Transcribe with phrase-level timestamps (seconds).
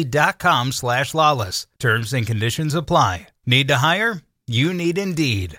[0.00, 1.66] Indeed.com slash lawless.
[1.78, 3.26] Terms and conditions apply.
[3.46, 4.22] Need to hire?
[4.46, 5.58] You need Indeed.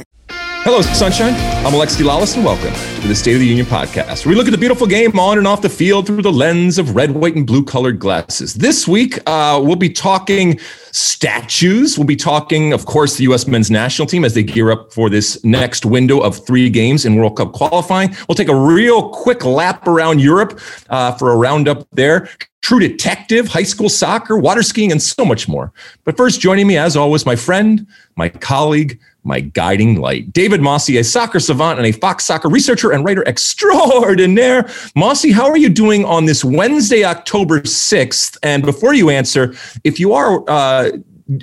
[0.63, 1.33] Hello, Sunshine.
[1.65, 4.51] I'm Alexi Lalas, and welcome to the State of the Union podcast, we look at
[4.51, 7.47] the beautiful game on and off the field through the lens of red, white, and
[7.47, 8.53] blue colored glasses.
[8.53, 10.59] This week, uh, we'll be talking
[10.91, 11.97] statues.
[11.97, 13.47] We'll be talking, of course, the U.S.
[13.47, 17.15] men's national team as they gear up for this next window of three games in
[17.15, 18.15] World Cup qualifying.
[18.29, 20.59] We'll take a real quick lap around Europe
[20.91, 22.29] uh, for a roundup there.
[22.61, 25.73] True Detective, high school soccer, water skiing, and so much more.
[26.03, 30.31] But first, joining me, as always, my friend, my colleague, my guiding light.
[30.33, 34.67] David Mosse, a soccer savant and a Fox soccer researcher and writer extraordinaire.
[34.95, 38.37] Mossy, how are you doing on this Wednesday, October 6th?
[38.43, 39.53] And before you answer,
[39.83, 40.91] if you are, uh,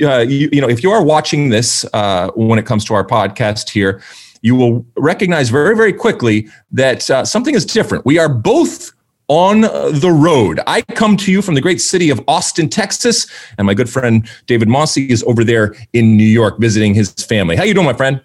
[0.03, 3.07] uh, you, you, know, if you are watching this uh, when it comes to our
[3.07, 4.03] podcast here,
[4.43, 8.05] you will recognize very, very quickly that uh, something is different.
[8.05, 8.93] We are both
[9.29, 10.61] on the road.
[10.67, 13.27] I come to you from the great city of Austin, Texas,
[13.59, 17.55] and my good friend David Mosse is over there in New York visiting his family.
[17.55, 18.23] How you doing, my friend?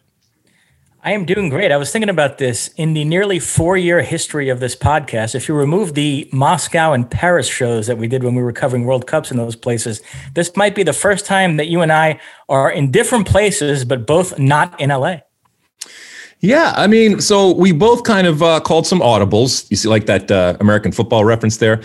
[1.06, 1.70] I am doing great.
[1.70, 5.36] I was thinking about this in the nearly four year history of this podcast.
[5.36, 8.86] If you remove the Moscow and Paris shows that we did when we were covering
[8.86, 10.02] World Cups in those places,
[10.34, 14.08] this might be the first time that you and I are in different places, but
[14.08, 15.18] both not in LA.
[16.44, 19.66] Yeah, I mean, so we both kind of uh, called some audibles.
[19.72, 21.82] You see, like that uh, American football reference there.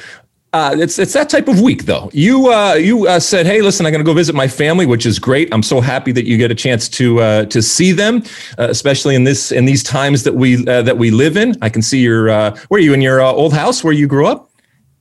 [0.52, 2.10] Uh, it's it's that type of week though.
[2.12, 5.06] You uh, you uh, said, "Hey, listen, I'm going to go visit my family," which
[5.06, 5.48] is great.
[5.54, 8.24] I'm so happy that you get a chance to uh, to see them,
[8.58, 11.54] uh, especially in this in these times that we uh, that we live in.
[11.62, 14.08] I can see your uh, where are you in your uh, old house where you
[14.08, 14.50] grew up?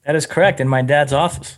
[0.05, 1.57] That is correct, in my dad's office.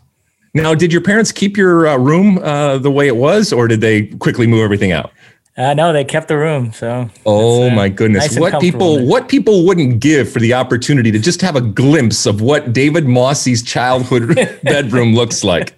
[0.54, 3.82] Now, did your parents keep your uh, room uh, the way it was, or did
[3.82, 5.12] they quickly move everything out?
[5.60, 6.72] Uh, no, they kept the room.
[6.72, 7.10] So.
[7.26, 8.32] Oh uh, my goodness!
[8.32, 12.26] Nice what people what people wouldn't give for the opportunity to just have a glimpse
[12.26, 15.76] of what David Mosse's childhood bedroom looks like.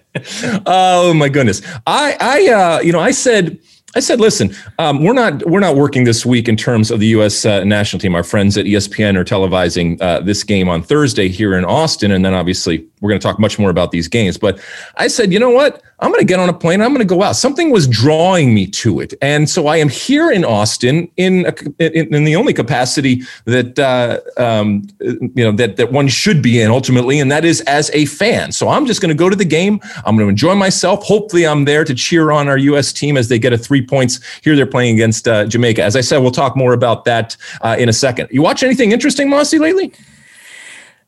[0.66, 1.62] Oh my goodness!
[1.86, 3.58] I I uh, you know I said
[3.94, 7.08] I said, listen, um, we're not we're not working this week in terms of the
[7.08, 7.44] U.S.
[7.44, 8.14] Uh, national team.
[8.14, 12.24] Our friends at ESPN are televising uh, this game on Thursday here in Austin, and
[12.24, 14.38] then obviously we're going to talk much more about these games.
[14.38, 14.58] But
[14.96, 15.82] I said, you know what?
[15.98, 16.80] I'm going to get on a plane.
[16.80, 17.36] I'm going to go out.
[17.36, 21.54] Something was drawing me to it, and so I am here in Austin in a,
[21.78, 26.60] in, in, the only capacity that uh, um, you know that that one should be
[26.60, 28.50] in ultimately, and that is as a fan.
[28.50, 29.80] So I'm just going to go to the game.
[30.04, 31.04] I'm going to enjoy myself.
[31.04, 32.92] Hopefully, I'm there to cheer on our U.S.
[32.92, 34.18] team as they get a three points.
[34.42, 35.84] Here they're playing against uh, Jamaica.
[35.84, 38.28] As I said, we'll talk more about that uh, in a second.
[38.32, 39.92] You watch anything interesting, Mossy, lately?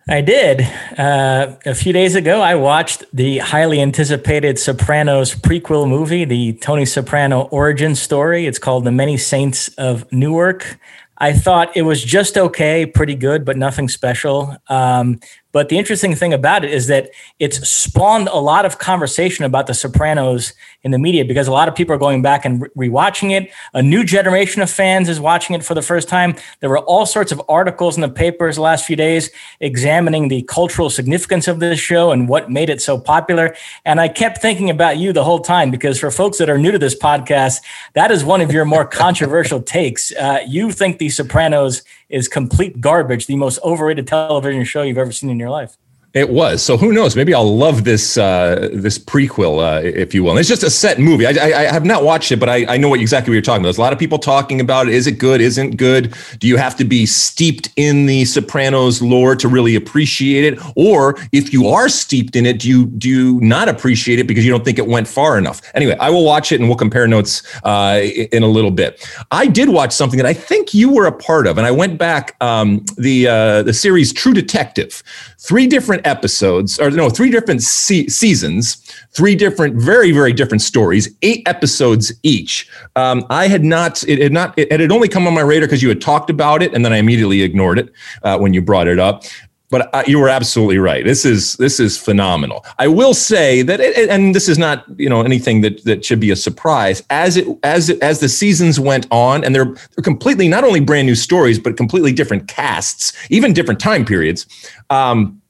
[0.06, 0.60] I did.
[0.98, 6.84] Uh, a few days ago, I watched the highly anticipated Sopranos prequel movie, the Tony
[6.84, 8.46] Soprano origin story.
[8.46, 10.78] It's called The Many Saints of Newark.
[11.16, 14.54] I thought it was just okay, pretty good, but nothing special.
[14.68, 15.20] Um,
[15.54, 19.68] but the interesting thing about it is that it's spawned a lot of conversation about
[19.68, 20.52] The Sopranos
[20.82, 23.52] in the media because a lot of people are going back and rewatching it.
[23.72, 26.34] A new generation of fans is watching it for the first time.
[26.58, 29.30] There were all sorts of articles in the papers the last few days
[29.60, 33.54] examining the cultural significance of this show and what made it so popular.
[33.84, 36.72] And I kept thinking about you the whole time because for folks that are new
[36.72, 37.60] to this podcast,
[37.92, 40.10] that is one of your more controversial takes.
[40.12, 45.12] Uh, you think The Sopranos is complete garbage, the most overrated television show you've ever
[45.12, 45.76] seen in your life.
[46.14, 46.62] It was.
[46.62, 47.16] So who knows?
[47.16, 50.30] Maybe I'll love this uh, this prequel, uh, if you will.
[50.30, 51.26] And it's just a set movie.
[51.26, 53.42] I, I, I have not watched it, but I, I know what exactly what you're
[53.42, 53.66] talking about.
[53.66, 54.94] There's a lot of people talking about it.
[54.94, 55.40] Is it good?
[55.40, 56.14] Isn't good?
[56.38, 61.18] Do you have to be steeped in the Sopranos lore to really appreciate it, or
[61.32, 64.52] if you are steeped in it, do you do you not appreciate it because you
[64.52, 65.60] don't think it went far enough?
[65.74, 68.00] Anyway, I will watch it and we'll compare notes uh,
[68.30, 69.04] in a little bit.
[69.32, 71.98] I did watch something that I think you were a part of, and I went
[71.98, 75.02] back um, the uh, the series True Detective
[75.44, 78.76] three different episodes, or no, three different se- seasons,
[79.10, 82.68] three different, very, very different stories, eight episodes each.
[82.96, 85.82] Um, I had not, it had not, it had only come on my radar because
[85.82, 87.92] you had talked about it, and then I immediately ignored it
[88.22, 89.24] uh, when you brought it up.
[89.70, 91.04] But you were absolutely right.
[91.04, 92.64] This is this is phenomenal.
[92.78, 96.20] I will say that, it, and this is not you know anything that that should
[96.20, 97.02] be a surprise.
[97.10, 100.78] As it as it, as the seasons went on, and they're they're completely not only
[100.78, 104.46] brand new stories, but completely different casts, even different time periods.
[104.90, 105.42] Um,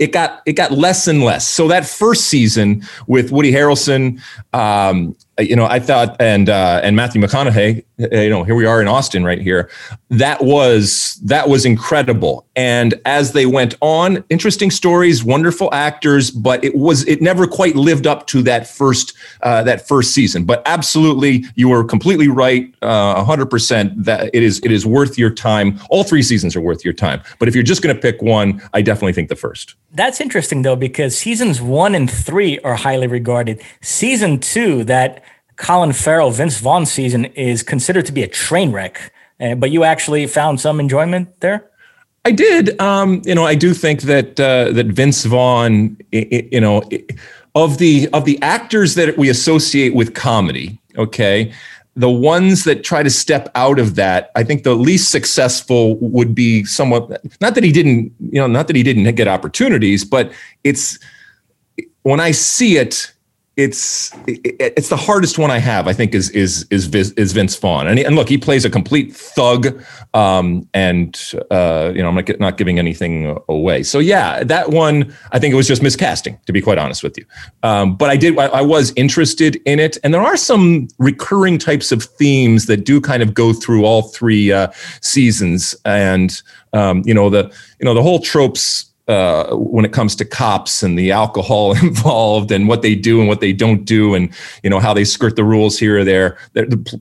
[0.00, 1.46] it got it got less and less.
[1.46, 4.20] So that first season with Woody Harrelson,
[4.54, 8.80] um, you know, I thought, and uh, and Matthew McConaughey, you know, here we are
[8.80, 9.70] in Austin right here.
[10.08, 12.46] That was that was incredible.
[12.56, 17.76] And as they went on, interesting stories, wonderful actors, but it was it never quite
[17.76, 20.44] lived up to that first uh, that first season.
[20.44, 24.04] But absolutely, you were completely right, uh, hundred percent.
[24.04, 25.80] That it is it is worth your time.
[25.90, 27.22] All three seasons are worth your time.
[27.38, 29.74] But if you're just going to pick one, I definitely think the first.
[29.92, 33.62] That's interesting though, because seasons one and three are highly regarded.
[33.80, 35.24] Season two, that
[35.60, 39.12] Colin Farrell, Vince Vaughn season is considered to be a train wreck.
[39.38, 41.70] Uh, but you actually found some enjoyment there.
[42.24, 42.80] I did.
[42.80, 46.82] Um, you know, I do think that uh, that Vince Vaughn, you know,
[47.54, 51.52] of the of the actors that we associate with comedy, okay,
[51.94, 56.34] the ones that try to step out of that, I think the least successful would
[56.34, 57.22] be somewhat.
[57.40, 60.32] Not that he didn't, you know, not that he didn't get opportunities, but
[60.64, 60.98] it's
[62.02, 63.12] when I see it,
[63.60, 65.86] it's it's the hardest one I have.
[65.86, 69.14] I think is is is is Vince Vaughn, and, and look, he plays a complete
[69.14, 69.82] thug,
[70.14, 71.20] um, and
[71.50, 73.82] uh, you know I'm not not giving anything away.
[73.82, 77.18] So yeah, that one I think it was just miscasting, to be quite honest with
[77.18, 77.26] you.
[77.62, 81.58] Um, but I did I, I, was interested in it, and there are some recurring
[81.58, 84.68] types of themes that do kind of go through all three uh,
[85.02, 86.40] seasons, and
[86.72, 90.82] um, you know the you know the whole tropes uh, when it comes to cops
[90.84, 94.70] and the alcohol involved and what they do and what they don't do and you
[94.70, 96.38] know how they skirt the rules here or there.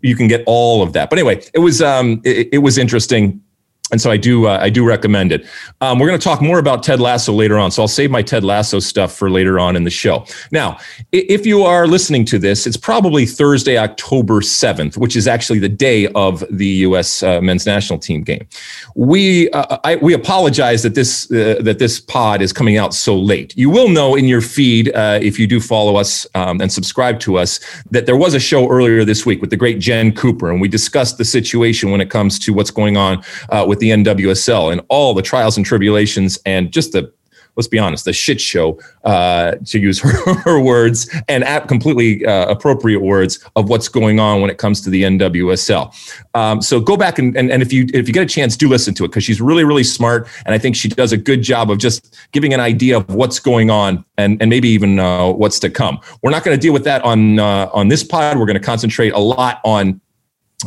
[0.02, 1.10] You can get all of that.
[1.10, 3.42] But anyway, it was um, it, it was interesting
[3.92, 5.46] and so I do uh, I do recommend it.
[5.82, 8.22] Um, we're going to talk more about Ted Lasso later on, so I'll save my
[8.22, 10.26] Ted Lasso stuff for later on in the show.
[10.52, 10.78] Now,
[11.12, 15.70] if you are listening to this, it's probably Thursday, October seventh, which is actually the
[15.70, 17.24] day of the U.S.
[17.24, 18.48] Uh, men's national team game.
[18.96, 23.18] We uh, I, we apologize that this uh, that this pod is coming out so
[23.18, 23.56] late.
[23.58, 27.20] You will know in your feed uh, if you do follow us um, and subscribe
[27.22, 27.60] to us
[27.92, 30.68] that there was a show earlier this week with the great Jen Cooper, and we
[30.68, 34.82] discussed the situation when it comes to what's going on uh, with the NWSL and
[34.90, 37.12] all the trials and tribulations and just the
[37.56, 42.26] let's be honest, the shit show, uh, to use her, her words, and at completely
[42.26, 45.94] uh, appropriate words of what's going on when it comes to the NWSL.
[46.36, 48.70] Um, so go back and, and, and if you if you get a chance, do
[48.70, 51.42] listen to it because she's really really smart, and I think she does a good
[51.42, 55.30] job of just giving an idea of what's going on and and maybe even uh,
[55.30, 56.00] what's to come.
[56.22, 58.38] We're not going to deal with that on uh, on this pod.
[58.38, 60.00] We're going to concentrate a lot on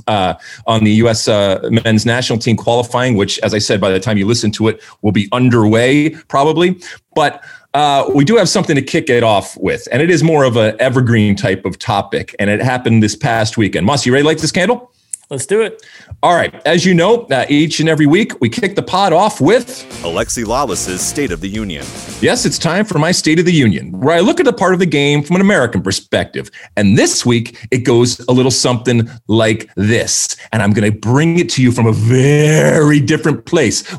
[0.07, 0.35] uh,
[0.67, 1.29] on the U.S.
[1.29, 4.69] Uh, men's national team qualifying, which, as I said, by the time you listen to
[4.69, 6.81] it, will be underway probably.
[7.15, 7.45] But
[7.75, 10.57] uh, we do have something to kick it off with, and it is more of
[10.57, 13.87] an evergreen type of topic, and it happened this past weekend.
[13.87, 14.92] Moss, you ready to light this candle?
[15.33, 15.83] Let's do it.
[16.23, 16.55] All right.
[16.67, 19.67] As you know, uh, each and every week we kick the pod off with
[20.03, 21.87] Alexi Lalas's State of the Union.
[22.21, 24.75] Yes, it's time for my State of the Union, where I look at a part
[24.75, 26.51] of the game from an American perspective.
[26.77, 30.37] And this week it goes a little something like this.
[30.53, 33.91] And I'm going to bring it to you from a very different place.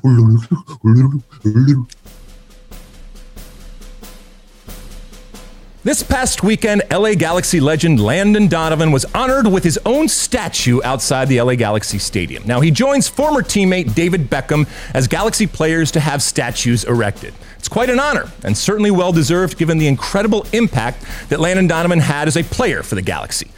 [5.86, 11.28] This past weekend, LA Galaxy legend Landon Donovan was honored with his own statue outside
[11.28, 12.42] the LA Galaxy Stadium.
[12.48, 17.34] Now, he joins former teammate David Beckham as Galaxy players to have statues erected.
[17.60, 22.00] It's quite an honor and certainly well deserved given the incredible impact that Landon Donovan
[22.00, 23.52] had as a player for the Galaxy.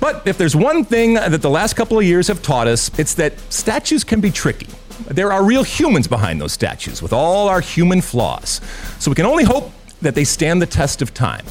[0.00, 3.12] But if there's one thing that the last couple of years have taught us, it's
[3.16, 4.68] that statues can be tricky.
[5.08, 8.62] There are real humans behind those statues with all our human flaws.
[8.98, 11.44] So we can only hope that they stand the test of time.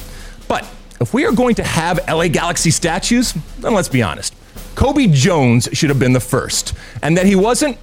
[0.48, 0.68] But
[1.00, 4.34] if we are going to have LA Galaxy statues, then let's be honest.
[4.74, 6.74] Cobi Jones should have been the first.
[7.02, 7.78] And that he wasn't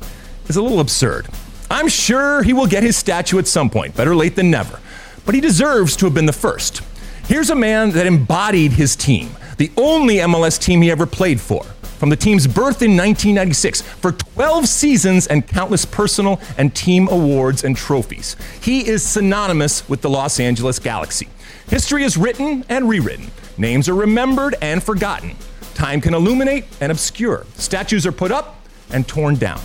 [0.47, 1.27] is a little absurd.
[1.69, 4.79] I'm sure he will get his statue at some point, better late than never.
[5.25, 6.81] but he deserves to have been the first.
[7.27, 11.63] Here's a man that embodied his team, the only MLS team he ever played for.
[11.63, 17.63] From the team's birth in 1996 for 12 seasons and countless personal and team awards
[17.63, 18.35] and trophies.
[18.61, 21.29] He is synonymous with the Los Angeles Galaxy.
[21.69, 25.35] History is written and rewritten, names are remembered and forgotten.
[25.73, 27.45] Time can illuminate and obscure.
[27.55, 28.59] Statues are put up
[28.91, 29.59] and torn down.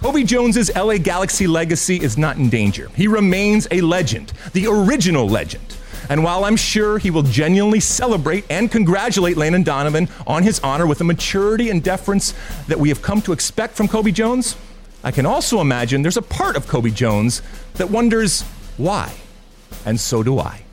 [0.00, 2.90] Cobi Jones's LA Galaxy legacy is not in danger.
[2.94, 5.76] He remains a legend, the original legend.
[6.10, 10.86] And while I'm sure he will genuinely celebrate and congratulate Landon Donovan on his honor
[10.86, 12.34] with a maturity and deference
[12.68, 14.56] that we have come to expect from Cobi Jones,
[15.02, 17.40] I can also imagine there's a part of Cobi Jones
[17.74, 18.42] that wonders
[18.76, 19.14] why.
[19.86, 20.64] And so do I.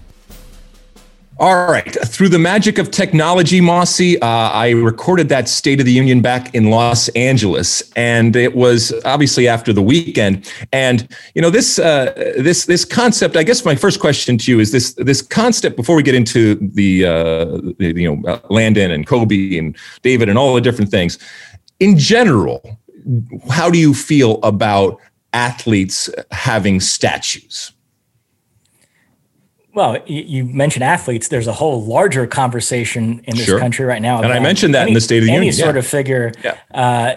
[1.41, 1.91] All right.
[2.05, 6.53] Through the magic of technology, Mossy, uh, I recorded that State of the Union back
[6.53, 10.47] in Los Angeles, and it was obviously after the weekend.
[10.71, 13.35] And you know this uh, this this concept.
[13.35, 15.77] I guess my first question to you is this this concept.
[15.77, 17.45] Before we get into the, uh,
[17.79, 21.17] the you know uh, Landon and Cobi and David and all the different things,
[21.79, 22.61] in general,
[23.49, 25.01] how do you feel about
[25.33, 27.71] athletes having statues?
[29.73, 31.29] Well, you, mentioned athletes.
[31.29, 33.59] There's a whole larger conversation in this sure.
[33.59, 34.21] country right now.
[34.21, 35.53] And I mentioned that any, in the State of the any Union.
[35.53, 35.79] Any sort yeah.
[35.79, 36.31] of figure.
[36.43, 36.57] Yeah.
[36.73, 37.15] Uh,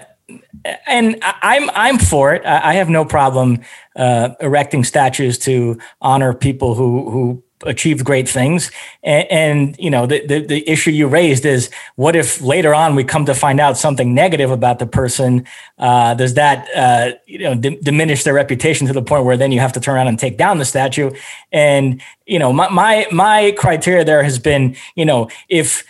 [0.86, 2.44] and I'm I'm for it.
[2.46, 3.60] I have no problem
[3.96, 8.70] uh, erecting statues to honor people who who achieved great things.
[9.02, 12.94] And, and you know, the, the, the issue you raised is what if later on
[12.94, 15.46] we come to find out something negative about the person?
[15.78, 19.52] Uh, does that uh, you know d- diminish their reputation to the point where then
[19.52, 21.10] you have to turn around and take down the statue?
[21.52, 25.84] And you know, my my, my criteria there has been, you know, if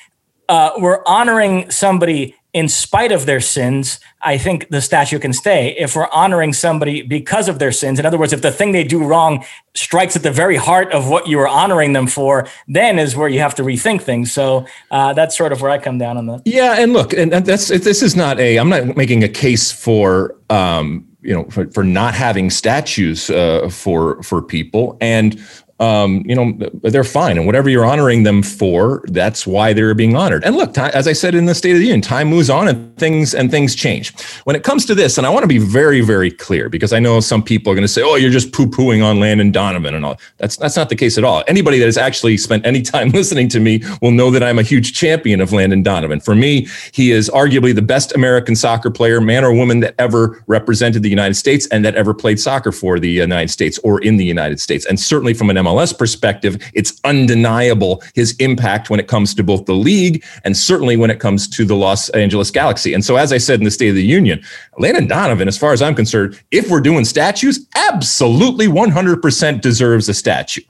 [0.48, 5.76] uh, we're honoring somebody in spite of their sins, I think the statue can stay.
[5.76, 8.84] If we're honoring somebody because of their sins, in other words, if the thing they
[8.84, 9.44] do wrong
[9.74, 13.28] strikes at the very heart of what you were honoring them for, then is where
[13.28, 14.32] you have to rethink things.
[14.32, 16.42] So uh, that's sort of where I come down on that.
[16.44, 18.56] Yeah, and look, and that's this is not a.
[18.56, 20.36] I'm not making a case for.
[20.48, 25.42] Um, you know, for, for not having statues uh, for for people, and
[25.80, 26.52] um, you know,
[26.82, 27.36] they're fine.
[27.36, 30.44] And whatever you're honoring them for, that's why they're being honored.
[30.44, 32.96] And look, as I said in the State of the Union, time moves on and
[32.96, 34.16] things and things change.
[34.44, 37.00] When it comes to this, and I want to be very, very clear because I
[37.00, 40.04] know some people are going to say, "Oh, you're just poo-pooing on Landon Donovan and
[40.04, 41.42] all." That's that's not the case at all.
[41.48, 44.62] Anybody that has actually spent any time listening to me will know that I'm a
[44.62, 46.20] huge champion of Landon Donovan.
[46.20, 50.42] For me, he is arguably the best American soccer player, man or woman, that ever
[50.46, 54.16] represented the United States and that ever played soccer for the United States or in
[54.16, 59.08] the United States, and certainly from an MLS perspective, it's undeniable his impact when it
[59.08, 62.94] comes to both the league and certainly when it comes to the Los Angeles Galaxy.
[62.94, 64.42] And so, as I said in the State of the Union,
[64.78, 70.14] Landon Donovan, as far as I'm concerned, if we're doing statues, absolutely 100% deserves a
[70.14, 70.62] statue.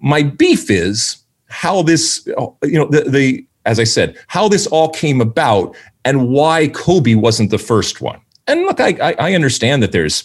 [0.00, 4.88] My beef is how this, you know, the, the as I said, how this all
[4.88, 8.20] came about and why Cobi wasn't the first one.
[8.46, 10.24] And look, I, I, I understand that there's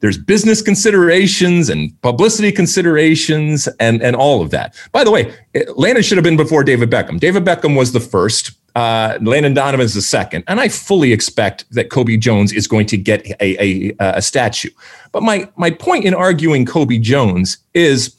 [0.00, 4.74] there's business considerations and publicity considerations and, and all of that.
[4.92, 5.32] By the way,
[5.76, 7.20] Landon should have been before David Beckham.
[7.20, 8.52] David Beckham was the first.
[8.76, 12.86] Uh, Landon Donovan is the second, and I fully expect that Cobi Jones is going
[12.86, 14.70] to get a, a, a statue.
[15.10, 18.14] But my my point in arguing Cobi Jones is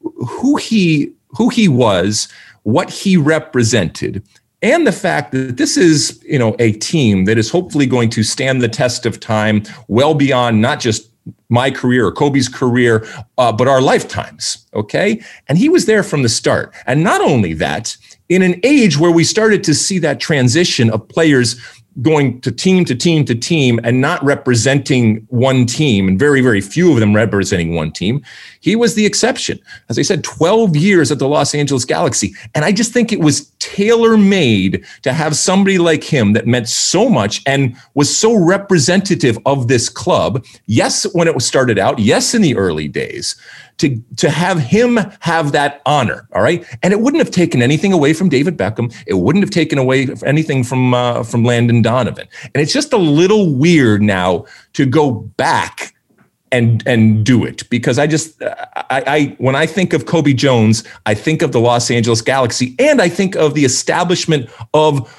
[0.00, 2.26] who he who he was,
[2.62, 4.22] what he represented,
[4.62, 8.22] and the fact that this is you know a team that is hopefully going to
[8.22, 11.11] stand the test of time well beyond not just
[11.48, 13.06] my career or Cobi's career,
[13.38, 14.66] uh, but our lifetimes.
[14.74, 15.22] Okay.
[15.48, 16.74] And he was there from the start.
[16.86, 17.96] And not only that,
[18.28, 21.60] in an age where we started to see that transition of players
[22.00, 26.60] going to team to team to team and not representing one team, and very, very
[26.60, 28.22] few of them representing one team.
[28.62, 29.58] He was the exception.
[29.88, 32.32] As I said, 12 years at the Los Angeles Galaxy.
[32.54, 36.68] And I just think it was tailor made to have somebody like him that meant
[36.68, 40.44] so much and was so representative of this club.
[40.66, 43.34] Yes, when it was started out, yes, in the early days,
[43.78, 46.28] to, to have him have that honor.
[46.32, 46.64] All right.
[46.84, 48.94] And it wouldn't have taken anything away from David Beckham.
[49.08, 52.28] It wouldn't have taken away anything from, uh, from Landon Donovan.
[52.54, 55.94] And it's just a little weird now to go back
[56.52, 60.84] and and do it because I just I, I when I think of Cobi Jones,
[61.06, 65.10] I think of the Los Angeles Galaxy and I think of the establishment of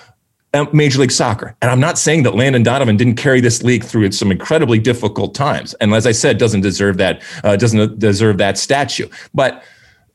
[0.72, 1.56] Major League Soccer.
[1.62, 5.34] And I'm not saying that Landon Donovan didn't carry this league through some incredibly difficult
[5.34, 5.74] times.
[5.76, 9.10] And as I said, doesn't deserve that uh, doesn't deserve that statue.
[9.34, 9.64] But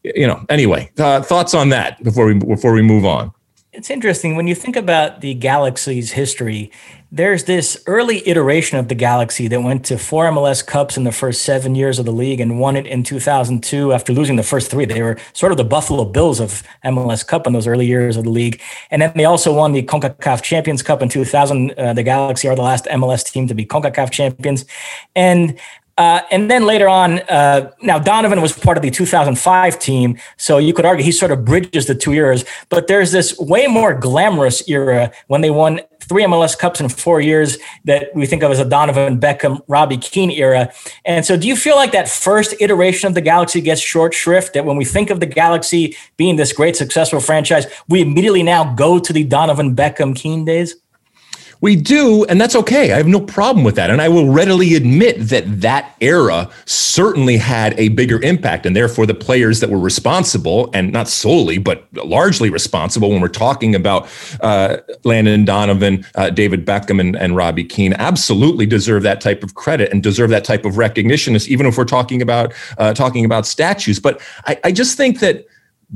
[0.03, 3.33] you know, anyway, uh, thoughts on that before we before we move on.
[3.73, 6.71] It's interesting when you think about the Galaxy's history.
[7.11, 11.12] There's this early iteration of the Galaxy that went to four MLS Cups in the
[11.12, 14.71] first seven years of the league and won it in 2002 after losing the first
[14.71, 14.85] three.
[14.85, 18.25] They were sort of the Buffalo Bills of MLS Cup in those early years of
[18.25, 18.61] the league.
[18.91, 21.71] And then they also won the CONCACAF Champions Cup in 2000.
[21.73, 24.67] Uh, the Galaxy are the last MLS team to be CONCACAF champions.
[25.17, 25.59] And
[25.99, 30.59] uh, and then later on, uh, now Donovan was part of the 2005 team, so
[30.59, 32.45] you could argue he sort of bridges the two eras.
[32.69, 37.21] But there's this way more glamorous era when they won three MLS Cups in four
[37.21, 40.73] years that we think of as a Donovan Beckham, Robbie Keane era.
[41.05, 44.55] And so, do you feel like that first iteration of the Galaxy gets short shrift?
[44.55, 48.73] That when we think of the Galaxy being this great successful franchise, we immediately now
[48.73, 50.76] go to the Donovan Beckham Keane days?
[51.61, 52.93] We do, and that's okay.
[52.93, 53.91] I have no problem with that.
[53.91, 58.65] And I will readily admit that that era certainly had a bigger impact.
[58.65, 63.29] And therefore, the players that were responsible, and not solely, but largely responsible when we're
[63.29, 64.09] talking about
[64.41, 69.55] uh, Landon Donovan, uh, David Beckham, and, and Robbie Keane, absolutely deserve that type of
[69.55, 73.47] credit and deserve that type of recognition, even if we're talking about uh, talking about
[73.47, 73.99] statues.
[73.99, 75.45] But I, I just think that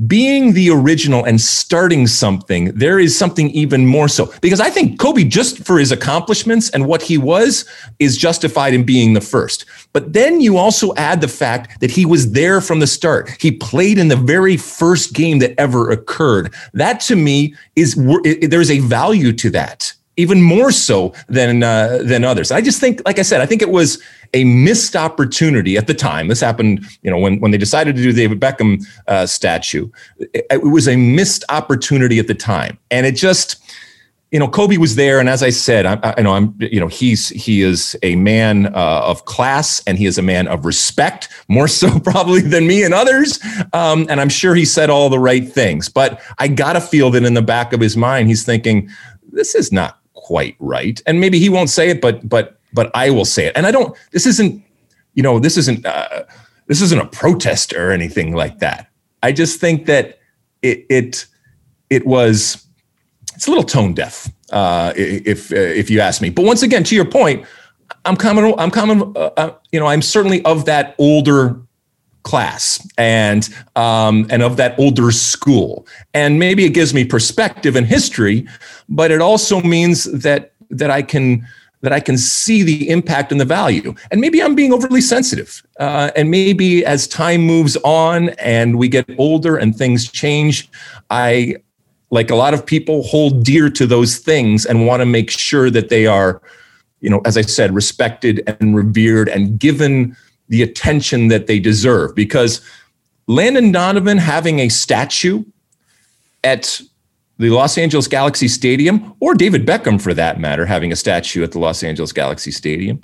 [0.07, 4.33] being the original and starting something, there is something even more so.
[4.41, 7.65] Because I think Cobi, just for his accomplishments and what he was,
[7.99, 9.65] is justified in being the first.
[9.93, 13.29] But then you also add the fact that he was there from the start.
[13.39, 16.53] He played in the very first game that ever occurred.
[16.73, 17.95] That to me is,
[18.41, 22.51] there's a value to that even more so than uh, than others.
[22.51, 24.01] I just think, like I said, I think it was
[24.33, 26.27] a missed opportunity at the time.
[26.27, 29.89] This happened, you know, when when they decided to do the David Beckham uh, statue.
[30.17, 33.59] It, it, was a missed opportunity at the time, and it just.
[34.31, 36.55] You know, Cobi was there, and as I said, I, I know I'm.
[36.59, 40.47] You know, he's he is a man uh, of class, and he is a man
[40.47, 43.39] of respect, more so probably than me and others.
[43.73, 45.87] Um, and I'm sure he said all the right things.
[45.87, 48.89] But I gotta feel that in the back of his mind, he's thinking,
[49.31, 51.01] "This is not quite right.
[51.05, 53.53] And maybe he won't say it, but but but I will say it.
[53.55, 53.95] And I don't.
[54.11, 54.63] This isn't,
[55.13, 56.23] you know, this isn't uh,
[56.67, 58.89] this isn't a protest or anything like that.
[59.21, 60.19] I just think that
[60.61, 61.25] it it
[61.89, 62.65] it was
[63.35, 66.29] it's a little tone deaf, uh, if uh, if you ask me.
[66.29, 67.45] But once again, to your point,
[68.05, 68.53] I'm coming.
[68.57, 69.13] I'm coming.
[69.15, 71.61] Uh, uh, you know, I'm certainly of that older
[72.23, 75.85] class and um, and of that older school.
[76.13, 78.47] And maybe it gives me perspective and history
[78.89, 81.45] but it also means that that i can
[81.81, 83.93] that i can see the impact and the value.
[84.11, 88.87] And maybe i'm being overly sensitive uh, and maybe as time moves on and we
[88.87, 90.69] get older and things change
[91.09, 91.55] i
[92.11, 95.69] like a lot of people hold dear to those things and want to make sure
[95.69, 96.41] that they are
[97.01, 100.15] you know as i said respected and revered and given
[100.49, 102.61] the attention that they deserve because
[103.27, 105.43] Landon Donovan having a statue
[106.43, 106.81] at
[107.37, 111.51] the Los Angeles Galaxy Stadium, or David Beckham for that matter, having a statue at
[111.51, 113.01] the Los Angeles Galaxy Stadium,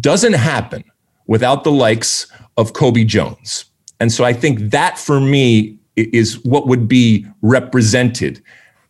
[0.00, 0.84] doesn't happen
[1.26, 3.64] without the likes of Cobi Jones.
[4.00, 8.42] And so I think that for me is what would be represented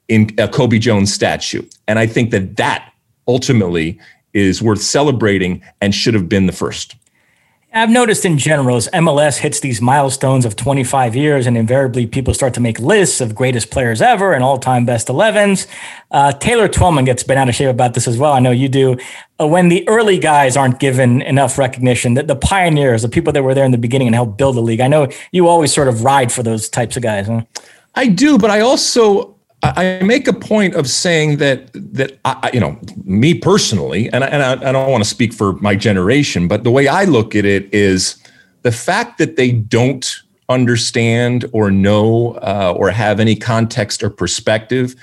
[0.09, 1.62] in a Cobi Jones statue.
[1.87, 2.92] And I think that that
[3.29, 3.99] ultimately
[4.33, 6.97] is worth celebrating and should have been the first.
[7.77, 12.33] I've noticed in general, as MLS hits these milestones of 25 years, and invariably people
[12.33, 15.67] start to make lists of greatest players ever and all time best 11s.
[16.13, 18.33] Uh, Taylor Twellman gets bent out of shape about this as well.
[18.33, 18.97] I know you do.
[19.41, 23.43] Uh, when the early guys aren't given enough recognition, that the pioneers, the people that
[23.43, 25.89] were there in the beginning and helped build the league, I know you always sort
[25.89, 27.27] of ride for those types of guys.
[27.27, 27.43] Huh?
[27.97, 29.34] I do, but I also
[29.77, 34.27] I make a point of saying that that I, you know me personally, and I,
[34.29, 37.35] and I, I don't want to speak for my generation, but the way I look
[37.35, 38.16] at it is
[38.62, 44.94] the fact that they don't understand or know uh, or have any context or perspective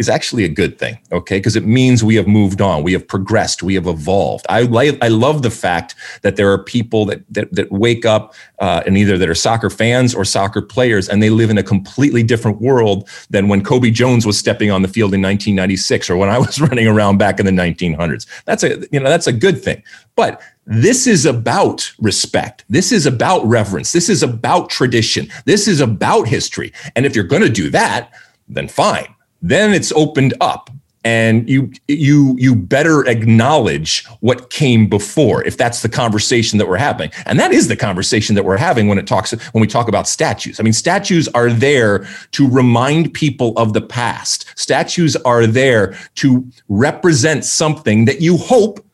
[0.00, 1.38] is actually a good thing, okay?
[1.38, 4.46] Because it means we have moved on, we have progressed, we have evolved.
[4.48, 8.34] I like, I love the fact that there are people that that, that wake up
[8.60, 11.62] uh, and either that are soccer fans or soccer players, and they live in a
[11.62, 16.16] completely different world than when Cobi Jones was stepping on the field in 1996 or
[16.16, 18.26] when I was running around back in the 1900s.
[18.46, 19.82] That's a you know that's a good thing,
[20.16, 22.64] but this is about respect.
[22.70, 23.92] This is about reverence.
[23.92, 25.28] This is about tradition.
[25.44, 26.72] This is about history.
[26.96, 28.12] And if you're going to do that,
[28.48, 30.70] then fine then it's opened up
[31.02, 36.76] and you you you better acknowledge what came before if that's the conversation that we're
[36.76, 37.10] having.
[37.24, 40.06] And that is the conversation that we're having when it talks when we talk about
[40.06, 40.60] statues.
[40.60, 44.46] I mean statues are there to remind people of the past.
[44.56, 48.84] Statues are there to represent something that you hope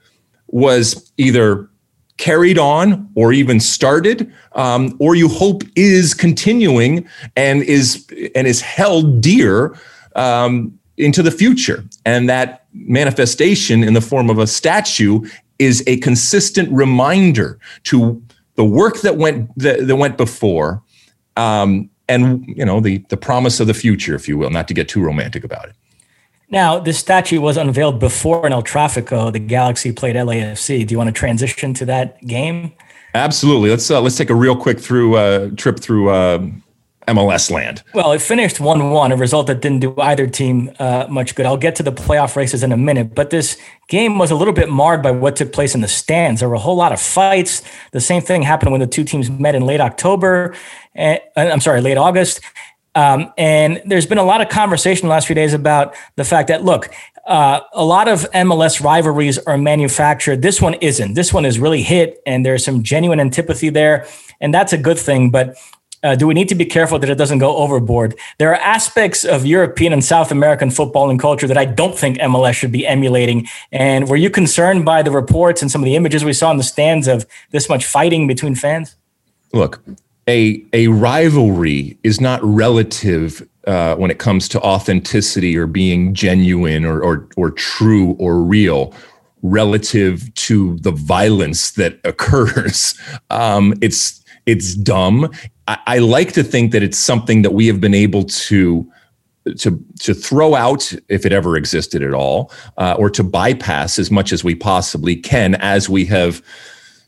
[0.49, 1.69] was either
[2.19, 8.61] carried on or even started um, or you hope is continuing and is and is
[8.61, 9.77] held dear
[10.17, 11.85] um, into the future.
[12.05, 15.27] And that manifestation in the form of a statue
[15.59, 18.23] is a consistent reminder to
[18.57, 20.83] the work that went that, that went before
[21.37, 24.75] um, and you know the the promise of the future if you will not to
[24.75, 25.75] get too romantic about it
[26.49, 29.33] now, this statue was unveiled before in El Trafico.
[29.33, 30.87] The Galaxy played LAFC.
[30.87, 32.73] Do you want to transition to that game?
[33.15, 33.71] Absolutely.
[33.71, 36.47] Let's uh, let's take a real quick through uh, trip through uh,
[37.07, 37.83] MLS land.
[37.95, 41.47] Well, it finished 1 1, a result that didn't do either team uh, much good.
[41.47, 43.57] I'll get to the playoff races in a minute, but this
[43.89, 46.41] game was a little bit marred by what took place in the stands.
[46.41, 47.63] There were a whole lot of fights.
[47.93, 50.55] The same thing happened when the two teams met in late October.
[50.95, 52.41] And, uh, I'm sorry, late August.
[52.97, 56.49] Um, and there's been a lot of conversation the last few days about the fact
[56.49, 56.89] that, look,
[57.27, 60.43] uh, a lot of MLS rivalries are manufactured.
[60.43, 61.15] This one isn't.
[61.15, 64.07] This one is really hit, and there's some genuine antipathy there.
[64.41, 65.31] And that's a good thing.
[65.31, 65.57] But
[66.07, 68.15] uh, do we need to be careful that it doesn't go overboard?
[68.39, 72.19] There are aspects of European and South American football and culture that I don't think
[72.19, 73.49] MLS should be emulating.
[73.73, 76.59] And were you concerned by the reports and some of the images we saw in
[76.59, 78.95] the stands of this much fighting between fans?
[79.53, 79.83] Look,
[80.29, 86.85] a a rivalry is not relative uh, when it comes to authenticity or being genuine
[86.85, 88.95] or, or or true or real
[89.43, 92.95] relative to the violence that occurs.
[93.31, 95.31] Um, it's it's dumb.
[95.69, 98.91] I, I like to think that it's something that we have been able to
[99.59, 104.11] to to throw out if it ever existed at all, uh, or to bypass as
[104.11, 106.43] much as we possibly can as we have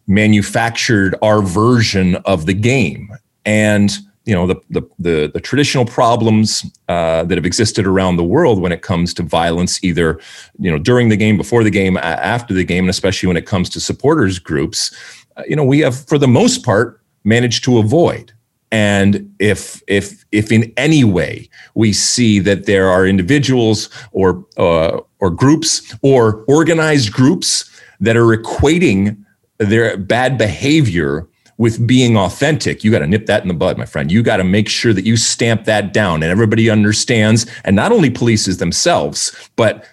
[0.07, 3.11] manufactured our version of the game.
[3.44, 8.24] And you know the the the, the traditional problems uh, that have existed around the
[8.24, 10.20] world when it comes to violence, either
[10.59, 13.46] you know during the game, before the game, after the game, and especially when it
[13.46, 14.94] comes to supporters groups,
[15.38, 16.98] uh, you know we have for the most part
[17.29, 18.33] managed to avoid.
[18.71, 25.01] And if if if in any way we see that there are individuals or uh,
[25.21, 29.17] or groups or organized groups that are equating
[29.59, 33.87] their bad behavior with being authentic, you got to nip that in the bud, my
[33.87, 34.12] friend.
[34.12, 37.91] You got to make sure that you stamp that down and everybody understands, and not
[37.91, 39.85] only polices themselves, but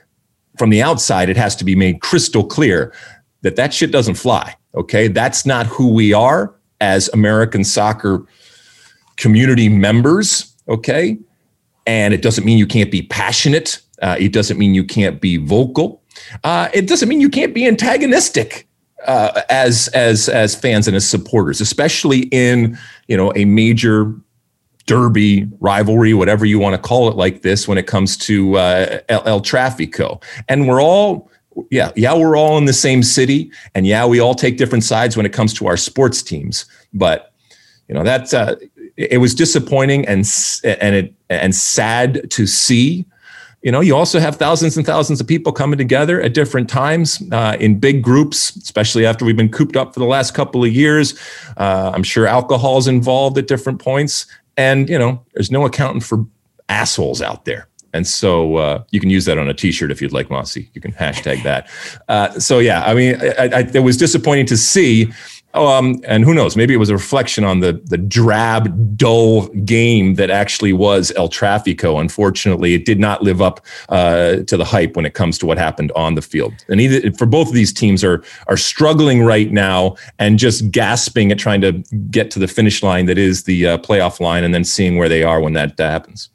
[0.57, 2.93] from the outside, it has to be made crystal clear
[3.41, 4.55] that that shit doesn't fly.
[4.75, 5.07] Okay.
[5.07, 8.25] That's not who we are as American soccer
[9.17, 10.53] community members.
[10.67, 11.17] Okay.
[11.87, 13.79] And it doesn't mean you can't be passionate.
[14.01, 16.01] Uh, it doesn't mean you can't be vocal.
[16.43, 18.67] Uh, it doesn't mean you can't be antagonistic
[19.05, 24.13] uh, as as as fans and as supporters, especially in you know a major
[24.87, 28.99] derby rivalry, whatever you want to call it, like this when it comes to uh,
[29.09, 31.29] El, El Trafico, and we're all
[31.69, 35.15] yeah, yeah, we're all in the same city, and yeah, we all take different sides
[35.15, 36.65] when it comes to our sports teams.
[36.93, 37.33] But
[37.87, 38.55] you know, that's uh,
[38.97, 40.25] it was disappointing and
[40.63, 43.05] and it and sad to see.
[43.61, 47.23] You know, you also have thousands and thousands of people coming together at different times
[47.31, 50.71] uh, in big groups, especially after we've been cooped up for the last couple of
[50.71, 51.17] years.
[51.57, 56.01] Uh, I'm sure alcohol is involved at different points, and you know, there's no accounting
[56.01, 56.25] for
[56.69, 57.67] assholes out there.
[57.95, 60.69] And so uh, you can use that on a T-shirt if you'd like, Mossy.
[60.73, 61.69] You can hashtag that.
[62.07, 65.11] Uh, so yeah, I mean, I, I, it was disappointing to see.
[65.55, 66.55] Um, and who knows?
[66.55, 71.29] Maybe it was a reflection on the the drab, dull game that actually was El
[71.29, 71.99] Trafico.
[71.99, 75.57] Unfortunately, it did not live up uh, to the hype when it comes to what
[75.57, 76.53] happened on the field.
[76.67, 81.31] And either for both of these teams are are struggling right now and just gasping
[81.31, 81.71] at trying to
[82.11, 85.09] get to the finish line that is the uh, playoff line, and then seeing where
[85.09, 86.29] they are when that happens.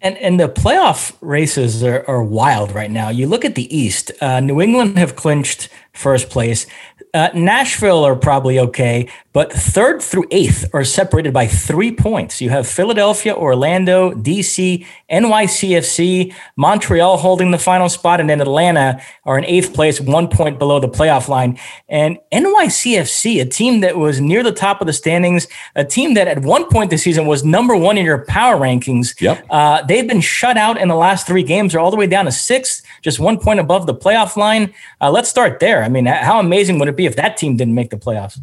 [0.00, 3.08] And and the playoff races are, are wild right now.
[3.08, 4.12] You look at the East.
[4.20, 6.66] Uh, New England have clinched first place.
[7.14, 12.40] Uh, Nashville are probably okay, but third through eighth are separated by three points.
[12.40, 19.36] You have Philadelphia, Orlando, DC, NYCFC, Montreal holding the final spot, and then Atlanta are
[19.36, 21.58] in eighth place, one point below the playoff line.
[21.86, 26.28] And NYCFC, a team that was near the top of the standings, a team that
[26.28, 29.20] at one point this season was number one in your power rankings.
[29.20, 29.44] Yep.
[29.50, 31.72] Uh, they've been shut out in the last three games.
[31.72, 34.72] They're all the way down to sixth, just one point above the playoff line.
[35.02, 35.84] Uh, let's start there.
[35.84, 38.40] I mean, how amazing would it be if that team didn't make the playoffs?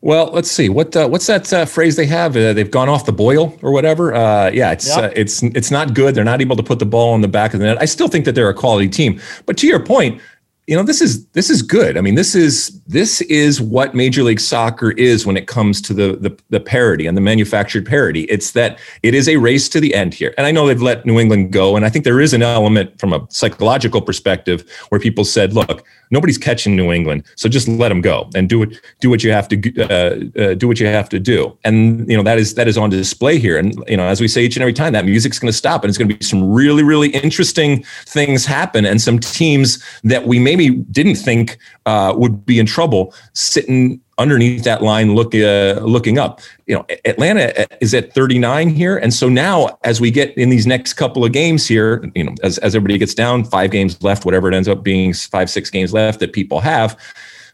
[0.00, 2.36] Well, let's see what uh, what's that uh, phrase they have?
[2.36, 4.14] Uh, they've gone off the boil or whatever.
[4.14, 5.10] Uh, yeah, it's yep.
[5.10, 6.14] Uh, it's it's not good.
[6.14, 7.78] They're not able to put the ball in the back of the net.
[7.80, 9.20] I still think that they're a quality team.
[9.44, 10.20] But to your point,
[10.68, 11.96] you know this is this is good.
[11.96, 15.94] I mean, this is this is what Major League Soccer is when it comes to
[15.94, 19.80] the, the, the parity and the manufactured parody It's that it is a race to
[19.80, 20.34] the end here.
[20.36, 23.00] And I know they've let New England go, and I think there is an element
[23.00, 27.88] from a psychological perspective where people said, "Look, nobody's catching New England, so just let
[27.88, 28.78] them go and do it.
[29.00, 30.68] Do what you have to uh, uh, do.
[30.68, 33.56] What you have to do." And you know that is that is on display here.
[33.56, 35.82] And you know, as we say each and every time, that music's going to stop,
[35.82, 40.26] and it's going to be some really really interesting things happen, and some teams that
[40.26, 45.80] we maybe didn't think uh, would be in trouble sitting underneath that line look uh,
[45.82, 46.40] looking up.
[46.66, 48.98] You know atlanta is at 39 here.
[48.98, 52.34] And so now as we get in these next couple of games here you know
[52.42, 55.70] as, as everybody gets down five games left whatever it ends up being five six
[55.70, 56.98] games left that people have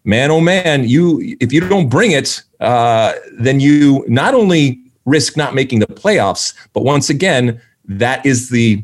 [0.04, 5.36] man oh man you if you don't bring it uh, then you not only risk
[5.36, 8.82] not making the playoffs but once again that is the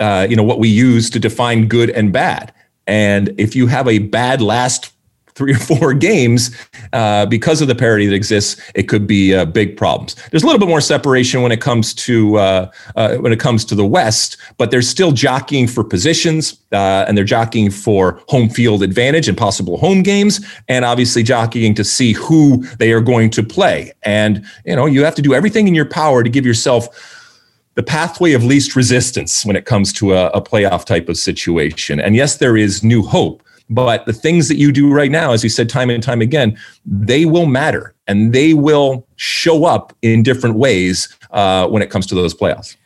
[0.00, 2.52] uh, you know what we use to define good and bad
[2.86, 4.92] and if you have a bad last
[5.36, 6.50] three or four games
[6.92, 10.16] uh, because of the parity that exists, it could be uh, big problems.
[10.30, 13.64] There's a little bit more separation when it comes to uh, uh when it comes
[13.66, 18.48] to the West, but they're still jockeying for positions uh, and they're jockeying for home
[18.48, 23.30] field advantage and possible home games, and obviously jockeying to see who they are going
[23.30, 23.92] to play.
[24.02, 27.15] And you know you have to do everything in your power to give yourself
[27.76, 32.00] the pathway of least resistance when it comes to a, a, playoff type of situation.
[32.00, 35.44] And yes, there is new hope, but the things that you do right now, as
[35.44, 40.22] you said time and time again, they will matter and they will show up in
[40.22, 42.76] different ways uh, when it comes to those playoffs.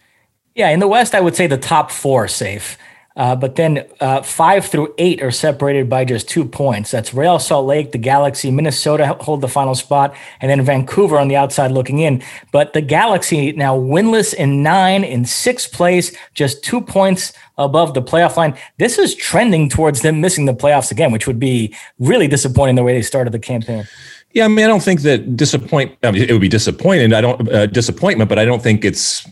[0.57, 2.76] Yeah, in the West, I would say the top four safe.
[3.16, 6.92] Uh, but then uh, five through eight are separated by just two points.
[6.92, 11.29] That's Real Salt Lake, the Galaxy, Minnesota hold the final spot, and then Vancouver on
[11.29, 12.23] the outside looking in.
[12.53, 18.03] But the Galaxy now winless in nine, in sixth place, just two points above the
[18.03, 18.57] playoff line.
[18.79, 22.85] This is trending towards them missing the playoffs again, which would be really disappointing the
[22.85, 23.87] way they started the campaign.
[24.33, 25.99] Yeah, I mean, I don't think that disappoint.
[26.05, 27.12] I mean, it would be disappointing.
[27.12, 29.27] I don't uh, disappointment, but I don't think it's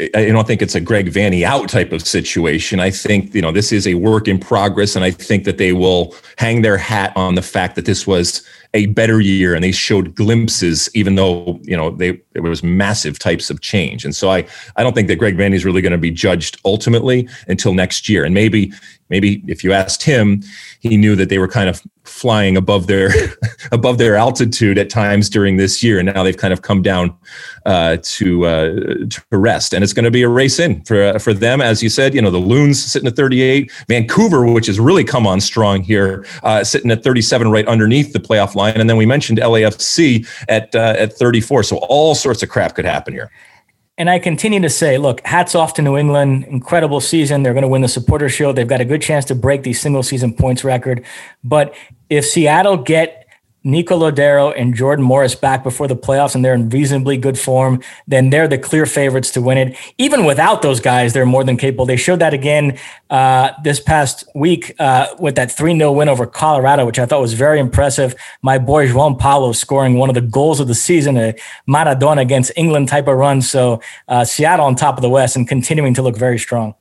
[0.00, 2.80] I don't think it's a Greg Vanney out type of situation.
[2.80, 4.96] I think, you know, this is a work in progress.
[4.96, 8.44] And I think that they will hang their hat on the fact that this was
[8.74, 13.18] a better year and they showed glimpses, even though, you know, they, there was massive
[13.18, 14.04] types of change.
[14.04, 16.60] And so I, I don't think that Greg Vanney is really going to be judged
[16.64, 18.24] ultimately until next year.
[18.24, 18.72] And maybe,
[19.08, 20.42] maybe if you asked him,
[20.80, 23.10] he knew that they were kind of flying above their
[23.72, 27.16] above their altitude at times during this year, and now they've kind of come down
[27.66, 28.74] uh, to uh,
[29.08, 29.72] to rest.
[29.72, 32.14] And it's going to be a race in for uh, for them, as you said.
[32.14, 36.26] You know, the Loons sitting at 38, Vancouver, which has really come on strong here,
[36.42, 40.74] uh, sitting at 37, right underneath the playoff line, and then we mentioned LAFC at
[40.74, 41.62] uh, at 34.
[41.64, 43.30] So all sorts of crap could happen here.
[43.96, 46.44] And I continue to say, look, hats off to New England.
[46.44, 47.44] Incredible season.
[47.44, 48.56] They're going to win the supporter shield.
[48.56, 51.04] They've got a good chance to break the single season points record.
[51.44, 51.76] But
[52.10, 53.23] if Seattle get
[53.64, 57.80] Nico Lodeiro and Jordan Morris back before the playoffs and they're in reasonably good form,
[58.06, 59.76] then they're the clear favorites to win it.
[59.96, 61.86] Even without those guys, they're more than capable.
[61.86, 66.26] They showed that again uh, this past week uh, with that 3 0 win over
[66.26, 68.14] Colorado, which I thought was very impressive.
[68.42, 71.34] My boy João Paulo scoring one of the goals of the season, a
[71.68, 73.40] Maradona against England type of run.
[73.40, 76.74] So uh, Seattle on top of the West and continuing to look very strong.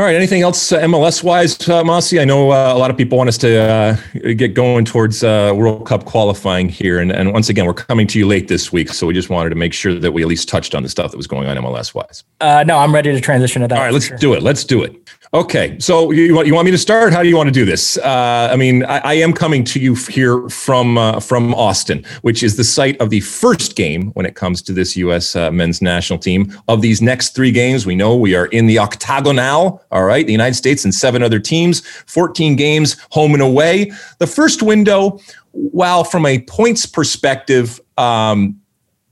[0.00, 0.16] All right.
[0.16, 2.18] Anything else uh, MLS wise, uh, Mossy?
[2.18, 3.96] I know uh, a lot of people want us to uh,
[4.32, 8.18] get going towards uh, World Cup qualifying here, and, and once again, we're coming to
[8.18, 10.48] you late this week, so we just wanted to make sure that we at least
[10.48, 12.24] touched on the stuff that was going on MLS wise.
[12.40, 13.76] Uh, no, I'm ready to transition to that.
[13.76, 14.16] All right, let's sure.
[14.16, 14.42] do it.
[14.42, 14.96] Let's do it.
[15.32, 17.12] Okay, so you want you want me to start?
[17.12, 17.96] How do you want to do this?
[17.98, 22.42] Uh, I mean, I, I, am coming to you here from uh, from Austin, which
[22.42, 25.36] is the site of the first game when it comes to this U.S.
[25.36, 26.52] Uh, men's national team.
[26.66, 29.84] Of these next three games, we know we are in the octagonal.
[29.92, 33.92] All right, the United States and seven other teams, fourteen games, home and away.
[34.18, 35.20] The first window,
[35.52, 38.60] while from a points perspective, um,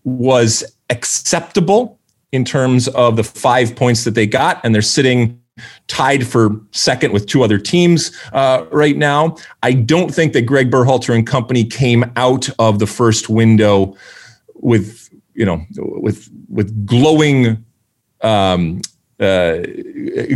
[0.03, 2.01] was acceptable
[2.33, 5.38] in terms of the five points that they got, and they're sitting
[5.87, 9.37] tied for second with two other teams uh, right now.
[9.63, 13.97] I don't think that Greg Berhalter and company came out of the first window
[14.55, 17.65] with you know with with glowing
[18.23, 18.81] um,
[19.21, 19.59] uh,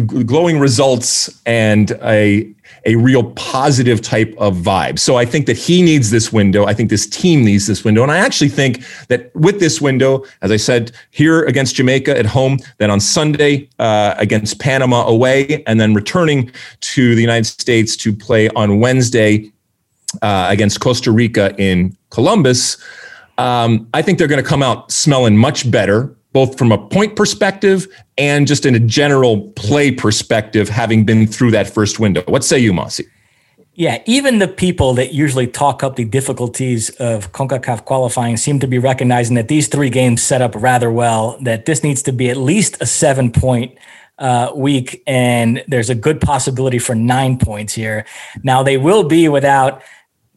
[0.06, 4.98] glowing results and a a real positive type of vibe.
[4.98, 6.64] So I think that he needs this window.
[6.66, 8.02] I think this team needs this window.
[8.02, 12.26] And I actually think that with this window, as I said, here against Jamaica at
[12.26, 17.96] home, then on Sunday uh, against Panama away, and then returning to the United States
[17.98, 19.52] to play on Wednesday
[20.20, 22.82] uh, against Costa Rica in Columbus.
[23.38, 27.16] Um, I think they're going to come out smelling much better both from a point
[27.16, 27.86] perspective
[28.18, 32.22] and just in a general play perspective, having been through that first window.
[32.26, 33.06] What say you, Mossy?
[33.74, 38.66] Yeah, even the people that usually talk up the difficulties of CONCACAF qualifying seem to
[38.66, 42.28] be recognizing that these three games set up rather well, that this needs to be
[42.28, 43.78] at least a seven point
[44.18, 48.04] uh, week, and there's a good possibility for nine points here.
[48.42, 49.82] Now, they will be without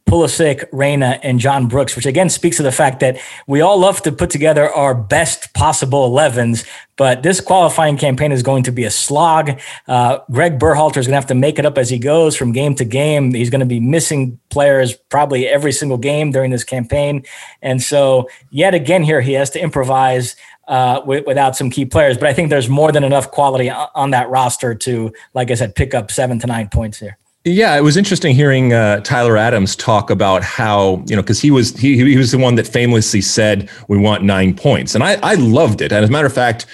[0.08, 4.02] Pulisic, Reyna, and John Brooks, which again speaks to the fact that we all love
[4.04, 6.66] to put together our best possible 11s,
[6.96, 9.60] but this qualifying campaign is going to be a slog.
[9.88, 12.52] Uh, Greg Berhalter is going to have to make it up as he goes from
[12.52, 13.34] game to game.
[13.34, 17.26] He's going to be missing players probably every single game during this campaign.
[17.62, 20.36] And so, yet again, here he has to improvise
[20.68, 22.18] uh, w- without some key players.
[22.18, 25.76] But I think there's more than enough quality on that roster to, like I said,
[25.76, 27.18] pick up seven to nine points here.
[27.48, 31.52] Yeah, it was interesting hearing uh, Tyler Adams talk about how you know because he
[31.52, 35.20] was he he was the one that famously said we want nine points, and I
[35.22, 35.92] I loved it.
[35.92, 36.66] And as a matter of fact,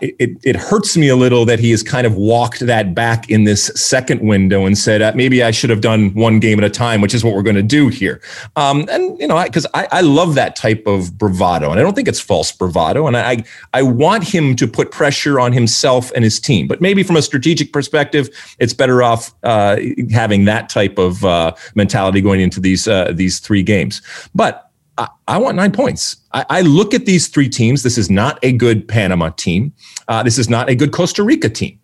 [0.00, 3.44] it, it hurts me a little that he has kind of walked that back in
[3.44, 6.70] this second window and said, uh, maybe I should have done one game at a
[6.70, 8.22] time, which is what we're going to do here.
[8.56, 11.82] Um, and, you know, because I, I, I, love that type of bravado, and I
[11.82, 13.06] don't think it's false bravado.
[13.06, 13.44] And I,
[13.74, 16.66] I want him to put pressure on himself and his team.
[16.66, 19.76] But maybe from a strategic perspective, it's better off uh,
[20.10, 24.00] having that type of uh, mentality going into these, uh, these three games.
[24.34, 26.16] But I, I want nine points.
[26.32, 27.82] I, I, look at these three teams.
[27.82, 29.72] This is not a good Panama team.
[30.08, 31.78] Uh, this is not a good Costa Rica team.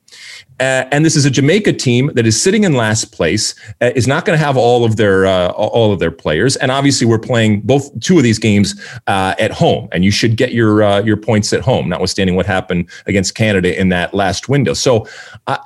[0.59, 4.07] Uh, and this is a Jamaica team that is sitting in last place, uh, is
[4.07, 7.19] not going to have all of their uh, all of their players, and obviously we're
[7.19, 11.01] playing both two of these games uh, at home, and you should get your uh,
[11.03, 14.75] your points at home, notwithstanding what happened against Canada in that last window.
[14.75, 15.07] So
[15.47, 15.59] I,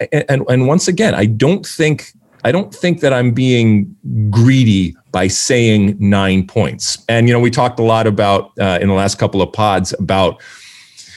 [0.00, 2.12] I and and once again, I don't think
[2.44, 3.96] I don't think that I'm being
[4.30, 7.02] greedy by saying nine points.
[7.08, 9.94] And, you know, we talked a lot about uh, in the last couple of pods
[9.98, 10.42] about,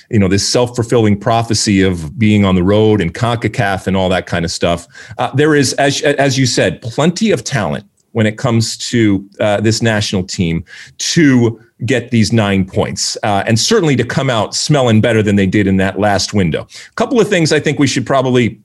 [0.10, 4.08] you know, this self fulfilling prophecy of being on the road and CONCACAF and all
[4.10, 4.88] that kind of stuff.
[5.18, 9.60] Uh, there is, as, as you said, plenty of talent when it comes to uh,
[9.62, 10.64] this national team
[10.98, 15.46] to get these nine points uh, and certainly to come out smelling better than they
[15.46, 16.62] did in that last window.
[16.64, 18.60] A couple of things I think we should probably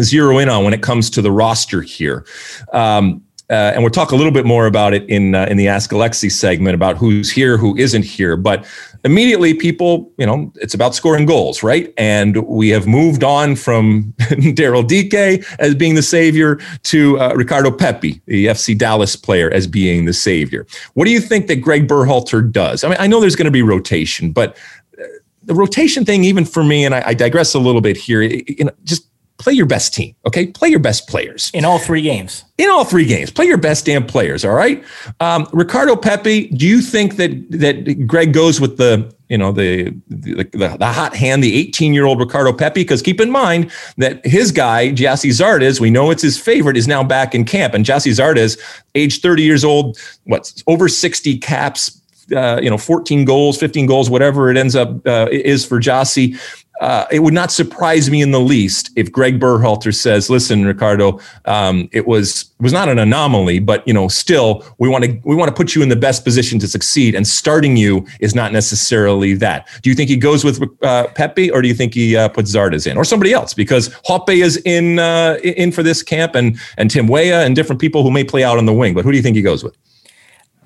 [0.00, 2.24] zero in on when it comes to the roster here.
[2.72, 5.68] Um, uh, and we'll talk a little bit more about it in uh, in the
[5.68, 8.34] Ask Alexi segment about who's here, who isn't here.
[8.34, 8.64] But
[9.04, 11.92] immediately, people, you know, it's about scoring goals, right?
[11.98, 17.70] And we have moved on from Daryl Dike as being the savior to uh, Ricardo
[17.70, 20.66] Pepi, the FC Dallas player, as being the savior.
[20.94, 22.84] What do you think that Greg Berhalter does?
[22.84, 24.56] I mean, I know there's going to be rotation, but
[24.98, 25.04] uh,
[25.42, 28.64] the rotation thing, even for me, and I, I digress a little bit here, you
[28.64, 29.11] know, just
[29.42, 30.14] play your best team.
[30.24, 32.44] Okay, play your best players in all three games.
[32.58, 34.44] In all three games, play your best damn players.
[34.44, 34.82] All right,
[35.18, 36.46] um, Ricardo Pepi.
[36.48, 40.92] Do you think that that Greg goes with the you know the the, the, the
[40.92, 42.82] hot hand, the 18 year old Ricardo Pepi?
[42.82, 46.86] Because keep in mind that his guy Gyasi Zardes, we know it's his favorite, is
[46.86, 48.56] now back in camp, and Gyasi Zardes,
[48.94, 51.98] age 30 years old, what's over 60 caps.
[52.34, 56.38] Uh, you know, 14 goals, 15 goals, whatever it ends up uh, is for Gyasi
[56.82, 61.20] uh, it would not surprise me in the least if Greg Berhalter says, "Listen, Ricardo,
[61.44, 65.36] um, it was was not an anomaly, but you know, still, we want to we
[65.36, 68.52] want to put you in the best position to succeed, and starting you is not
[68.52, 72.16] necessarily that." Do you think he goes with uh, Pepi, or do you think he
[72.16, 73.54] uh, puts Zardes in, or somebody else?
[73.54, 77.80] Because Hoppe is in uh, in for this camp, and and Tim Weah and different
[77.80, 78.92] people who may play out on the wing.
[78.92, 79.76] But who do you think he goes with?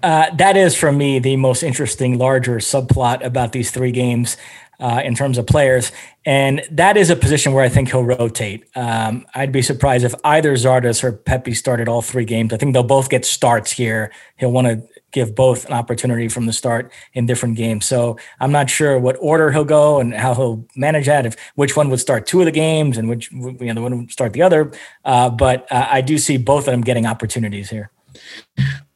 [0.02, 4.36] Uh, that is for me the most interesting, larger subplot about these three games
[4.80, 5.92] uh, in terms of players.
[6.24, 8.64] And that is a position where I think he'll rotate.
[8.74, 12.52] Um, I'd be surprised if either Zardes or Pepi started all three games.
[12.52, 14.12] I think they'll both get starts here.
[14.36, 17.86] He'll want to give both an opportunity from the start in different games.
[17.86, 21.24] So I'm not sure what order he'll go and how he'll manage that.
[21.24, 23.98] If which one would start two of the games and which you know the one
[23.98, 24.72] would start the other.
[25.04, 27.90] Uh, but uh, I do see both of them getting opportunities here.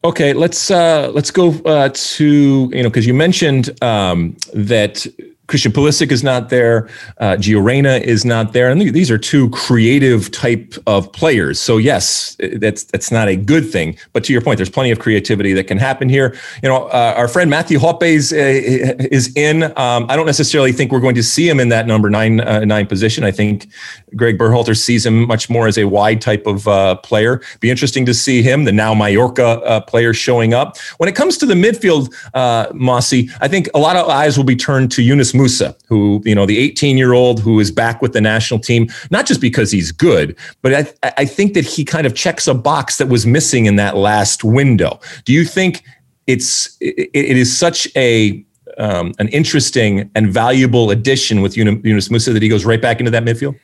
[0.03, 5.07] Okay, let's uh, let's go uh, to you know because you mentioned um, that
[5.51, 6.89] Christian Pulisic is not there.
[7.19, 8.71] Uh, Gio Reyna is not there.
[8.71, 11.59] And these are two creative type of players.
[11.61, 13.99] So yes, that's that's not a good thing.
[14.13, 16.37] But to your point, there's plenty of creativity that can happen here.
[16.63, 18.37] You know, uh, our friend Matthew Hoppe is, uh,
[19.11, 19.65] is in.
[19.77, 22.65] Um, I don't necessarily think we're going to see him in that number nine uh,
[22.65, 23.25] nine position.
[23.25, 23.67] I think
[24.16, 27.42] Greg Berhalter sees him much more as a wide type of uh, player.
[27.61, 30.79] Be interesting to see him, the now Mallorca uh, player, showing up.
[30.99, 32.12] When it comes to the midfield,
[32.75, 36.35] Mossy, I think a lot of eyes will be turned to Yunus Musah, who, you
[36.35, 39.70] know, the 18 year old who is back with the national team, not just because
[39.70, 43.27] he's good, but I, I think that he kind of checks a box that was
[43.27, 45.01] missing in that last window.
[45.25, 45.83] Do you think
[46.27, 48.44] it's, it, it is such a,
[48.79, 53.11] um, an interesting and valuable addition with Yunus Musah that he goes right back into
[53.11, 53.58] that midfield?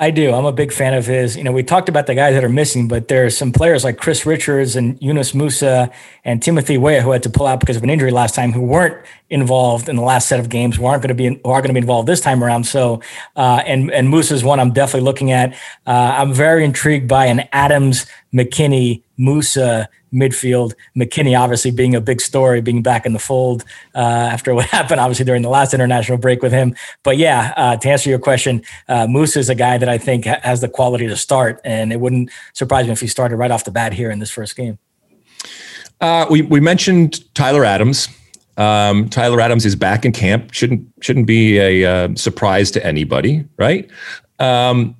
[0.00, 0.32] I do.
[0.32, 1.36] I'm a big fan of his.
[1.36, 3.82] You know, we talked about the guys that are missing, but there are some players
[3.82, 5.92] like Chris Richards and Yunus Musah
[6.24, 8.62] and Timothy Weah who had to pull out because of an injury last time, who
[8.62, 11.60] weren't involved in the last set of games, who aren't going to be who are
[11.60, 12.64] going to be involved this time around.
[12.64, 13.02] So,
[13.34, 15.54] uh, and and is one I'm definitely looking at.
[15.84, 20.74] Uh, I'm very intrigued by an Adams McKennie Musah midfield.
[20.96, 25.00] McKennie obviously being a big story, being back in the fold uh, after what happened,
[25.00, 26.74] obviously during the last international break with him.
[27.02, 30.24] But yeah, uh, to answer your question, uh, Musah is a guy that I think
[30.24, 33.64] has the quality to start, and it wouldn't surprise me if he started right off
[33.64, 34.78] the bat here in this first game.
[36.00, 38.08] Uh, we we mentioned Tyler Adams.
[38.56, 40.52] Um, Tyler Adams is back in camp.
[40.52, 43.88] shouldn't shouldn't be a uh, surprise to anybody, right?
[44.38, 44.96] Um,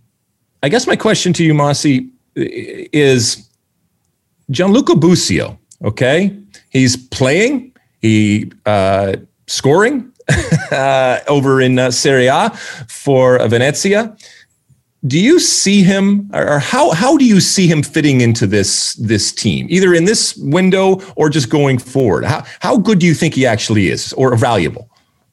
[0.63, 1.87] I guess my question to you, Mosse,
[2.35, 3.48] is
[4.51, 6.37] Gianluca Busio, okay?
[6.71, 10.13] He's playing, he uh, scoring
[10.73, 12.51] uh, over in uh, Serie A
[12.89, 14.17] for Venezia.
[15.07, 19.31] Do you see him, or how how do you see him fitting into this this
[19.31, 22.25] team, either in this window or just going forward?
[22.25, 24.88] How how good do you think he actually is, or valuable?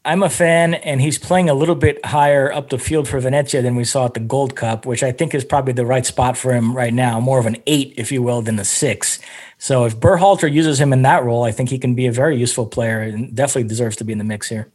[0.05, 3.61] I'm a fan, and he's playing a little bit higher up the field for Venezia
[3.63, 6.37] than we saw at the Gold Cup, which I think is probably the right spot
[6.37, 9.19] for him right now, more of an eight, if you will, than a six.
[9.57, 12.37] So if Berhalter uses him in that role, I think he can be a very
[12.37, 14.71] useful player and definitely deserves to be in the mix here.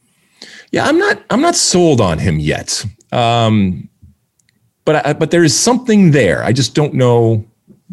[0.73, 1.23] Yeah, I'm not.
[1.31, 2.85] I'm not sold on him yet.
[3.13, 3.89] Um,
[4.85, 6.43] but I, but there is something there.
[6.43, 7.45] I just don't know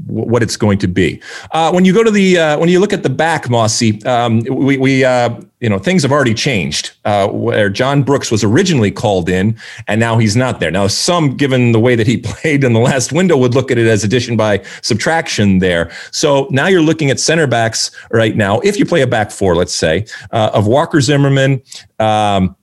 [0.06, 1.22] what it's going to be.
[1.52, 4.42] Uh, when you go to the uh, when you look at the back, Mossy, um,
[4.42, 6.92] we, we uh, you know things have already changed.
[7.06, 10.72] Uh, where John Brooks was originally called in, and now he's not there.
[10.72, 13.78] Now, some, given the way that he played in the last window, would look at
[13.78, 15.92] it as addition by subtraction there.
[16.12, 18.60] So now you're looking at center backs right now.
[18.60, 21.62] If you play a back four, let's say, uh, of Walker Zimmerman.
[22.00, 22.56] Um,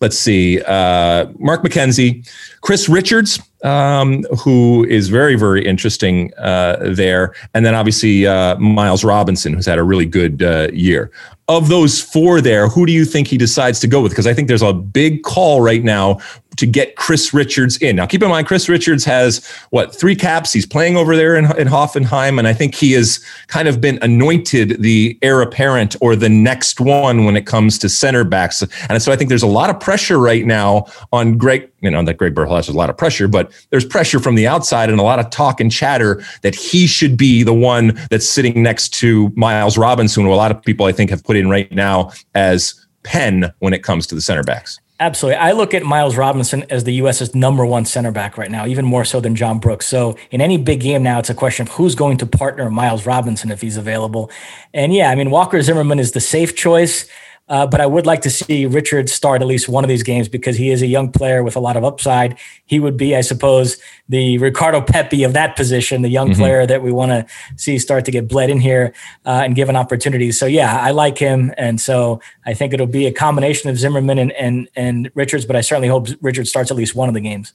[0.00, 2.28] let's see, uh, Mark McKenzie,
[2.60, 7.34] Chris Richards, um, who is very, very interesting uh, there.
[7.54, 11.10] And then obviously uh, Miles Robinson, who's had a really good uh, year.
[11.48, 14.12] Of those four there, who do you think he decides to go with?
[14.12, 16.18] Because I think there's a big call right now
[16.62, 17.96] to get Chris Richards in.
[17.96, 20.52] Now, keep in mind, Chris Richards has what three caps?
[20.52, 23.98] He's playing over there in, in Hoffenheim, and I think he has kind of been
[24.00, 28.62] anointed the heir apparent or the next one when it comes to center backs.
[28.88, 31.68] And so I think there's a lot of pressure right now on Greg.
[31.80, 34.46] You know that Greg Berhalter has a lot of pressure, but there's pressure from the
[34.46, 38.28] outside and a lot of talk and chatter that he should be the one that's
[38.28, 41.50] sitting next to Miles Robinson, who a lot of people I think have put in
[41.50, 44.78] right now as pen when it comes to the center backs.
[45.02, 45.36] Absolutely.
[45.38, 48.84] I look at Miles Robinson as the U.S.'s number one center back right now, even
[48.84, 49.88] more so than John Brooks.
[49.88, 53.04] So in any big game now, it's a question of who's going to partner Miles
[53.04, 54.30] Robinson if he's available.
[54.72, 57.08] And yeah, I mean, Walker Zimmerman is the safe choice.
[57.48, 60.28] Uh, but I would like to see Richard start at least one of these games
[60.28, 62.38] because he is a young player with a lot of upside.
[62.66, 63.78] He would be, I suppose,
[64.08, 66.40] the Ricardo Pepi of that position, the young mm-hmm.
[66.40, 67.26] player that we want to
[67.56, 68.94] see start to get bled in here
[69.26, 70.38] uh, and given opportunities.
[70.38, 74.18] So yeah, I like him, and so I think it'll be a combination of Zimmerman
[74.18, 75.44] and and, and Richards.
[75.44, 77.52] But I certainly hope Richard starts at least one of the games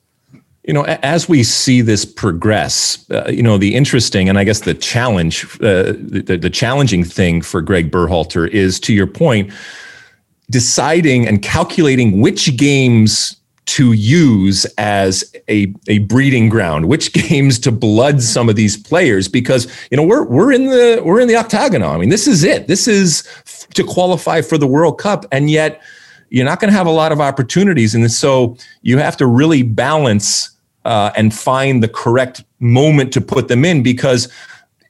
[0.68, 4.60] you know as we see this progress uh, you know the interesting and i guess
[4.60, 9.52] the challenge uh, the, the challenging thing for greg berhalter is to your point
[10.50, 17.72] deciding and calculating which games to use as a, a breeding ground, which games to
[17.72, 21.36] blood some of these players, because you know we're we're in the we're in the
[21.36, 21.92] octagonal.
[21.92, 22.68] I mean, this is it.
[22.68, 23.28] This is
[23.74, 25.82] to qualify for the World Cup, and yet
[26.30, 29.64] you're not going to have a lot of opportunities, and so you have to really
[29.64, 30.57] balance
[30.88, 34.32] uh, and find the correct moment to put them in because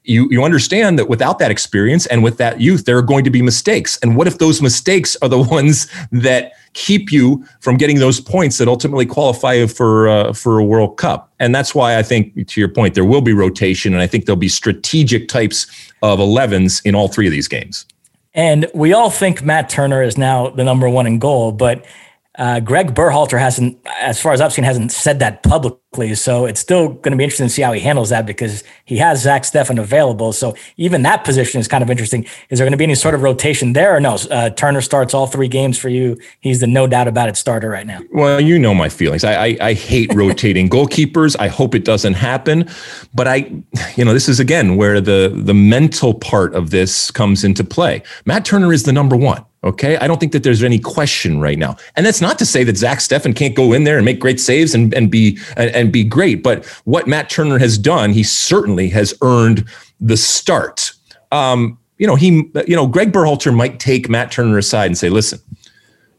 [0.04, 3.30] you you understand that without that experience and with that youth there are going to
[3.32, 4.00] be mistakes.
[4.02, 8.60] And what if those mistakes are the ones that keep you from getting those points
[8.60, 11.34] that ultimately qualify you for uh, for a world cup?
[11.40, 14.26] And that's why i think to your point there will be rotation and i think
[14.26, 15.66] there'll be strategic types
[16.04, 17.86] of 11s in all three of these games.
[18.36, 21.86] And we all think matt turner is now the number one in goal but
[22.38, 25.80] uh, Greg Berhalter hasn't, as far as I've seen, hasn't said that publicly.
[25.96, 28.98] So it's still going to be interesting to see how he handles that because he
[28.98, 30.32] has Zach Steffen available.
[30.32, 32.26] So even that position is kind of interesting.
[32.50, 34.16] Is there going to be any sort of rotation there or no?
[34.30, 36.20] Uh, Turner starts all three games for you.
[36.40, 38.02] He's the no doubt about it starter right now.
[38.12, 39.24] Well, you know my feelings.
[39.24, 41.36] I, I, I hate rotating goalkeepers.
[41.40, 42.70] I hope it doesn't happen.
[43.16, 43.38] But I,
[43.96, 48.04] you know, this is again where the the mental part of this comes into play.
[48.26, 49.44] Matt Turner is the number one.
[49.64, 49.98] Okay.
[49.98, 51.76] I don't think that there's any question right now.
[51.96, 54.40] And that's not to say that Zach Steffen can't go in there and make great
[54.40, 55.40] saves and, and be
[55.78, 56.44] and be great.
[56.44, 59.64] But what Matt Turner has done, he certainly has earned
[60.02, 60.92] the start.
[61.32, 65.10] Um, you know, he, you know, Greg Berhalter might take Matt Turner aside and say,
[65.10, 65.40] listen,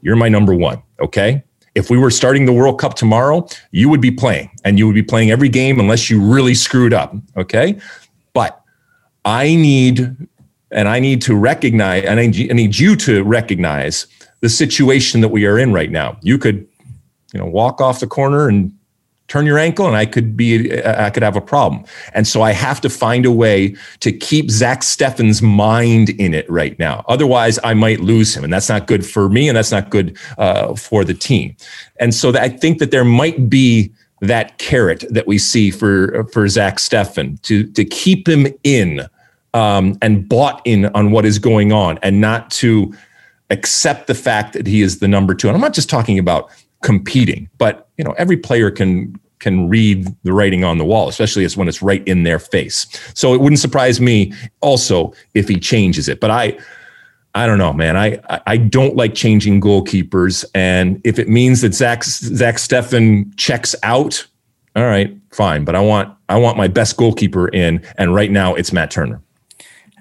[0.01, 0.83] you're my number one.
[1.01, 1.43] Okay.
[1.79, 4.95] if we were starting the World Cup tomorrow, you would be playing and you would
[4.95, 7.15] be playing every game unless you really screwed up.
[7.37, 7.79] Okay.
[8.33, 8.61] But
[9.25, 10.17] I need,
[10.73, 14.07] and I need to recognize, and I need you to recognize
[14.41, 16.19] the situation that we are in right now.
[16.23, 16.67] You could,
[17.33, 18.73] you know, walk off the corner and
[19.29, 21.85] turn your ankle and I could be I could have a problem.
[22.15, 26.51] And so I have to find a way to keep Zach Steffen's mind in it
[26.51, 27.05] right now.
[27.09, 30.17] Otherwise, I might lose him, and that's not good for me, and that's not good
[30.39, 31.55] uh, for the team.
[32.01, 36.49] And so I think that there might be that carrot that we see for for
[36.49, 39.07] Zach Steffen to to keep him in
[39.55, 42.95] um, and bought in on what is going on, and not to
[43.51, 45.49] accept the fact that he is the number two.
[45.49, 46.51] And I'm not just talking about
[46.83, 47.49] competing.
[47.59, 51.57] But you know, every player can can read the writing on the wall, especially as
[51.57, 52.87] when it's right in their face.
[53.15, 56.21] So it wouldn't surprise me also if he changes it.
[56.21, 56.59] But I
[57.35, 57.97] I don't know, man.
[57.97, 63.75] I I don't like changing goalkeepers, and if it means that Zach Zach Steffen checks
[63.83, 64.27] out,
[64.75, 65.65] all right, fine.
[65.65, 69.21] But I want I want my best goalkeeper in, and right now it's Matt Turner.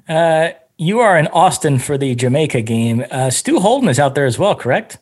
[0.07, 3.05] Uh, you are in Austin for the Jamaica game.
[3.11, 4.99] Uh, Stu Holden is out there as well, correct?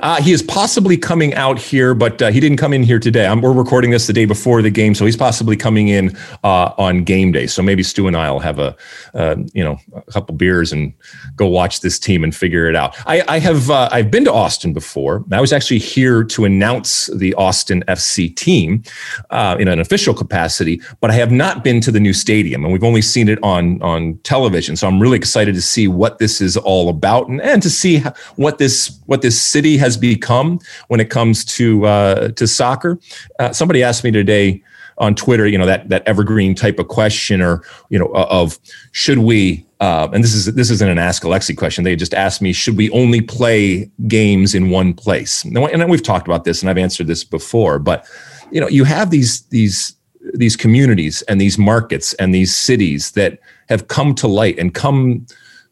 [0.00, 3.26] Uh, he is possibly coming out here, but uh, he didn't come in here today.
[3.26, 6.72] I'm, we're recording this the day before the game, so he's possibly coming in uh,
[6.78, 7.46] on game day.
[7.46, 8.76] So maybe Stu and I will have a,
[9.14, 10.92] uh, you know, a couple beers and
[11.36, 12.96] go watch this team and figure it out.
[13.06, 15.24] I, I have uh, I've been to Austin before.
[15.32, 18.82] I was actually here to announce the Austin FC team
[19.30, 22.72] uh, in an official capacity, but I have not been to the new stadium, and
[22.72, 24.76] we've only seen it on on television.
[24.76, 28.00] So I'm really excited to see what this is all about and, and to see
[28.36, 30.58] what this what this city has become
[30.88, 32.98] when it comes to uh, to soccer.
[33.38, 34.62] Uh, somebody asked me today
[34.98, 38.58] on Twitter, you know that that evergreen type of question, or you know of
[38.92, 39.64] should we?
[39.80, 41.84] Uh, and this is this isn't an ask Alexi question.
[41.84, 45.44] They just asked me, should we only play games in one place?
[45.44, 47.78] And we've talked about this, and I've answered this before.
[47.78, 48.06] But
[48.50, 49.94] you know, you have these these
[50.34, 55.26] these communities and these markets and these cities that have come to light and come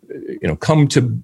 [0.08, 1.20] you know come to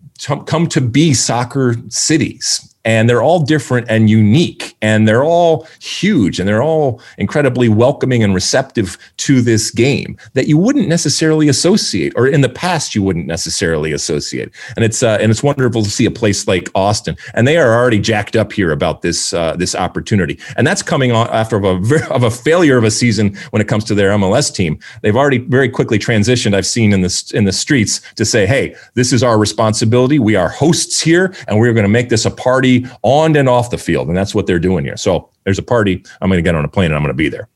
[0.47, 6.41] come to be soccer cities and they're all different and unique and they're all huge
[6.41, 12.13] and they're all incredibly welcoming and receptive to this game that you wouldn't necessarily associate
[12.17, 14.51] or in the past you wouldn't necessarily associate.
[14.77, 17.17] And it's uh, and it's wonderful to see a place like Austin.
[17.35, 20.39] And they are already jacked up here about this uh, this opportunity.
[20.57, 23.69] And that's coming on after of a of a failure of a season when it
[23.69, 24.79] comes to their MLS team.
[25.03, 28.75] They've already very quickly transitioned I've seen in the in the streets to say hey
[28.95, 30.19] this is our responsibility.
[30.19, 32.72] We are hosts here and we're going to make this a party
[33.03, 34.09] on and off the field.
[34.09, 34.97] And that's what they're doing here.
[34.97, 36.05] So there's a party.
[36.21, 37.49] I'm going to get on a plane and I'm going to be there.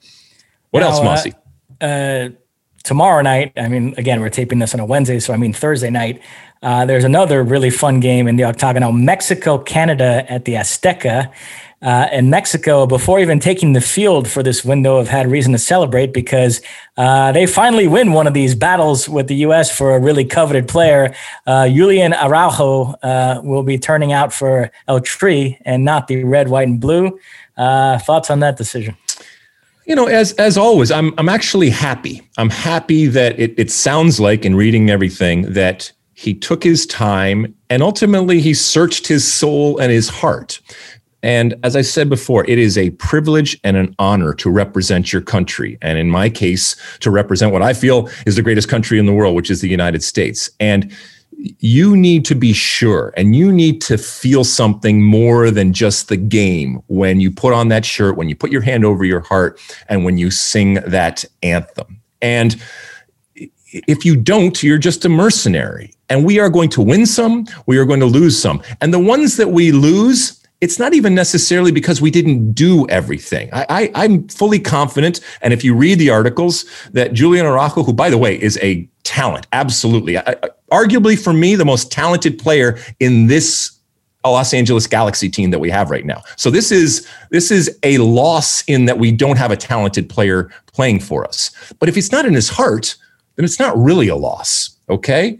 [0.70, 1.32] What now, else, Mossy?
[1.80, 2.28] Uh, uh,
[2.84, 5.18] tomorrow night, I mean, again, we're taping this on a Wednesday.
[5.18, 6.22] So I mean, Thursday night,
[6.62, 11.32] uh, there's another really fun game in the octagonal Mexico, Canada at the Azteca
[11.82, 15.58] uh, in Mexico before even taking the field for this window have had reason to
[15.58, 16.60] celebrate because
[16.96, 19.76] uh, they finally win one of these battles with the U.S.
[19.76, 21.14] for a really coveted player.
[21.46, 26.48] Uh, Julian Araujo uh, will be turning out for El Tri and not the red,
[26.48, 27.18] white, and blue.
[27.56, 28.96] Uh, thoughts on that decision?
[29.86, 32.20] You know, as as always, I'm I'm actually happy.
[32.38, 37.54] I'm happy that it, it sounds like in reading everything that he took his time
[37.68, 40.60] and ultimately he searched his soul and his heart
[41.22, 45.22] and as I said before, it is a privilege and an honor to represent your
[45.22, 45.78] country.
[45.82, 49.12] And in my case, to represent what I feel is the greatest country in the
[49.12, 50.50] world, which is the United States.
[50.60, 50.94] And
[51.38, 56.16] you need to be sure and you need to feel something more than just the
[56.16, 59.60] game when you put on that shirt, when you put your hand over your heart,
[59.88, 62.00] and when you sing that anthem.
[62.22, 62.60] And
[63.66, 65.92] if you don't, you're just a mercenary.
[66.08, 68.62] And we are going to win some, we are going to lose some.
[68.80, 73.50] And the ones that we lose, it's not even necessarily because we didn't do everything.
[73.52, 75.20] I, am fully confident.
[75.42, 78.88] And if you read the articles, that Julian Araujo, who, by the way, is a
[79.04, 80.36] talent, absolutely, I,
[80.72, 83.72] arguably for me, the most talented player in this
[84.24, 86.22] Los Angeles Galaxy team that we have right now.
[86.36, 90.50] So this is this is a loss in that we don't have a talented player
[90.72, 91.52] playing for us.
[91.78, 92.96] But if it's not in his heart,
[93.36, 94.76] then it's not really a loss.
[94.88, 95.38] Okay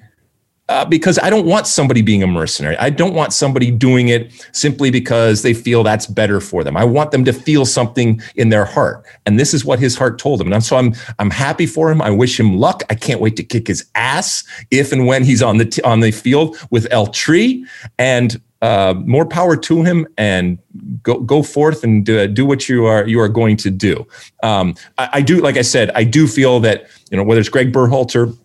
[0.68, 2.76] uh, because I don't want somebody being a mercenary.
[2.78, 6.76] I don't want somebody doing it simply because they feel that's better for them.
[6.76, 10.18] I want them to feel something in their heart, and this is what his heart
[10.18, 10.52] told him.
[10.52, 12.02] And so I'm I'm happy for him.
[12.02, 12.82] I wish him luck.
[12.90, 16.00] I can't wait to kick his ass if and when he's on the t- on
[16.00, 17.62] the field with El Tri.
[17.98, 20.58] And uh, more power to him, and
[21.02, 24.06] go go forth and do, do what you are you are going to do.
[24.42, 27.50] Um, I, I do, like I said, I do feel that you know whether it's
[27.50, 28.36] Greg Berhalter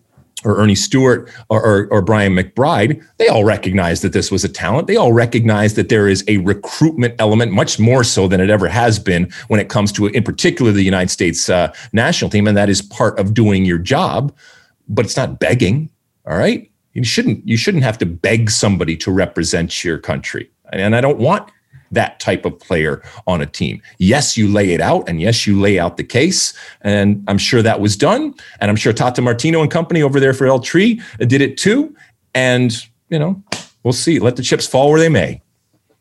[0.44, 4.48] or Ernie Stewart or, or, or, Brian McBride, they all recognize that this was a
[4.48, 4.86] talent.
[4.86, 8.68] They all recognize that there is a recruitment element, much more so than it ever
[8.68, 12.46] has been when it comes to, in particular, the United States uh, national team.
[12.46, 14.34] And that is part of doing your job,
[14.88, 15.90] but it's not begging.
[16.26, 16.70] All right.
[16.92, 20.50] You shouldn't, you shouldn't have to beg somebody to represent your country.
[20.72, 21.50] And I don't want
[21.92, 23.80] that type of player on a team.
[23.98, 26.52] Yes, you lay it out, and yes, you lay out the case.
[26.80, 28.34] And I'm sure that was done.
[28.60, 31.94] And I'm sure Tata Martino and company over there for El Tri did it too.
[32.34, 32.74] And,
[33.10, 33.42] you know,
[33.82, 34.18] we'll see.
[34.18, 35.40] Let the chips fall where they may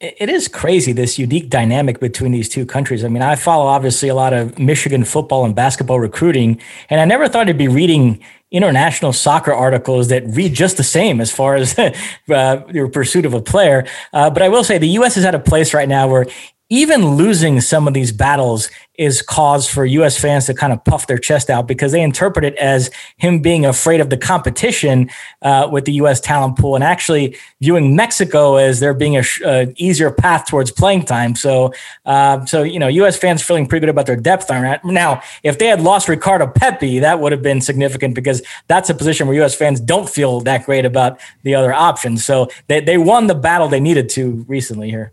[0.01, 3.05] it is crazy this unique dynamic between these two countries.
[3.05, 7.05] I mean, I follow obviously a lot of Michigan football and basketball recruiting, and I
[7.05, 11.55] never thought I'd be reading international soccer articles that read just the same as far
[11.55, 11.77] as
[12.29, 13.85] uh, your pursuit of a player.
[14.11, 15.17] Uh, but I will say the U.S.
[15.17, 16.25] is at a place right now where
[16.71, 21.05] even losing some of these battles is cause for US fans to kind of puff
[21.05, 25.09] their chest out because they interpret it as him being afraid of the competition
[25.41, 29.41] uh, with the US talent pool and actually viewing Mexico as there being a, sh-
[29.75, 31.35] easier path towards playing time.
[31.35, 31.73] So,
[32.05, 34.49] uh, so you know, US fans feeling pretty good about their depth.
[34.85, 38.93] Now, if they had lost Ricardo Pepi, that would have been significant because that's a
[38.93, 42.23] position where US fans don't feel that great about the other options.
[42.23, 45.11] So they, they won the battle they needed to recently here.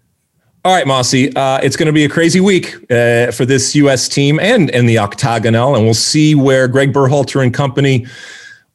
[0.68, 1.34] All right, Mossy.
[1.34, 4.06] uh, it's going to be a crazy week uh, for this U.S.
[4.06, 8.06] team and in the octagonal, and we'll see where Greg Berhalter and company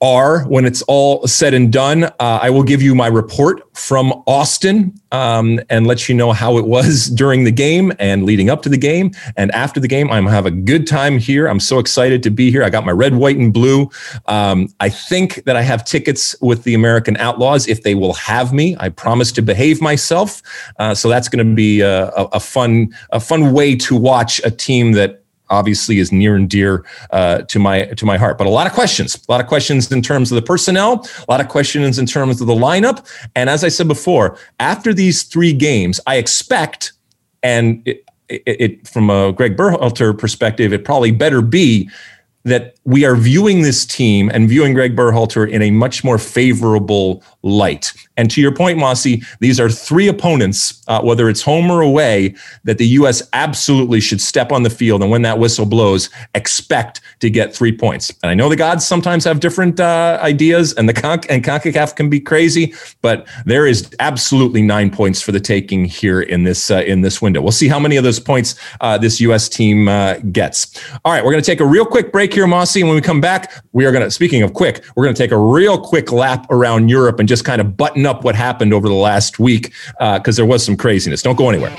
[0.03, 2.03] are when it's all said and done.
[2.03, 6.57] Uh, I will give you my report from Austin um, and let you know how
[6.57, 10.11] it was during the game and leading up to the game and after the game.
[10.11, 11.47] I'm have a good time here.
[11.47, 12.63] I'm so excited to be here.
[12.63, 13.89] I got my red, white, and blue.
[14.25, 18.51] Um, I think that I have tickets with the American Outlaws if they will have
[18.51, 18.75] me.
[18.79, 20.41] I promise to behave myself.
[20.79, 24.41] Uh, so that's going to be a, a, a fun a fun way to watch
[24.43, 25.22] a team that
[25.53, 28.37] obviously is near and dear uh, to my to my heart.
[28.37, 31.31] But a lot of questions, a lot of questions in terms of the personnel, a
[31.31, 33.05] lot of questions in terms of the lineup.
[33.35, 36.93] And as I said before, after these three games, I expect,
[37.41, 41.89] and it, it, it from a Greg Berhalter perspective, it probably better be
[42.43, 47.23] that we are viewing this team and viewing Greg Berhalter in a much more favorable
[47.41, 47.93] light.
[48.17, 52.35] And to your point, Mossy, these are three opponents, uh, whether it's home or away,
[52.63, 53.23] that the U.S.
[53.33, 57.75] absolutely should step on the field and when that whistle blows, expect to get three
[57.75, 58.13] points.
[58.21, 61.95] And I know the gods sometimes have different uh, ideas, and the Con- and Concacaf
[61.95, 66.69] can be crazy, but there is absolutely nine points for the taking here in this
[66.69, 67.41] uh, in this window.
[67.41, 69.49] We'll see how many of those points uh, this U.S.
[69.49, 70.79] team uh, gets.
[71.05, 73.01] All right, we're going to take a real quick break here, Mosse, and when we
[73.01, 74.11] come back, we are going to.
[74.11, 77.45] Speaking of quick, we're going to take a real quick lap around Europe and just
[77.45, 80.75] kind of button up what happened over the last week because uh, there was some
[80.75, 81.21] craziness.
[81.21, 81.75] Don't go anywhere.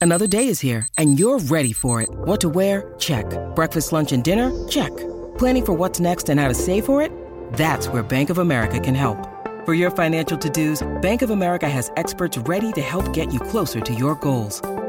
[0.00, 2.10] Another day is here, and you're ready for it.
[2.10, 2.94] What to wear?
[2.98, 3.24] Check.
[3.54, 4.52] Breakfast, lunch, and dinner?
[4.68, 4.94] Check.
[5.38, 7.10] Planning for what's next and how to save for it?
[7.54, 9.16] That's where Bank of America can help.
[9.64, 13.80] For your financial to-dos, Bank of America has experts ready to help get you closer
[13.80, 14.60] to your goals.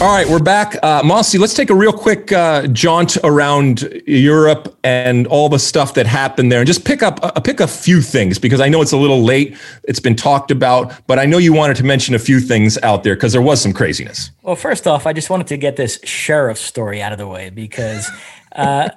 [0.00, 0.82] All right, we're back.
[0.82, 5.92] Uh, Mosse, let's take a real quick uh, jaunt around Europe and all the stuff
[5.92, 8.80] that happened there, and just pick up uh, pick a few things because I know
[8.80, 9.58] it's a little late.
[9.84, 13.04] It's been talked about, but I know you wanted to mention a few things out
[13.04, 14.30] there because there was some craziness.
[14.40, 17.50] Well, first off, I just wanted to get this sheriff story out of the way
[17.50, 18.10] because
[18.52, 18.88] uh,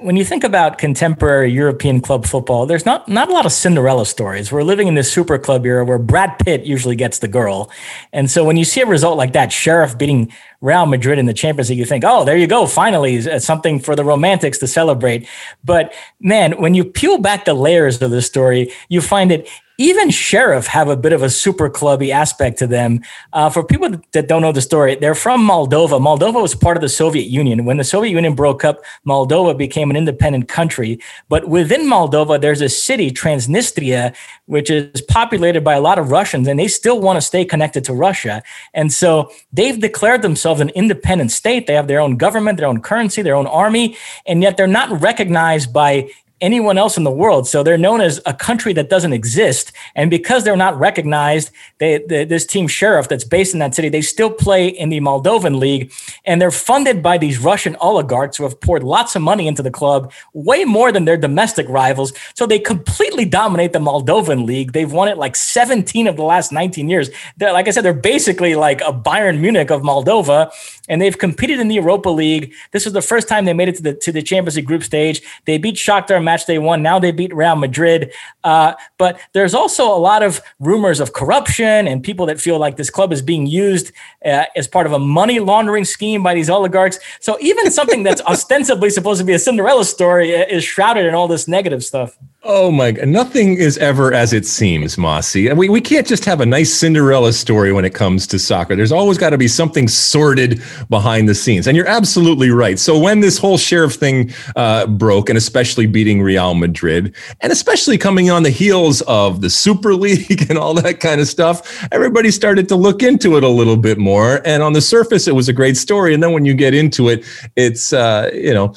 [0.00, 4.06] when you think about contemporary European club football, there's not not a lot of Cinderella
[4.06, 4.52] stories.
[4.52, 7.70] We're living in this super club era where Brad Pitt usually gets the girl,
[8.12, 11.34] and so when you see a result like that, Sheriff beating Real Madrid in the
[11.34, 14.66] Champions League, you think, oh, there you go, finally uh, something for the romantics to
[14.66, 15.26] celebrate.
[15.64, 19.46] But man, when you peel back the layers of the story, you find that
[19.78, 23.00] even Sheriff have a bit of a super clubby aspect to them.
[23.32, 26.00] Uh, for people that don't know the story, they're from Moldova.
[26.00, 27.64] Moldova was part of the Soviet Union.
[27.64, 30.98] When the Soviet Union broke up, Moldova became an independent country.
[31.28, 34.16] But within Moldova, there's a city, Transnistria,
[34.46, 37.84] which is populated by a lot of Russians, and they still want to stay connected
[37.84, 38.42] to Russia.
[38.74, 41.68] And so they've declared themselves an independent state.
[41.68, 45.00] They have their own government, their own currency, their own army, and yet they're not
[45.00, 46.10] recognized by
[46.40, 47.48] anyone else in the world.
[47.48, 49.72] So they're known as a country that doesn't exist.
[49.94, 53.88] And because they're not recognized, they, they, this team sheriff that's based in that city,
[53.88, 55.92] they still play in the Moldovan league.
[56.24, 59.70] and they're funded by these Russian oligarchs who have poured lots of money into the
[59.70, 62.12] club, way more than their domestic rivals.
[62.34, 64.72] So they completely dominate the Moldovan league.
[64.72, 67.10] They've won it like 17 of the last 19 years.
[67.36, 70.50] They're, like I said, they're basically like a Bayern Munich of Moldova,
[70.88, 72.52] and they've competed in the Europa League.
[72.72, 74.82] This is the first time they made it to the to the Champions League group
[74.82, 75.22] stage.
[75.44, 76.82] They beat Shakhtar match day one.
[76.82, 78.12] Now they beat Real Madrid.
[78.44, 82.76] Uh, but there's also a lot of rumors of corruption and people that feel like
[82.76, 83.92] this club is being used
[84.26, 86.98] uh, as part of a money laundering scheme by these oligarchs.
[87.20, 91.14] So even something that's ostensibly supposed to be a Cinderella story uh, is shrouded in
[91.14, 92.18] all this negative stuff.
[92.44, 93.08] Oh my God.
[93.08, 95.52] Nothing is ever as it seems, Mossy.
[95.52, 98.76] We, we can't just have a nice Cinderella story when it comes to soccer.
[98.76, 101.66] There's always got to be something sordid behind the scenes.
[101.66, 102.78] And you're absolutely right.
[102.78, 107.98] So when this whole sheriff thing uh, broke, and especially beating Real Madrid, and especially
[107.98, 112.30] coming on the heels of the Super League and all that kind of stuff, everybody
[112.30, 114.40] started to look into it a little bit more.
[114.44, 116.14] And on the surface, it was a great story.
[116.14, 117.24] And then when you get into it,
[117.56, 118.74] it's, uh, you know,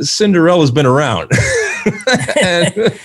[0.00, 1.30] Cinderella's been around.
[2.42, 3.00] and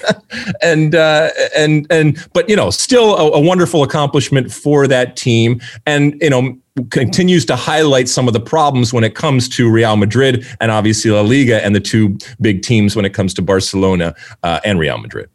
[0.61, 5.61] and, uh, and and but you know, still a, a wonderful accomplishment for that team,
[5.85, 6.57] and you know
[6.91, 11.09] continues to highlight some of the problems when it comes to Real Madrid and obviously
[11.09, 14.13] La Liga and the two big teams when it comes to Barcelona
[14.43, 15.29] uh, and Real Madrid.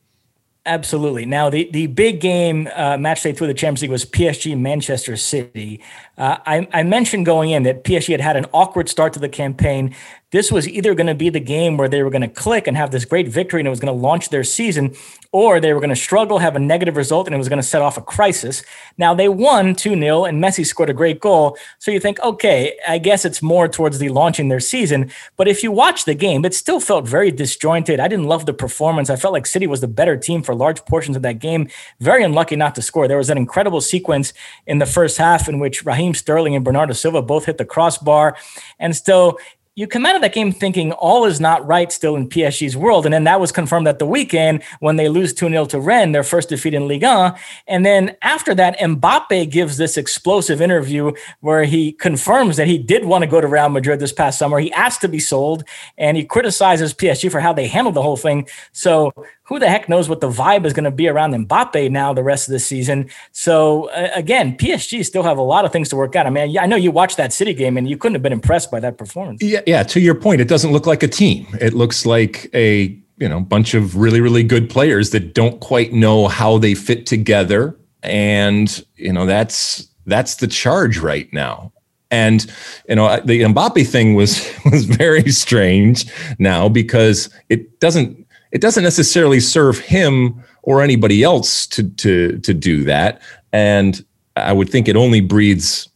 [0.65, 1.27] Absolutely.
[1.27, 5.17] Now, the, the big game uh, match day through the Champions League was PSG Manchester
[5.17, 5.81] City.
[6.23, 9.29] Uh, I, I, mentioned going in that PSG had had an awkward start to the
[9.29, 9.93] campaign
[10.33, 12.75] this was either going to be the game where they were going to click and
[12.77, 14.95] have this great victory and it was going to launch their season,
[15.31, 17.63] or they were going to struggle, have a negative result, and it was going to
[17.63, 18.65] set off a crisis.
[18.97, 21.57] Now they won 2 0, and Messi scored a great goal.
[21.79, 25.11] So you think, okay, I guess it's more towards the launching their season.
[25.37, 28.01] But if you watch the game, it still felt very disjointed.
[28.01, 29.11] I didn't love the performance.
[29.11, 31.69] I felt like City was the better team for large portions of that game.
[32.01, 33.07] Very unlucky not to score.
[33.07, 34.33] There was an incredible sequence
[34.67, 38.37] in the first half in which Raheem Sterling and Bernardo Silva both hit the crossbar.
[38.79, 39.39] And so
[39.75, 43.07] you come out of that game thinking all is not right still in PSG's world.
[43.07, 46.13] And then that was confirmed at the weekend when they lose 2 0 to Rennes,
[46.13, 47.35] their first defeat in Ligue 1.
[47.67, 53.07] And then after that, Mbappe gives this explosive interview where he confirms that he did
[53.07, 54.59] want to go to Real Madrid this past summer.
[54.59, 55.65] He asked to be sold
[55.97, 58.47] and he criticizes PSG for how they handled the whole thing.
[58.73, 59.11] So
[59.53, 62.23] who the heck knows what the vibe is going to be around Mbappe now the
[62.23, 63.11] rest of the season.
[63.33, 66.27] So uh, again, PSG still have a lot of things to work out.
[66.27, 68.71] I mean, I know you watched that City game and you couldn't have been impressed
[68.71, 69.43] by that performance.
[69.43, 69.83] Yeah, yeah.
[69.83, 71.47] To your point, it doesn't look like a team.
[71.61, 75.93] It looks like a you know bunch of really really good players that don't quite
[75.93, 81.75] know how they fit together, and you know that's that's the charge right now.
[82.11, 82.51] And
[82.89, 88.22] you know the Mbappe thing was was very strange now because it doesn't
[88.53, 93.21] it doesn't necessarily serve him or anybody else to to to do that.
[93.53, 94.05] And
[94.37, 95.89] I would think it only breeds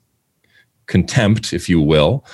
[0.86, 2.24] contempt, if you will.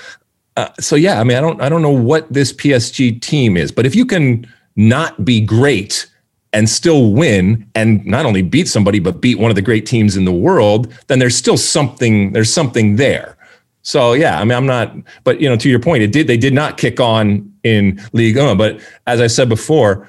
[0.57, 3.73] Uh, so yeah, I mean, I don't I don't know what this PSG team is,
[3.73, 4.47] but if you can
[4.77, 6.09] not be great
[6.55, 10.17] and still win and not only beat somebody but beat one of the great teams
[10.17, 13.37] in the world, then there's still something there's something there.
[13.83, 14.95] So yeah, I mean, I'm not,
[15.25, 18.37] but you know, to your point, it did they did not kick on in League
[18.37, 20.09] One, but as I said before,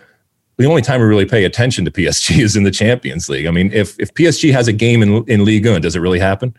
[0.57, 3.45] the only time we really pay attention to PSG is in the Champions League.
[3.45, 6.19] I mean, if if PSG has a game in in Ligue 1, does it really
[6.19, 6.55] happen?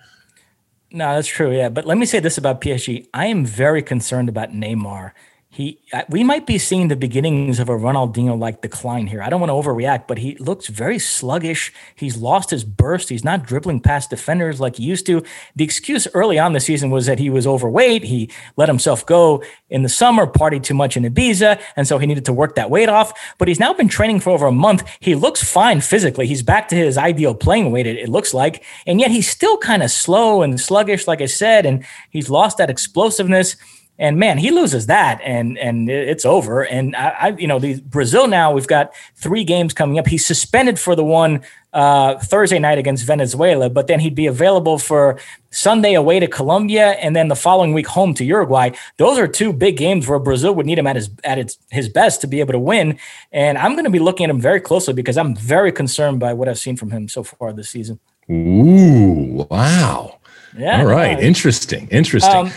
[0.90, 1.54] No, that's true.
[1.54, 5.12] Yeah, but let me say this about PSG: I am very concerned about Neymar
[5.54, 5.78] he
[6.08, 9.22] we might be seeing the beginnings of a Ronaldinho like decline here.
[9.22, 11.72] I don't want to overreact, but he looks very sluggish.
[11.94, 13.08] He's lost his burst.
[13.08, 15.22] He's not dribbling past defenders like he used to.
[15.54, 18.02] The excuse early on the season was that he was overweight.
[18.02, 22.06] He let himself go in the summer, partied too much in Ibiza, and so he
[22.08, 23.12] needed to work that weight off.
[23.38, 24.82] But he's now been training for over a month.
[24.98, 26.26] He looks fine physically.
[26.26, 29.56] He's back to his ideal playing weight, it, it looks like, and yet he's still
[29.58, 33.54] kind of slow and sluggish, like I said, and he's lost that explosiveness.
[33.96, 36.62] And man, he loses that, and and it's over.
[36.62, 40.08] And I, I, you know, the Brazil now we've got three games coming up.
[40.08, 41.42] He's suspended for the one
[41.72, 45.20] uh, Thursday night against Venezuela, but then he'd be available for
[45.50, 48.70] Sunday away to Colombia, and then the following week home to Uruguay.
[48.96, 51.88] Those are two big games where Brazil would need him at his at its his
[51.88, 52.98] best to be able to win.
[53.30, 56.32] And I'm going to be looking at him very closely because I'm very concerned by
[56.32, 58.00] what I've seen from him so far this season.
[58.28, 60.18] Ooh, wow.
[60.56, 60.80] Yeah.
[60.80, 61.20] All right.
[61.20, 61.88] Interesting.
[61.90, 62.34] Interesting.
[62.34, 62.52] Um,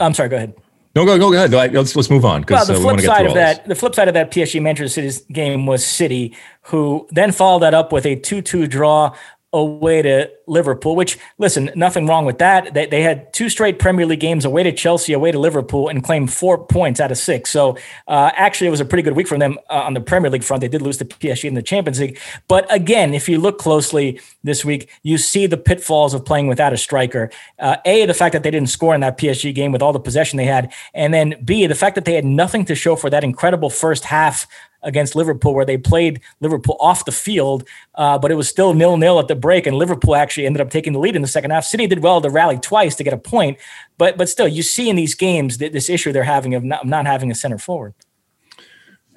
[0.00, 0.28] I'm sorry.
[0.28, 0.54] Go ahead.
[0.94, 1.52] No, go go ahead.
[1.52, 2.44] Let's let's move on.
[2.48, 4.88] Well, the uh, flip we side of that, the flip side of that PSG Manchester
[4.88, 9.14] City's game was City, who then followed that up with a two-two draw
[9.52, 12.74] away to Liverpool, which listen, nothing wrong with that.
[12.74, 16.04] They, they had two straight Premier League games away to Chelsea, away to Liverpool, and
[16.04, 17.50] claimed four points out of six.
[17.50, 20.30] So uh, actually, it was a pretty good week for them uh, on the Premier
[20.30, 20.60] League front.
[20.60, 24.20] They did lose to PSG in the Champions League, but again, if you look closely
[24.44, 27.30] this week, you see the pitfalls of playing without a striker.
[27.58, 30.00] Uh, a, the fact that they didn't score in that PSG game with all the
[30.00, 33.08] possession they had, and then B, the fact that they had nothing to show for
[33.08, 34.46] that incredible first half
[34.82, 38.96] against Liverpool, where they played Liverpool off the field, uh, but it was still nil
[38.96, 41.50] nil at the break, and Liverpool actually ended up taking the lead in the second
[41.50, 41.64] half.
[41.64, 43.58] City did well to rally twice to get a point,
[43.96, 46.86] but but still, you see in these games that this issue they're having of not,
[46.86, 47.94] not having a center forward.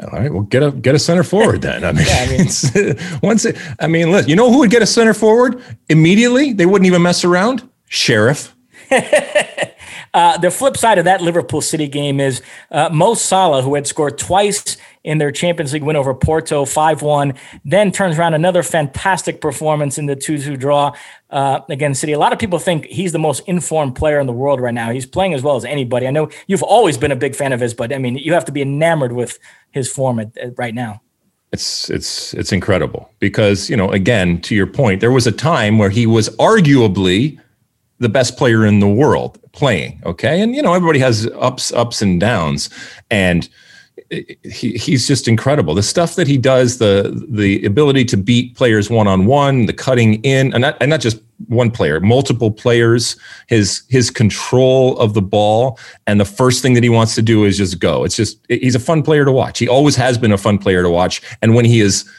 [0.01, 1.83] All right, well, get a get a center forward then.
[1.83, 4.81] I mean, yeah, I mean once it, I mean, look, you know who would get
[4.81, 6.53] a center forward immediately?
[6.53, 7.67] They wouldn't even mess around.
[7.87, 8.55] Sheriff.
[10.13, 13.87] uh, the flip side of that Liverpool City game is uh, Mo Salah, who had
[13.87, 17.33] scored twice in their Champions League win over Porto 5 1,
[17.65, 20.93] then turns around another fantastic performance in the 2 2 draw
[21.29, 22.13] uh, against City.
[22.13, 24.91] A lot of people think he's the most informed player in the world right now.
[24.91, 26.07] He's playing as well as anybody.
[26.07, 28.45] I know you've always been a big fan of his, but I mean, you have
[28.45, 29.39] to be enamored with
[29.71, 31.01] his form at, at right now.
[31.51, 35.77] It's it's it's incredible because you know again to your point there was a time
[35.77, 37.37] where he was arguably
[37.99, 42.01] the best player in the world playing okay and you know everybody has ups ups
[42.01, 42.69] and downs
[43.09, 43.49] and
[44.43, 45.73] he, he's just incredible.
[45.73, 49.73] The stuff that he does, the the ability to beat players one on one, the
[49.73, 53.15] cutting in, and not, and not just one player, multiple players.
[53.47, 57.45] His his control of the ball, and the first thing that he wants to do
[57.45, 58.03] is just go.
[58.03, 59.59] It's just he's a fun player to watch.
[59.59, 62.09] He always has been a fun player to watch, and when he is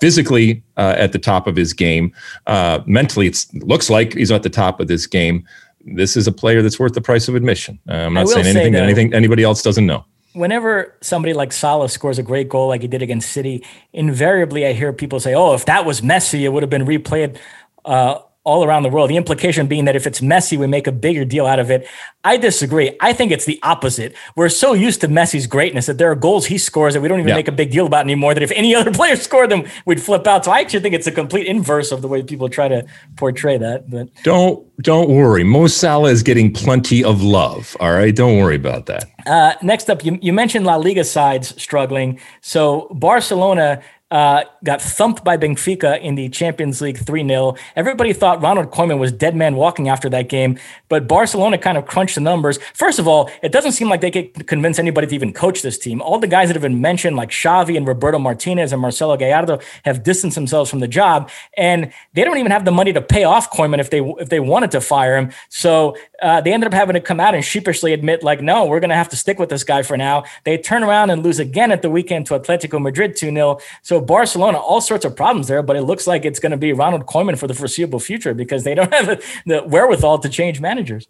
[0.00, 2.12] physically uh, at the top of his game,
[2.46, 5.46] uh, mentally it looks like he's at the top of this game.
[5.84, 7.78] This is a player that's worth the price of admission.
[7.88, 11.52] Uh, I'm not saying anything say, that anything anybody else doesn't know whenever somebody like
[11.52, 15.34] Salah scores a great goal like he did against City, invariably I hear people say,
[15.34, 17.36] "Oh, if that was Messi, it would have been replayed."
[17.84, 19.08] Uh, all around the world.
[19.08, 21.86] The implication being that if it's Messi, we make a bigger deal out of it.
[22.24, 22.96] I disagree.
[23.00, 24.14] I think it's the opposite.
[24.36, 27.20] We're so used to Messi's greatness that there are goals he scores that we don't
[27.20, 27.36] even yeah.
[27.36, 28.34] make a big deal about anymore.
[28.34, 30.44] That if any other player scored them, we'd flip out.
[30.44, 32.84] So I actually think it's a complete inverse of the way people try to
[33.16, 33.88] portray that.
[33.88, 35.44] But don't don't worry.
[35.44, 37.76] Mo Salah is getting plenty of love.
[37.78, 39.04] All right, don't worry about that.
[39.26, 42.18] Uh, next up, you, you mentioned La Liga sides struggling.
[42.40, 43.82] So Barcelona
[44.12, 47.56] uh, got thumped by Benfica in the Champions League 3 0.
[47.74, 50.58] Everybody thought Ronald Koeman was dead man walking after that game,
[50.90, 52.58] but Barcelona kind of crunched the numbers.
[52.74, 55.78] First of all, it doesn't seem like they could convince anybody to even coach this
[55.78, 56.02] team.
[56.02, 59.60] All the guys that have been mentioned, like Xavi and Roberto Martinez and Marcelo Gallardo,
[59.86, 63.24] have distanced themselves from the job, and they don't even have the money to pay
[63.24, 65.32] off Koeman if they if they wanted to fire him.
[65.48, 68.80] So uh, they ended up having to come out and sheepishly admit, like, no, we're
[68.80, 70.24] going to have to stick with this guy for now.
[70.44, 73.58] They turn around and lose again at the weekend to Atletico Madrid 2 0.
[73.82, 76.72] So Barcelona, all sorts of problems there, but it looks like it's going to be
[76.72, 81.08] Ronald Koeman for the foreseeable future because they don't have the wherewithal to change managers.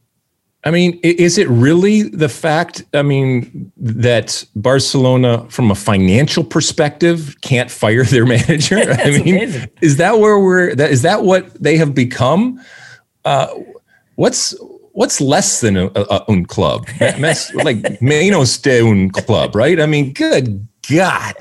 [0.65, 2.85] I mean, is it really the fact?
[2.95, 8.79] I mean, that Barcelona, from a financial perspective, can't fire their manager.
[8.79, 9.71] I mean, amazing.
[9.81, 10.75] is that where we're?
[10.77, 12.65] That is that what they have become?
[13.25, 13.49] Uh,
[14.15, 14.55] what's
[14.93, 16.87] what's less than a, a, un club?
[17.55, 19.81] like menos de un club, right?
[19.81, 21.35] I mean, good God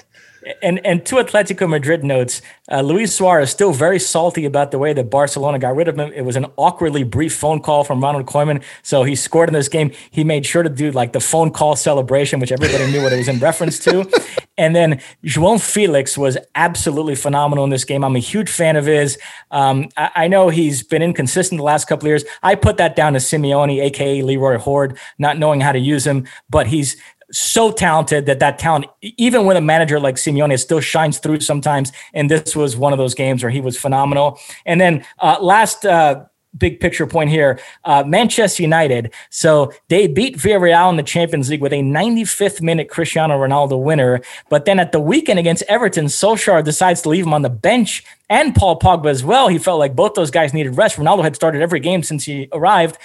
[0.62, 2.42] and and two Atletico Madrid notes.
[2.72, 6.12] Uh, Luis Suarez still very salty about the way that Barcelona got rid of him.
[6.14, 8.64] It was an awkwardly brief phone call from Ronald Koeman.
[8.82, 9.92] So he scored in this game.
[10.10, 13.18] He made sure to do like the phone call celebration, which everybody knew what it
[13.18, 14.10] was in reference to.
[14.58, 18.04] And then João Felix was absolutely phenomenal in this game.
[18.04, 19.18] I'm a huge fan of his.
[19.50, 22.26] Um, I, I, know he's been inconsistent the last couple of years.
[22.44, 26.28] I put that down to Simeone, aka Leroy Hoard, not knowing how to use him.
[26.50, 26.96] But he's
[27.32, 31.92] so talented that that talent, even with a manager like Simeone, still shines through sometimes.
[32.14, 34.40] And this was one of those games where he was phenomenal.
[34.66, 36.26] And then uh, last uh,
[36.58, 37.60] big picture point here.
[37.86, 39.14] Uh, Manchester United.
[39.30, 44.22] So they beat Villarreal in the Champions League with a 95th minute Cristiano Ronaldo winner.
[44.50, 48.04] But then at the weekend against Everton, Solskjaer decides to leave him on the bench
[48.30, 49.48] and Paul Pogba as well.
[49.48, 50.98] He felt like both those guys needed rest.
[50.98, 52.98] Ronaldo had started every game since he arrived.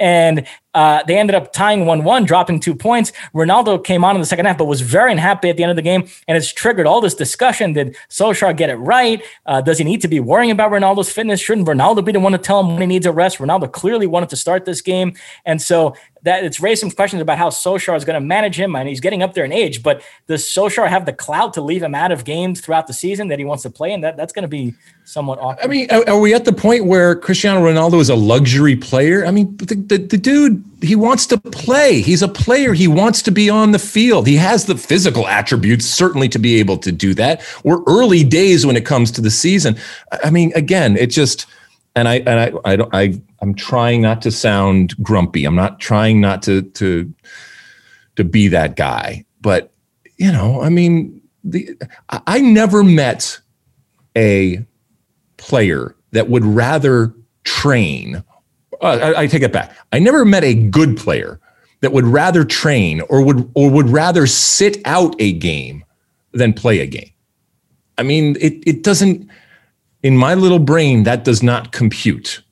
[0.00, 3.12] And uh, they ended up tying 1 1, dropping two points.
[3.34, 5.76] Ronaldo came on in the second half, but was very unhappy at the end of
[5.76, 6.08] the game.
[6.26, 7.72] And it's triggered all this discussion.
[7.72, 9.22] Did Solskjaer get it right?
[9.46, 11.40] Uh, does he need to be worrying about Ronaldo's fitness?
[11.40, 13.38] Shouldn't Ronaldo be the one to tell him when he needs a rest?
[13.38, 15.14] Ronaldo clearly wanted to start this game.
[15.44, 18.76] And so that it's raised some questions about how Solskjaer is going to manage him,
[18.76, 19.82] and he's getting up there in age.
[19.82, 23.28] But does Solskjaer have the clout to leave him out of games throughout the season
[23.28, 23.92] that he wants to play?
[23.92, 25.64] And that that's going to be somewhat awkward.
[25.64, 29.26] I mean, are, we at the point where Cristiano Ronaldo is a luxury player?
[29.26, 32.00] I mean, the, the, the dude he wants to play.
[32.00, 32.72] He's a player.
[32.72, 34.26] He wants to be on the field.
[34.26, 37.42] He has the physical attributes certainly to be able to do that.
[37.64, 39.76] We're early days when it comes to the season.
[40.24, 41.46] I mean, again, it just
[42.00, 45.44] and I and I I don't I I'm trying not to sound grumpy.
[45.44, 47.12] I'm not trying not to to
[48.16, 49.24] to be that guy.
[49.42, 49.72] But
[50.16, 51.78] you know, I mean, the
[52.08, 53.38] I never met
[54.16, 54.64] a
[55.36, 58.24] player that would rather train.
[58.80, 59.76] Uh, I, I take it back.
[59.92, 61.38] I never met a good player
[61.82, 65.84] that would rather train or would or would rather sit out a game
[66.32, 67.10] than play a game.
[67.98, 69.28] I mean, it it doesn't
[70.02, 72.42] in my little brain that does not compute.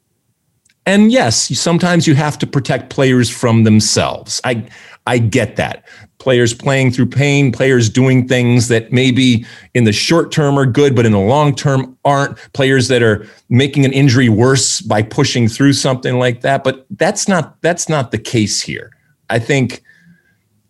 [0.86, 4.40] And yes, sometimes you have to protect players from themselves.
[4.44, 4.66] I
[5.06, 5.86] I get that.
[6.18, 10.94] Players playing through pain, players doing things that maybe in the short term are good,
[10.94, 12.36] but in the long term aren't.
[12.52, 16.64] Players that are making an injury worse by pushing through something like that.
[16.64, 18.90] But that's not that's not the case here.
[19.30, 19.82] I think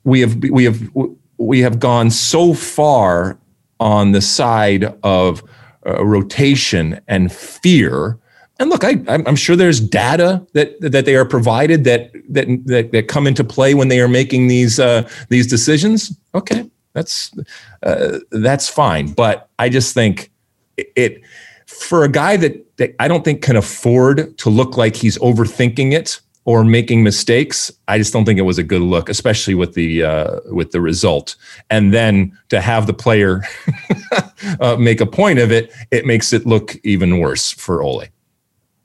[0.04, 0.82] we have we have
[1.38, 3.38] we have gone so far
[3.80, 5.42] on the side of
[6.04, 8.18] rotation and fear.
[8.60, 12.92] And look, I, I'm sure there's data that that they are provided that that that,
[12.92, 16.16] that come into play when they are making these uh, these decisions.
[16.34, 17.30] Okay, that's
[17.84, 19.12] uh, that's fine.
[19.12, 20.30] But I just think
[20.76, 21.22] it, it
[21.68, 25.92] for a guy that, that I don't think can afford to look like he's overthinking
[25.92, 27.70] it or making mistakes.
[27.88, 30.80] I just don't think it was a good look, especially with the uh, with the
[30.80, 31.36] result.
[31.70, 33.42] And then to have the player
[34.60, 38.04] uh, make a point of it, it makes it look even worse for Ole.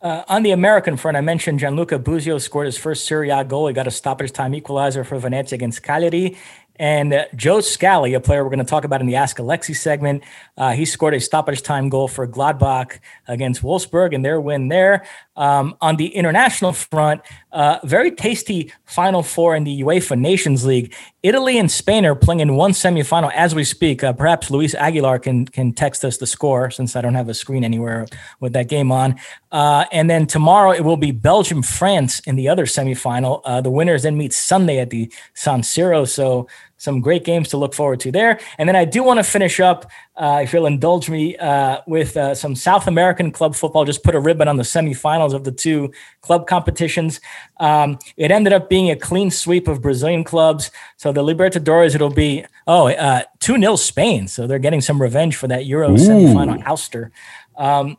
[0.01, 3.67] Uh, on the American front, I mentioned Gianluca Busio scored his first Serie A goal.
[3.67, 6.37] He got a stoppage time equalizer for Venezia against Cagliari.
[6.77, 9.75] And uh, Joe Scally, a player we're going to talk about in the Ask Alexi
[9.75, 10.23] segment,
[10.57, 15.05] uh, he scored a stoppage time goal for Gladbach against Wolfsburg and their win there.
[15.35, 17.21] Um, on the international front,
[17.51, 20.93] uh, very tasty Final Four in the UEFA Nations League.
[21.23, 24.03] Italy and Spain are playing in one semifinal as we speak.
[24.03, 27.33] Uh, perhaps Luis Aguilar can can text us the score since I don't have a
[27.33, 28.05] screen anywhere
[28.41, 29.15] with that game on.
[29.51, 33.41] Uh, and then tomorrow it will be Belgium France in the other semifinal.
[33.45, 36.07] Uh, the winners then meet Sunday at the San Siro.
[36.07, 36.47] So
[36.83, 38.37] some great games to look forward to there.
[38.57, 42.17] And then I do want to finish up, uh, if you'll indulge me, uh, with
[42.17, 43.85] uh, some South American club football.
[43.85, 47.21] Just put a ribbon on the semifinals of the two club competitions.
[47.61, 50.71] Um, it ended up being a clean sweep of Brazilian clubs.
[50.97, 54.27] So the Libertadores, it'll be, oh, uh, 2 0 Spain.
[54.27, 55.95] So they're getting some revenge for that Euro Ooh.
[55.95, 57.11] semifinal ouster.
[57.55, 57.97] Um,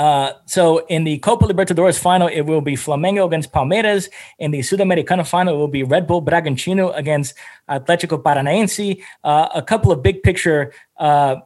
[0.00, 4.08] uh, so in the Copa Libertadores final, it will be Flamengo against Palmeiras.
[4.38, 7.34] In the Sudamericana final, it will be Red Bull Bragantino against
[7.68, 8.98] Atletico Paranaense.
[9.22, 11.36] Uh, a couple of big picture uh,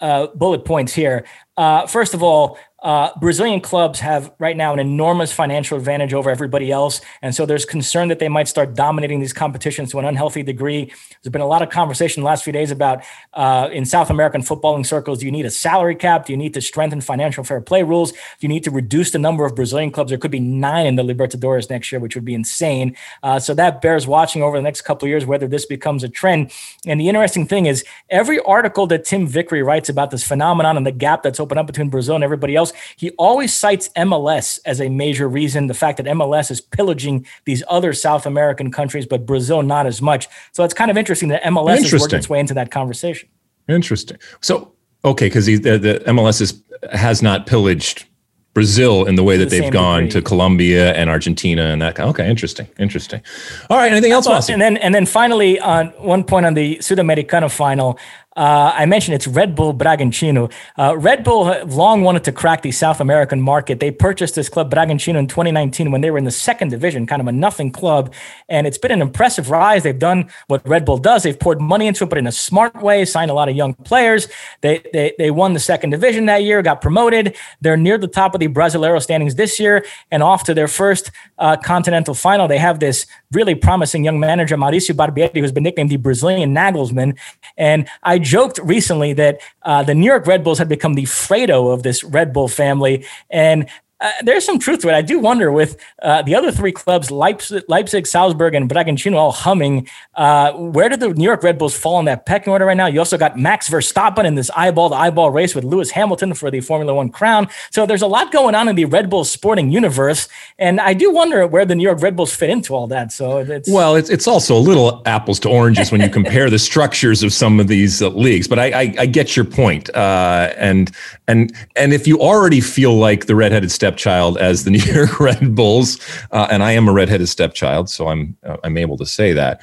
[0.00, 1.24] uh bullet points here.
[1.58, 6.30] Uh, first of all, uh, Brazilian clubs have right now an enormous financial advantage over
[6.30, 7.00] everybody else.
[7.22, 10.84] And so there's concern that they might start dominating these competitions to an unhealthy degree.
[10.84, 13.02] There's been a lot of conversation the last few days about
[13.34, 16.26] uh, in South American footballing circles do you need a salary cap?
[16.26, 18.12] Do you need to strengthen financial fair play rules?
[18.12, 20.10] Do you need to reduce the number of Brazilian clubs?
[20.10, 22.96] There could be nine in the Libertadores next year, which would be insane.
[23.24, 26.08] Uh, so that bears watching over the next couple of years whether this becomes a
[26.08, 26.52] trend.
[26.86, 30.86] And the interesting thing is, every article that Tim Vickery writes about this phenomenon and
[30.86, 32.74] the gap that's opened up between Brazil and everybody else.
[32.96, 37.62] He always cites MLS as a major reason, the fact that MLS is pillaging these
[37.68, 40.28] other South American countries, but Brazil not as much.
[40.52, 43.30] So it's kind of interesting that MLS has worked its way into that conversation.
[43.66, 44.18] Interesting.
[44.42, 44.72] So,
[45.06, 48.04] okay, because the, the MLS is, has not pillaged
[48.52, 50.20] Brazil in the way that the they've gone degree.
[50.20, 51.98] to Colombia and Argentina and that.
[52.00, 53.22] Okay, interesting, interesting.
[53.70, 54.26] All right, anything else?
[54.50, 57.98] and then, and then finally, on one point on the Sudamericana final,
[58.38, 60.52] uh, I mentioned it's Red Bull Bragantino.
[60.78, 63.80] Uh, Red Bull long wanted to crack the South American market.
[63.80, 67.20] They purchased this club Bragantino in 2019 when they were in the second division, kind
[67.20, 68.14] of a nothing club.
[68.48, 69.82] And it's been an impressive rise.
[69.82, 71.24] They've done what Red Bull does.
[71.24, 73.74] They've poured money into it, but in a smart way, signed a lot of young
[73.74, 74.28] players.
[74.60, 77.36] They, they, they won the second division that year, got promoted.
[77.60, 81.10] They're near the top of the Brasileiro standings this year and off to their first
[81.38, 82.46] uh, continental final.
[82.46, 87.18] They have this really promising young manager, Mauricio Barbieri, who's been nicknamed the Brazilian Nagelsmann.
[87.56, 91.72] And I joked recently that uh, the New York Red Bulls had become the Fredo
[91.72, 93.06] of this Red Bull family.
[93.30, 93.68] And
[94.00, 94.94] uh, there's some truth to it.
[94.94, 99.32] I do wonder with uh, the other three clubs, Leipzig, Leipzig, Salzburg, and Bragantino, all
[99.32, 99.88] humming.
[100.14, 102.86] Uh, where did the New York Red Bulls fall in that pecking order right now?
[102.86, 106.50] You also got Max Verstappen in this eyeball to eyeball race with Lewis Hamilton for
[106.50, 107.48] the Formula One crown.
[107.70, 110.28] So there's a lot going on in the Red Bull sporting universe,
[110.58, 113.10] and I do wonder where the New York Red Bulls fit into all that.
[113.10, 116.58] So it's well, it's it's also a little apples to oranges when you compare the
[116.58, 118.46] structures of some of these uh, leagues.
[118.46, 120.92] But I, I, I get your point, uh, and
[121.26, 125.18] and and if you already feel like the redheaded step stepchild as the New York
[125.18, 125.98] Red Bulls,
[126.30, 129.60] uh, and I am a redheaded stepchild, so I'm uh, I'm able to say that.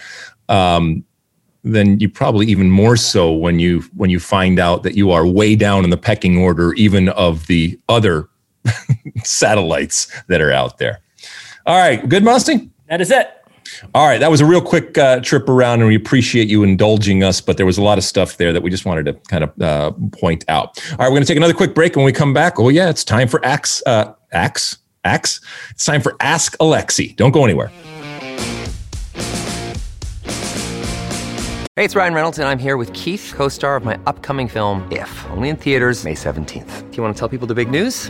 [0.49, 1.03] Um,
[1.63, 5.25] then you probably even more so when you when you find out that you are
[5.25, 8.29] way down in the pecking order, even of the other
[9.23, 10.99] satellites that are out there.
[11.65, 12.69] All right, good, Mossy?
[12.89, 13.34] That is it.
[13.93, 17.23] All right, that was a real quick uh, trip around, and we appreciate you indulging
[17.23, 17.41] us.
[17.41, 19.61] But there was a lot of stuff there that we just wanted to kind of
[19.61, 20.79] uh, point out.
[20.91, 21.95] All right, we're going to take another quick break.
[21.95, 23.81] When we come back, oh yeah, it's time for Axe.
[23.85, 24.77] Uh, Axe.
[25.03, 25.39] Axe.
[25.69, 27.15] It's time for Ask Alexi.
[27.15, 27.71] Don't go anywhere.
[31.77, 34.87] Hey, it's Ryan Reynolds, and I'm here with Keith, co-star of my upcoming film.
[34.91, 36.89] If only in theaters May 17th.
[36.89, 38.09] Do you want to tell people the big news?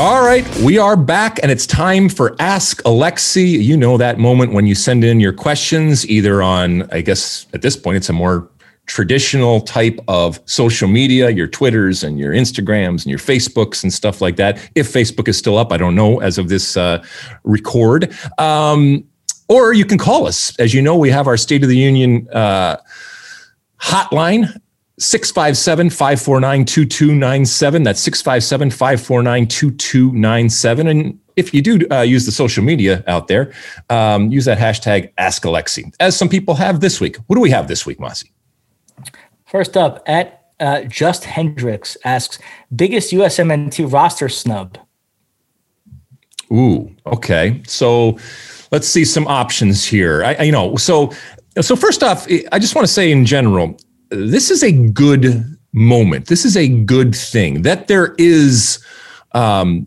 [0.00, 3.62] All right, we are back and it's time for Ask Alexi.
[3.62, 7.60] You know that moment when you send in your questions, either on, I guess at
[7.60, 8.48] this point, it's a more
[8.86, 14.22] traditional type of social media, your Twitters and your Instagrams and your Facebooks and stuff
[14.22, 14.70] like that.
[14.74, 17.04] If Facebook is still up, I don't know as of this uh,
[17.44, 18.10] record.
[18.38, 19.04] Um,
[19.48, 20.58] or you can call us.
[20.58, 22.78] As you know, we have our State of the Union uh,
[23.78, 24.58] hotline
[25.00, 27.82] 657 549 2297.
[27.82, 30.86] That's 657 549 2297.
[30.86, 33.52] And if you do uh, use the social media out there,
[33.88, 37.16] um, use that hashtag AskAlexi, as some people have this week.
[37.26, 38.30] What do we have this week, Mossy?
[39.46, 42.38] First up, at uh, Just Hendricks asks,
[42.76, 44.78] biggest USMNT roster snub?
[46.52, 47.62] Ooh, okay.
[47.66, 48.18] So
[48.70, 50.24] let's see some options here.
[50.24, 51.12] I, I you know, so
[51.60, 53.76] so first off, I just want to say in general,
[54.10, 56.26] this is a good moment.
[56.26, 58.84] This is a good thing that there is
[59.32, 59.86] um,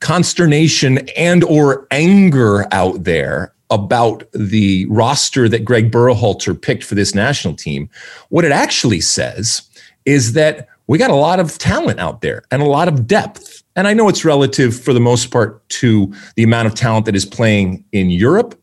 [0.00, 7.14] consternation and or anger out there about the roster that Greg Berhalter picked for this
[7.14, 7.88] national team.
[8.28, 9.62] What it actually says
[10.04, 13.62] is that we got a lot of talent out there and a lot of depth.
[13.76, 17.14] And I know it's relative for the most part to the amount of talent that
[17.14, 18.60] is playing in Europe.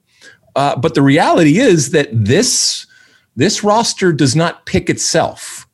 [0.57, 2.86] Uh, but the reality is that this
[3.37, 5.65] this roster does not pick itself.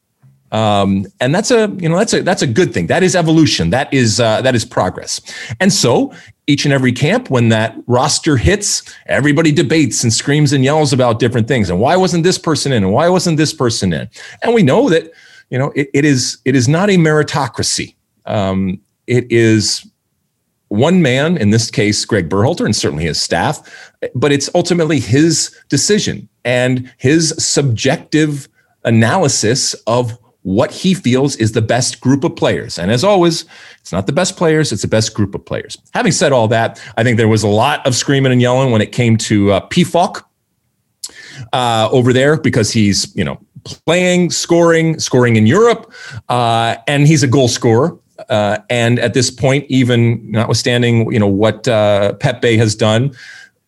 [0.52, 2.86] Um, and that's a you know that's a that's a good thing.
[2.86, 3.72] That is evolution.
[3.72, 5.20] That is uh, that is progress.
[5.60, 6.14] And so
[6.46, 11.18] each and every camp, when that roster hits, everybody debates and screams and yells about
[11.18, 11.72] different things.
[11.72, 12.84] And why wasn't this person in?
[12.84, 14.08] And why wasn't this person in?
[14.44, 15.12] And we know that
[15.50, 17.96] you know it, it is it is not a meritocracy.
[18.28, 19.90] Um, it is
[20.74, 23.62] one man, in this case, Greg Berhalter, and certainly his staff,
[24.16, 28.50] but it's ultimately his decision and his subjective
[28.84, 32.80] analysis of what he feels is the best group of players.
[32.80, 33.46] And as always,
[33.82, 35.78] it's not the best players, it's the best group of players.
[35.94, 38.82] Having said all that, I think there was a lot of screaming and yelling when
[38.82, 40.24] it came to uh, Pefok
[41.54, 43.40] uh, over there because he's, you know,
[43.86, 45.94] playing, scoring, scoring in Europe,
[46.30, 47.96] uh, and he's a goal scorer.
[48.30, 53.14] Uh, and at this point, even notwithstanding, you know, what uh, Pepi has done,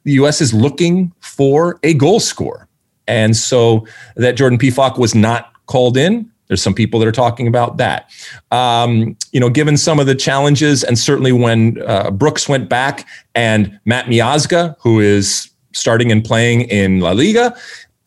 [0.03, 0.41] the U.S.
[0.41, 2.67] is looking for a goal scorer.
[3.07, 3.85] And so
[4.15, 6.31] that Jordan Pefok was not called in.
[6.47, 8.11] There's some people that are talking about that.
[8.51, 13.07] Um, you know, given some of the challenges, and certainly when uh, Brooks went back
[13.33, 17.55] and Matt Miazga, who is starting and playing in La Liga,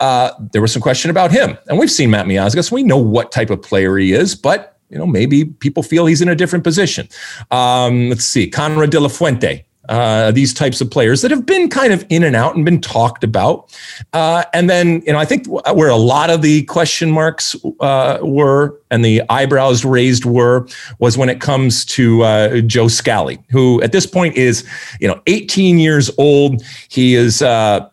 [0.00, 1.58] uh, there was some question about him.
[1.66, 4.77] And we've seen Matt Miazga, so we know what type of player he is, but
[4.90, 7.08] you know, maybe people feel he's in a different position.
[7.50, 11.68] Um, let's see, Konrad de la Fuente, uh, these types of players that have been
[11.68, 13.74] kind of in and out and been talked about.
[14.12, 18.18] Uh, and then, you know, I think where a lot of the question marks uh,
[18.22, 20.68] were and the eyebrows raised were
[20.98, 24.66] was when it comes to uh, Joe Scally, who at this point is,
[25.00, 26.62] you know, 18 years old.
[26.88, 27.88] He is uh,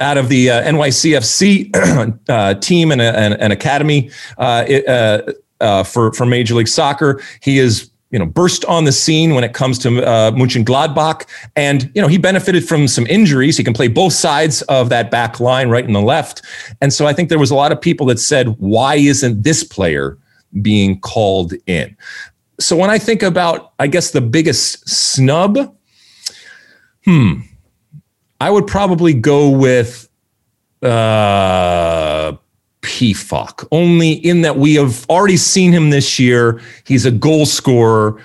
[0.00, 5.22] out of the uh, NYCFC uh, team and, and, and academy uh,
[5.60, 7.22] uh, for for Major League Soccer.
[7.42, 11.90] He is you know burst on the scene when it comes to uh, Gladbach, and
[11.94, 13.56] you know he benefited from some injuries.
[13.56, 16.42] He can play both sides of that back line, right and the left.
[16.80, 19.64] And so I think there was a lot of people that said, "Why isn't this
[19.64, 20.18] player
[20.60, 21.96] being called in?"
[22.58, 25.74] So when I think about, I guess the biggest snub,
[27.04, 27.40] hmm,
[28.40, 30.08] I would probably go with.
[30.82, 32.36] Uh,
[32.82, 36.60] Pefok, only in that we have already seen him this year.
[36.84, 38.20] He's a goal scorer.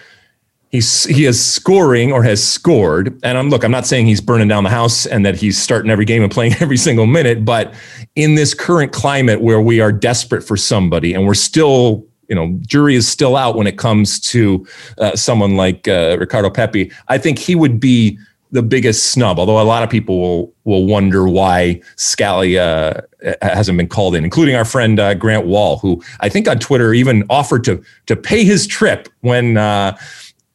[0.69, 3.19] He's he is scoring or has scored.
[3.23, 5.91] And I'm look, I'm not saying he's burning down the house and that he's starting
[5.91, 7.73] every game and playing every single minute, but
[8.15, 12.57] in this current climate where we are desperate for somebody and we're still you know,
[12.61, 14.65] jury is still out when it comes to
[14.97, 16.91] uh, someone like uh, Ricardo Pepi.
[17.07, 18.17] I think he would be
[18.51, 19.39] the biggest snub.
[19.39, 23.01] Although a lot of people will will wonder why Scally uh,
[23.41, 26.93] hasn't been called in, including our friend uh, Grant Wahl, who I think on Twitter
[26.93, 29.57] even offered to to pay his trip when.
[29.57, 29.97] Uh,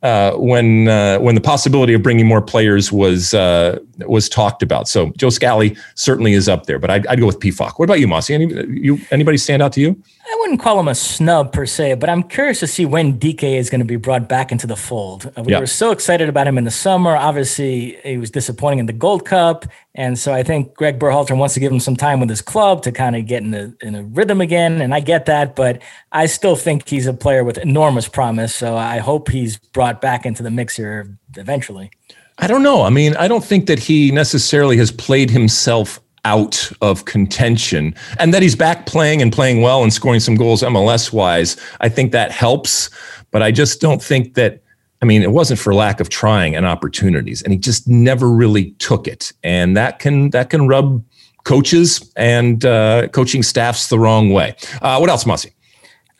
[0.02, 4.88] uh, when uh, when the possibility of bringing more players was uh, was talked about.
[4.88, 7.78] So Joe Scally certainly is up there, but I'd, I'd go with Pefok.
[7.78, 8.34] What about you, Mossy?
[8.34, 10.02] Any, you, anybody stand out to you?
[10.26, 13.42] I wouldn't call him a snub per se, but I'm curious to see when Dike
[13.42, 15.30] is going to be brought back into the fold.
[15.36, 15.60] Uh, we yeah.
[15.60, 17.16] were so excited about him in the summer.
[17.16, 21.54] Obviously, he was disappointing in the Gold Cup, and so I think Greg Berhalter wants
[21.54, 23.94] to give him some time with his club to kind of get in a, in
[23.96, 24.80] a rhythm again.
[24.80, 28.54] And I get that, but I still think he's a player with enormous promise.
[28.54, 31.90] So I hope he's brought back into the mix here eventually.
[32.38, 32.82] I don't know.
[32.82, 38.32] I mean, I don't think that he necessarily has played himself out of contention and
[38.32, 41.56] that he's back playing and playing well and scoring some goals MLS wise.
[41.80, 42.90] I think that helps,
[43.32, 44.62] but I just don't think that
[45.02, 48.72] I mean, it wasn't for lack of trying and opportunities, and he just never really
[48.72, 51.02] took it, and that can that can rub
[51.44, 54.54] coaches and uh, coaching staffs the wrong way.
[54.82, 55.52] Uh, what else, Mossy?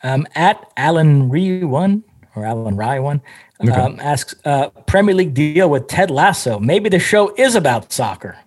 [0.03, 2.03] Um, at Alan Rye one
[2.35, 3.21] or Alan Rye one
[3.61, 3.71] okay.
[3.71, 6.59] um, asks uh, Premier League deal with Ted Lasso.
[6.59, 8.37] Maybe the show is about soccer.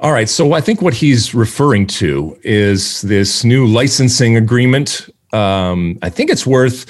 [0.00, 0.28] All right.
[0.28, 5.08] So I think what he's referring to is this new licensing agreement.
[5.32, 6.86] Um, I think it's worth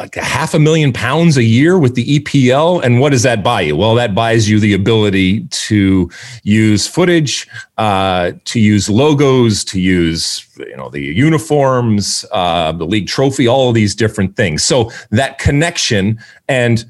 [0.00, 2.82] like a half a million pounds a year with the EPL.
[2.82, 3.76] And what does that buy you?
[3.76, 6.10] Well, that buys you the ability to
[6.42, 7.46] use footage,
[7.76, 13.68] uh, to use logos, to use you know the uniforms, uh, the league trophy, all
[13.68, 14.64] of these different things.
[14.64, 16.18] So that connection
[16.48, 16.84] and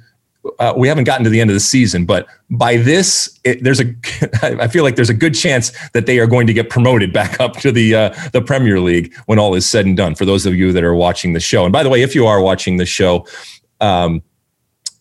[0.58, 3.80] uh, we haven't gotten to the end of the season, but by this, it, there's
[3.80, 3.94] a.
[4.42, 7.38] I feel like there's a good chance that they are going to get promoted back
[7.40, 10.14] up to the uh, the Premier League when all is said and done.
[10.14, 12.26] For those of you that are watching the show, and by the way, if you
[12.26, 13.26] are watching the show,
[13.80, 14.22] um,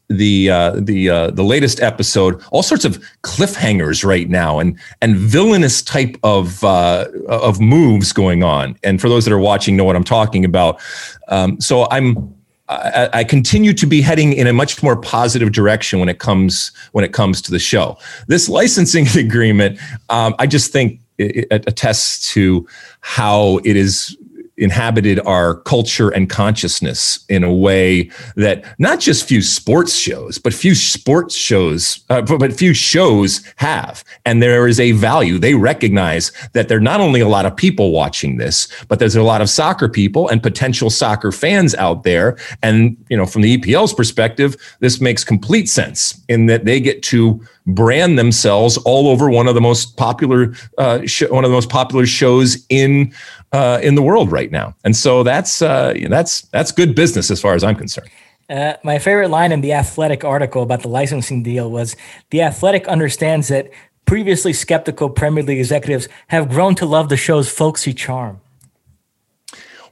[0.09, 5.15] the uh, the uh, the latest episode, all sorts of cliffhangers right now, and and
[5.15, 8.77] villainous type of uh, of moves going on.
[8.83, 10.81] And for those that are watching, know what I'm talking about.
[11.29, 12.35] Um, so I'm
[12.69, 17.03] I, continue to be heading in a much more positive direction when it comes when
[17.03, 17.97] it comes to the show.
[18.27, 19.79] This licensing agreement,
[20.09, 22.67] um, I just think it attests to
[23.01, 24.17] how it is
[24.59, 30.53] inhabited our culture and consciousness in a way that not just few sports shows, but
[30.53, 34.03] few sports shows, uh, but, few shows have.
[34.25, 35.37] And there is a value.
[35.37, 39.15] They recognize that there are not only a lot of people watching this, but there's
[39.15, 42.37] a lot of soccer people and potential soccer fans out there.
[42.61, 47.01] And, you know, from the EPL's perspective, this makes complete sense in that they get
[47.03, 51.55] to brand themselves all over one of the most popular uh, sh- one of the
[51.55, 53.13] most popular shows in
[53.51, 54.75] uh, in the world right now.
[54.83, 58.09] And so that's uh, that's that's good business as far as I'm concerned.
[58.49, 61.95] Uh, my favorite line in the Athletic article about the licensing deal was
[62.31, 63.69] the Athletic understands that
[64.05, 68.41] previously skeptical Premier League executives have grown to love the show's folksy charm.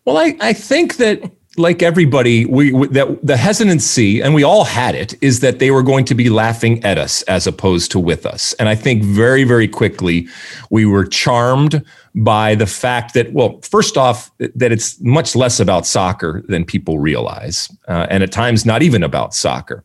[0.05, 4.63] Well, I, I think that like everybody, we, we, that the hesitancy, and we all
[4.63, 7.99] had it, is that they were going to be laughing at us as opposed to
[7.99, 8.53] with us.
[8.53, 10.27] And I think very, very quickly
[10.69, 15.87] we were charmed by the fact that, well, first off, that it's much less about
[15.87, 19.83] soccer than people realize, uh, and at times not even about soccer.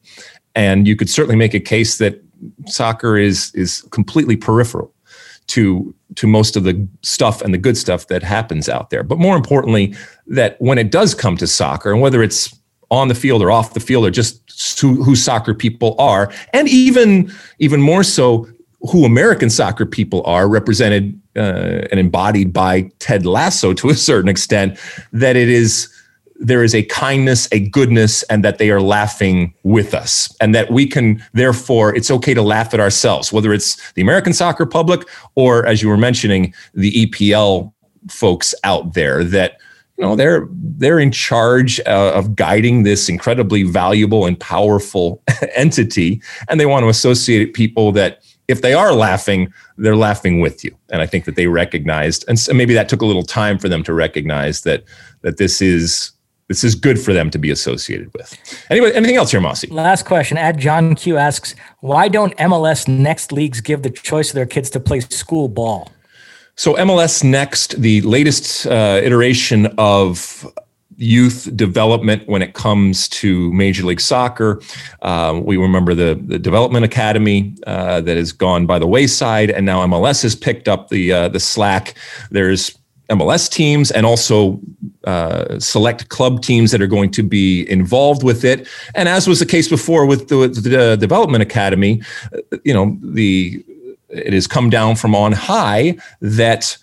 [0.54, 2.22] And you could certainly make a case that
[2.66, 4.92] soccer is is completely peripheral
[5.52, 9.02] to to most of the stuff and the good stuff that happens out there.
[9.02, 9.94] But more importantly,
[10.26, 12.54] that when it does come to soccer, and whether it's
[12.90, 16.68] on the field or off the field, or just who, who soccer people are, and
[16.68, 18.48] even even more so
[18.90, 24.28] who American soccer people are, represented uh, and embodied by Ted Lasso to a certain
[24.28, 24.78] extent,
[25.12, 25.88] that it is
[26.42, 30.34] there is a kindness, a goodness, and that they are laughing with us.
[30.40, 34.32] And that we can, therefore, it's okay to laugh at ourselves, whether it's the American
[34.32, 37.72] soccer public or, as you were mentioning, the EPL
[38.10, 39.58] folks out there that
[39.96, 45.22] you know they're they're in charge uh, of guiding this incredibly valuable and powerful
[45.54, 50.64] entity and they want to associate people that if they are laughing they're laughing with
[50.64, 53.56] you and i think that they recognized and so maybe that took a little time
[53.56, 54.82] for them to recognize that
[55.20, 56.10] that this is
[56.52, 58.36] this is good for them to be associated with.
[58.68, 59.68] Anyway, anything else here, Mossy?
[59.68, 60.36] Last question.
[60.36, 64.68] At John Q asks, why don't MLS next leagues give the choice of their kids
[64.70, 65.90] to play school ball?
[66.54, 70.46] So MLS Next, the latest uh, iteration of
[70.98, 74.60] youth development when it comes to Major League Soccer.
[75.00, 79.64] Uh, we remember the, the Development Academy uh, that has gone by the wayside, and
[79.64, 81.94] now MLS has picked up the uh, the slack.
[82.30, 82.78] There's
[83.16, 84.60] MLS teams and also
[85.04, 88.68] uh, select club teams that are going to be involved with it.
[88.94, 92.02] And as was the case before with the, the Development Academy,
[92.32, 93.64] uh, you know, the
[94.08, 96.76] it has come down from on high that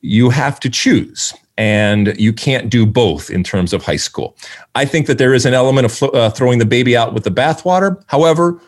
[0.00, 4.34] you have to choose and you can't do both in terms of high school.
[4.74, 7.30] I think that there is an element of uh, throwing the baby out with the
[7.30, 8.02] bathwater.
[8.06, 8.58] However,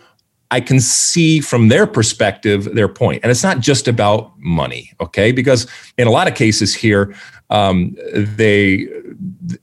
[0.53, 5.33] I can see from their perspective their point, and it's not just about money, okay?
[5.33, 5.67] Because
[5.97, 7.15] in a lot of cases here,
[7.49, 8.87] um, they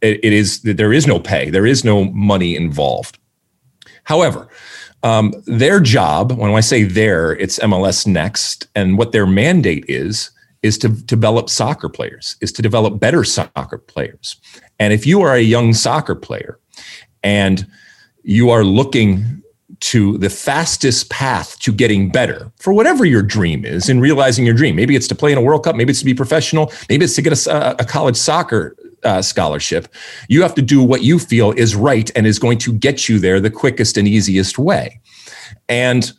[0.01, 3.19] it, it is there is no pay, there is no money involved.
[4.03, 4.49] However,
[5.03, 10.31] um, their job, when I say their, it's MLS Next, and what their mandate is
[10.63, 14.35] is to develop soccer players, is to develop better soccer players.
[14.79, 16.59] And if you are a young soccer player
[17.23, 17.65] and
[18.23, 19.38] you are looking
[19.81, 24.55] to the fastest path to getting better for whatever your dream is in realizing your
[24.55, 24.75] dream.
[24.75, 27.15] Maybe it's to play in a World Cup, maybe it's to be professional, maybe it's
[27.15, 29.87] to get a, a college soccer uh, scholarship.
[30.27, 33.19] You have to do what you feel is right and is going to get you
[33.19, 34.99] there the quickest and easiest way.
[35.67, 36.11] And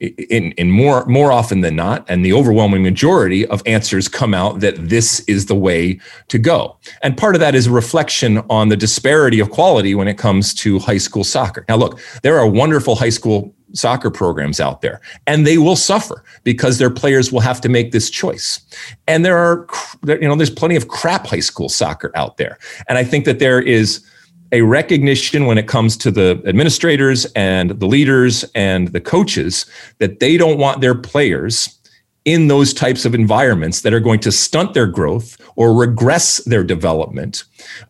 [0.00, 4.60] in, in more more often than not, and the overwhelming majority of answers come out
[4.60, 5.98] that this is the way
[6.28, 6.76] to go.
[7.02, 10.52] And part of that is a reflection on the disparity of quality when it comes
[10.54, 11.64] to high school soccer.
[11.68, 16.22] Now, look, there are wonderful high school soccer programs out there, and they will suffer
[16.44, 18.60] because their players will have to make this choice.
[19.08, 19.66] And there are,
[20.06, 22.58] you know, there's plenty of crap high school soccer out there,
[22.88, 24.04] and I think that there is
[24.52, 29.66] a recognition when it comes to the administrators and the leaders and the coaches
[29.98, 31.78] that they don't want their players
[32.24, 36.64] in those types of environments that are going to stunt their growth or regress their
[36.64, 37.44] development.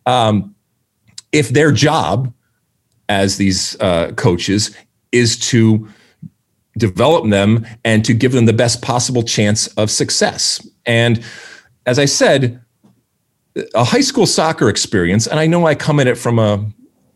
[0.05, 0.55] Um,
[1.31, 2.33] if their job
[3.09, 4.75] as these uh, coaches
[5.11, 5.87] is to
[6.77, 10.65] develop them and to give them the best possible chance of success.
[10.85, 11.23] And
[11.85, 12.61] as I said,
[13.73, 16.65] a high school soccer experience, and I know I come at it from a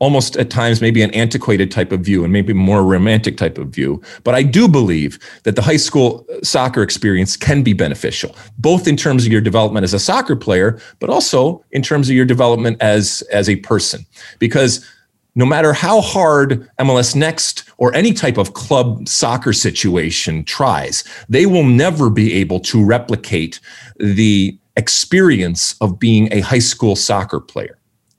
[0.01, 3.67] almost at times maybe an antiquated type of view and maybe more romantic type of
[3.67, 4.01] view.
[4.23, 8.87] But I do believe that the high school uh, soccer experience can be beneficial, both
[8.87, 12.25] in terms of your development as a soccer player, but also in terms of your
[12.25, 14.03] development as, as a person.
[14.39, 14.83] Because
[15.35, 21.45] no matter how hard MLS Next or any type of club soccer situation tries, they
[21.45, 23.59] will never be able to replicate
[23.97, 27.77] the experience of being a high school soccer player.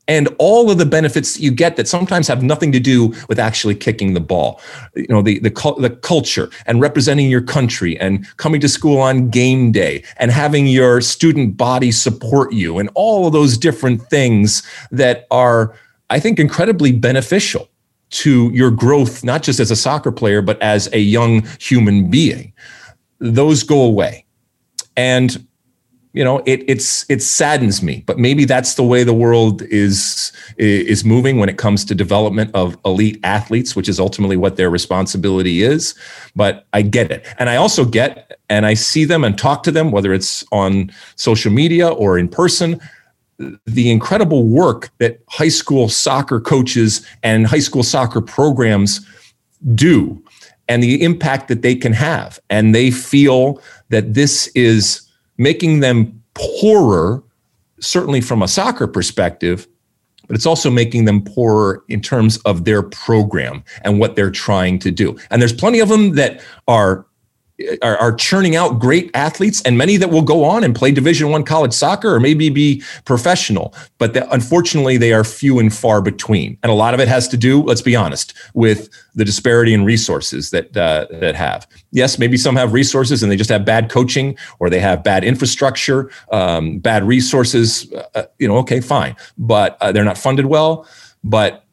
[0.09, 3.77] And all of the benefits you get that sometimes have nothing to do with actually
[3.77, 4.61] kicking the ball.
[4.97, 9.31] You know the the, the culture and representing your country and coming to school on
[9.31, 14.63] game day and having your student body support you and all of those different things
[14.91, 15.75] that are
[16.11, 17.69] i think incredibly beneficial
[18.11, 22.53] to your growth not just as a soccer player but as a young human being.
[23.19, 24.27] Those go away.
[24.97, 25.47] And
[26.13, 30.33] you know it it's it saddens me but maybe that's the way the world is
[30.59, 34.71] is moving when it comes to development of elite athletes which is ultimately what their
[34.71, 35.95] responsibility is
[36.37, 37.27] but i get it.
[37.39, 40.91] And i also get and i see them and talk to them whether it's on
[41.17, 42.81] social media or in person
[43.67, 49.07] the incredible work that high school soccer coaches and high school soccer programs
[49.75, 50.23] do
[50.69, 52.39] and the impact that they can have.
[52.51, 53.61] And they feel
[53.91, 55.07] that this is
[55.43, 57.23] making them poorer,
[57.81, 59.67] certainly from a soccer perspective,
[60.29, 64.79] but it's also making them poorer in terms of their program and what they're trying
[64.79, 65.19] to do.
[65.31, 67.05] And there's plenty of them that are
[67.83, 71.31] are, are, churning out great athletes and many that will go on and play division
[71.31, 76.01] one college soccer or maybe be professional but the, unfortunately they are few and far
[76.01, 76.59] between.
[76.63, 79.85] And a lot of it has to do let's be honest with the disparity in
[79.85, 81.67] resources that uh, that have.
[81.91, 85.25] Yes maybe some have resources and they just have bad coaching or they have bad
[85.25, 89.17] infrastructure um, bad resources uh, uh you know okay fine.
[89.39, 90.87] But uh, they're not funded well.
[91.25, 91.65] But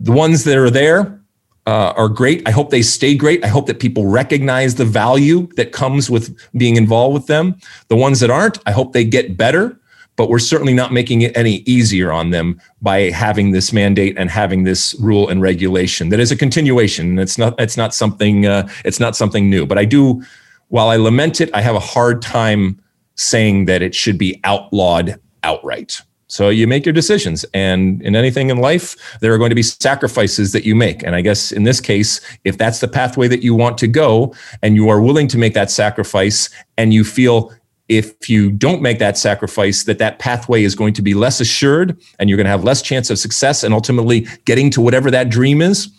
[0.00, 1.21] the ones that are there
[1.66, 2.46] uh, are great.
[2.46, 3.44] I hope they stay great.
[3.44, 7.56] I hope that people recognize the value that comes with being involved with them.
[7.88, 9.78] The ones that aren't, I hope they get better.
[10.16, 14.28] But we're certainly not making it any easier on them by having this mandate and
[14.28, 17.18] having this rule and regulation that is a continuation.
[17.18, 17.58] It's not.
[17.58, 18.44] It's not something.
[18.44, 19.64] Uh, it's not something new.
[19.64, 20.22] But I do.
[20.68, 22.78] While I lament it, I have a hard time
[23.14, 26.02] saying that it should be outlawed outright.
[26.32, 27.44] So you make your decisions.
[27.52, 31.02] And in anything in life, there are going to be sacrifices that you make.
[31.02, 34.34] And I guess in this case, if that's the pathway that you want to go
[34.62, 36.48] and you are willing to make that sacrifice
[36.78, 37.52] and you feel
[37.90, 42.00] if you don't make that sacrifice that that pathway is going to be less assured
[42.18, 45.28] and you're going to have less chance of success and ultimately getting to whatever that
[45.28, 45.90] dream is,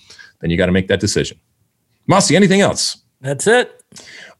[0.41, 1.37] then you got to make that decision.
[2.07, 2.97] Mossy, anything else?
[3.21, 3.83] That's it.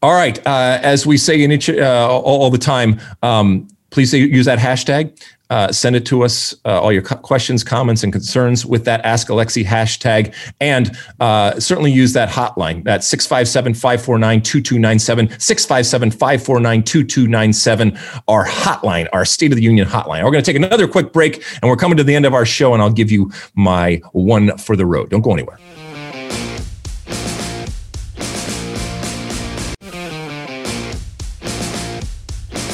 [0.02, 0.40] All right.
[0.40, 4.58] Uh, as we say in each, uh, all, all, the time, um, please use that
[4.58, 5.16] hashtag.
[5.54, 9.06] Uh, send it to us, uh, all your co- questions, comments, and concerns with that
[9.06, 10.34] Ask Alexi hashtag.
[10.60, 19.08] And uh, certainly use that hotline, that 657 549 2297, 657 549 2297, our hotline,
[19.14, 20.24] our State of the Union hotline.
[20.24, 22.48] We're going to take another quick break, and we're coming to the end of our
[22.48, 25.12] show, and I'll give you my one for the road.
[25.12, 25.60] Don't go anywhere.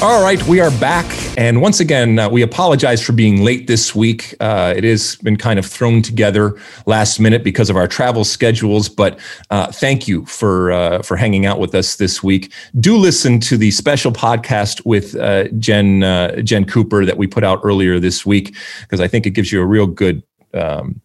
[0.01, 1.05] All right, we are back.
[1.38, 4.34] And once again, uh, we apologize for being late this week.
[4.39, 6.55] Uh, it has been kind of thrown together
[6.85, 8.88] last minute because of our travel schedules.
[8.88, 9.19] But
[9.49, 12.53] uh, thank you for uh, for hanging out with us this week.
[12.80, 17.43] Do listen to the special podcast with uh, Jen uh, Jen Cooper that we put
[17.43, 20.23] out earlier this week because I think it gives you a real good.
[20.53, 21.01] Um,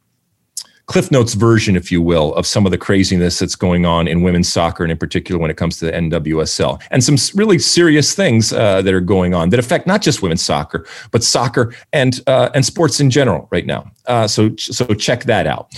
[0.87, 4.23] Cliff Notes version, if you will, of some of the craziness that's going on in
[4.23, 8.15] women's soccer, and in particular when it comes to the NWSL, and some really serious
[8.15, 12.21] things uh, that are going on that affect not just women's soccer, but soccer and
[12.27, 13.91] uh, and sports in general right now.
[14.07, 15.73] Uh, so so check that out.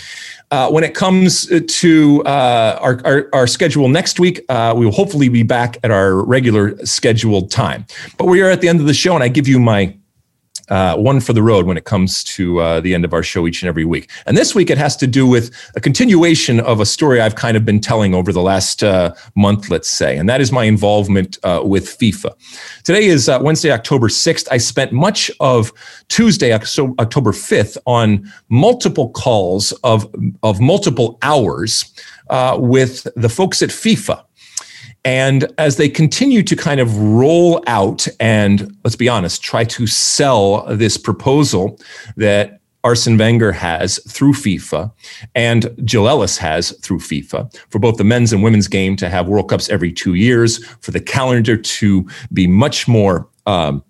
[0.51, 4.93] Uh, when it comes to uh, our, our, our, schedule next week, uh, we will
[4.93, 7.85] hopefully be back at our regular scheduled time.
[8.17, 9.97] But we are at the end of the show, and I give you my
[10.69, 13.47] uh, one for the road when it comes to uh, the end of our show
[13.47, 14.11] each and every week.
[14.27, 17.57] And this week it has to do with a continuation of a story I've kind
[17.57, 21.39] of been telling over the last uh, month, let's say, and that is my involvement
[21.43, 22.33] uh, with FIFA.
[22.85, 24.49] Today is uh, Wednesday, October 6th.
[24.51, 25.73] I spent much of
[26.09, 30.13] Tuesday, October 5th, on multiple calls of,
[30.43, 31.85] of multiple hours
[32.31, 34.23] uh, with the folks at FIFA.
[35.07, 39.87] And as they continue to kind of roll out and let's be honest, try to
[39.87, 41.79] sell this proposal
[42.17, 44.93] that Arsene Wenger has through FIFA
[45.37, 49.29] and Jill Ellis has through FIFA for both the men's and women's game to have
[49.29, 53.85] World Cups every two years, for the calendar to be much more um,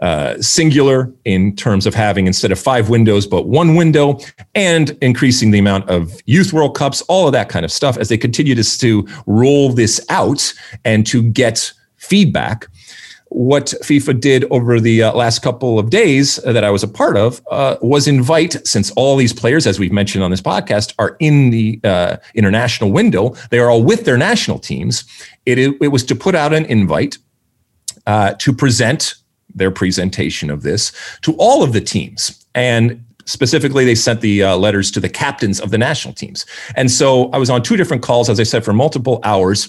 [0.00, 4.18] uh, singular in terms of having instead of five windows, but one window,
[4.54, 8.08] and increasing the amount of youth World Cups, all of that kind of stuff as
[8.08, 10.52] they continue to, to roll this out
[10.84, 12.68] and to get feedback.
[13.28, 17.16] What FIFA did over the uh, last couple of days that I was a part
[17.16, 21.16] of uh, was invite, since all these players, as we've mentioned on this podcast, are
[21.18, 25.04] in the uh, international window, they are all with their national teams.
[25.44, 27.18] It, it was to put out an invite
[28.06, 29.16] uh, to present
[29.56, 30.92] their presentation of this
[31.22, 32.46] to all of the teams.
[32.54, 36.46] And specifically, they sent the uh, letters to the captains of the national teams.
[36.76, 39.68] And so I was on two different calls, as I said, for multiple hours,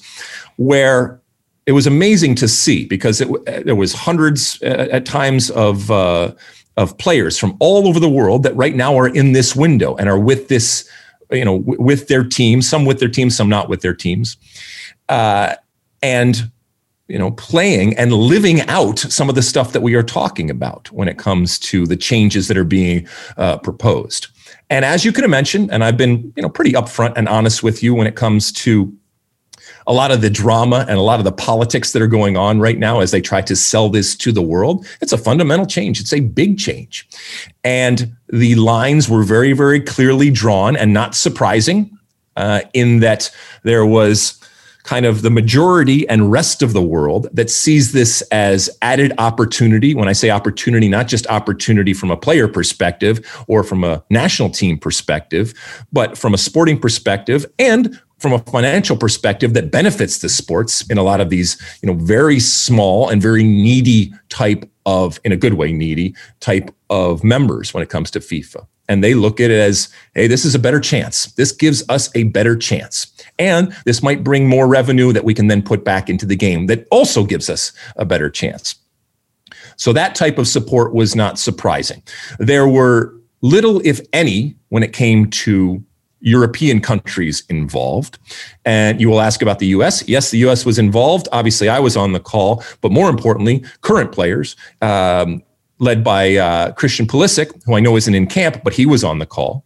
[0.57, 1.19] where
[1.65, 6.31] it was amazing to see because it, there was hundreds uh, at times of uh,
[6.77, 10.07] of players from all over the world that right now are in this window and
[10.07, 10.89] are with this,
[11.31, 12.69] you know, w- with their teams.
[12.69, 14.37] Some with their teams, some not with their teams,
[15.09, 15.55] uh,
[16.01, 16.49] and
[17.07, 20.91] you know, playing and living out some of the stuff that we are talking about
[20.91, 23.07] when it comes to the changes that are being
[23.37, 24.27] uh, proposed.
[24.69, 27.81] And as you can imagine, and I've been, you know, pretty upfront and honest with
[27.81, 28.93] you when it comes to
[29.85, 32.59] a lot of the drama and a lot of the politics that are going on
[32.59, 34.85] right now as they try to sell this to the world.
[34.99, 36.01] It's a fundamental change.
[36.01, 37.07] It's a big change.
[37.63, 41.97] And the lines were very, very clearly drawn and not surprising
[42.35, 43.31] uh, in that
[43.63, 44.37] there was
[44.87, 49.93] kind of the majority and rest of the world that sees this as added opportunity.
[49.93, 54.49] When I say opportunity, not just opportunity from a player perspective or from a national
[54.49, 55.53] team perspective,
[55.91, 60.97] but from a sporting perspective and from a financial perspective that benefits the sports in
[60.97, 65.37] a lot of these, you know, very small and very needy type of, in a
[65.37, 68.65] good way, needy type of members when it comes to FIFA.
[68.89, 71.25] And they look at it as, hey, this is a better chance.
[71.33, 73.11] This gives us a better chance.
[73.37, 76.67] And this might bring more revenue that we can then put back into the game
[76.67, 78.75] that also gives us a better chance.
[79.75, 82.01] So that type of support was not surprising.
[82.39, 85.83] There were little, if any, when it came to
[86.27, 88.19] European countries involved.
[88.65, 90.05] And you will ask about the US.
[90.09, 91.29] Yes, the US was involved.
[91.31, 95.41] Obviously, I was on the call, but more importantly, current players, um,
[95.79, 99.19] led by uh, Christian Pulisic, who I know isn't in camp, but he was on
[99.19, 99.63] the call.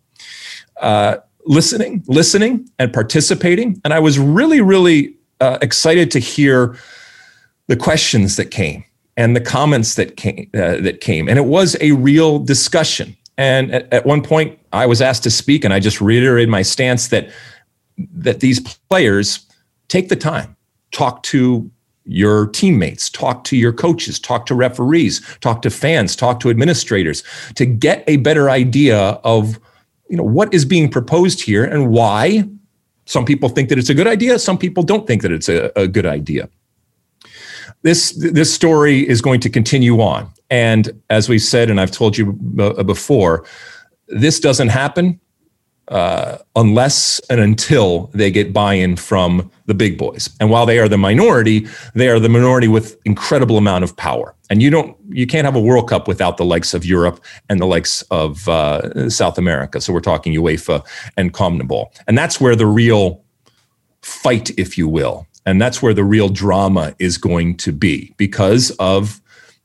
[0.79, 3.81] Uh, listening, listening, and participating.
[3.83, 6.77] And I was really, really uh, excited to hear
[7.67, 8.83] the questions that came
[9.17, 10.49] and the comments that came.
[10.53, 13.15] Uh, that came, and it was a real discussion.
[13.37, 16.61] And at, at one point, I was asked to speak, and I just reiterated my
[16.61, 17.29] stance that
[18.13, 19.45] that these players
[19.89, 20.55] take the time,
[20.91, 21.69] talk to
[22.05, 27.23] your teammates, talk to your coaches, talk to referees, talk to fans, talk to administrators
[27.55, 29.59] to get a better idea of
[30.09, 32.43] you know what is being proposed here and why.
[33.05, 35.71] Some people think that it's a good idea some people don't think that it's a,
[35.75, 36.49] a good idea.
[37.83, 40.29] This this story is going to continue on.
[40.49, 43.45] And as we said, and I've told you uh, before,
[44.11, 45.19] this doesn't happen
[45.87, 50.29] uh, unless and until they get buy-in from the big boys.
[50.39, 54.33] And while they are the minority, they are the minority with incredible amount of power.
[54.49, 57.59] And you don't, you can't have a World Cup without the likes of Europe and
[57.59, 59.81] the likes of uh, South America.
[59.81, 60.85] So we're talking UEFA
[61.17, 63.23] and CONMEBOL, and that's where the real
[64.01, 68.71] fight, if you will, and that's where the real drama is going to be because
[68.79, 69.20] of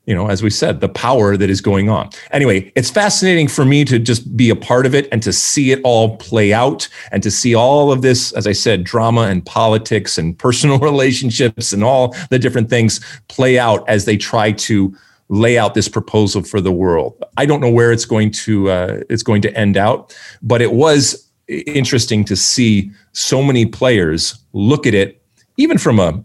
[0.07, 2.09] you know, as we said, the power that is going on.
[2.31, 5.73] Anyway, it's fascinating for me to just be a part of it and to see
[5.73, 9.45] it all play out and to see all of this, as I said, drama and
[9.45, 14.97] politics and personal relationships and all the different things play out as they try to
[15.29, 17.21] lay out this proposal for the world.
[17.37, 20.73] I don't know where it's going to uh, it's going to end out, but it
[20.73, 25.21] was interesting to see so many players look at it,
[25.57, 26.25] even from a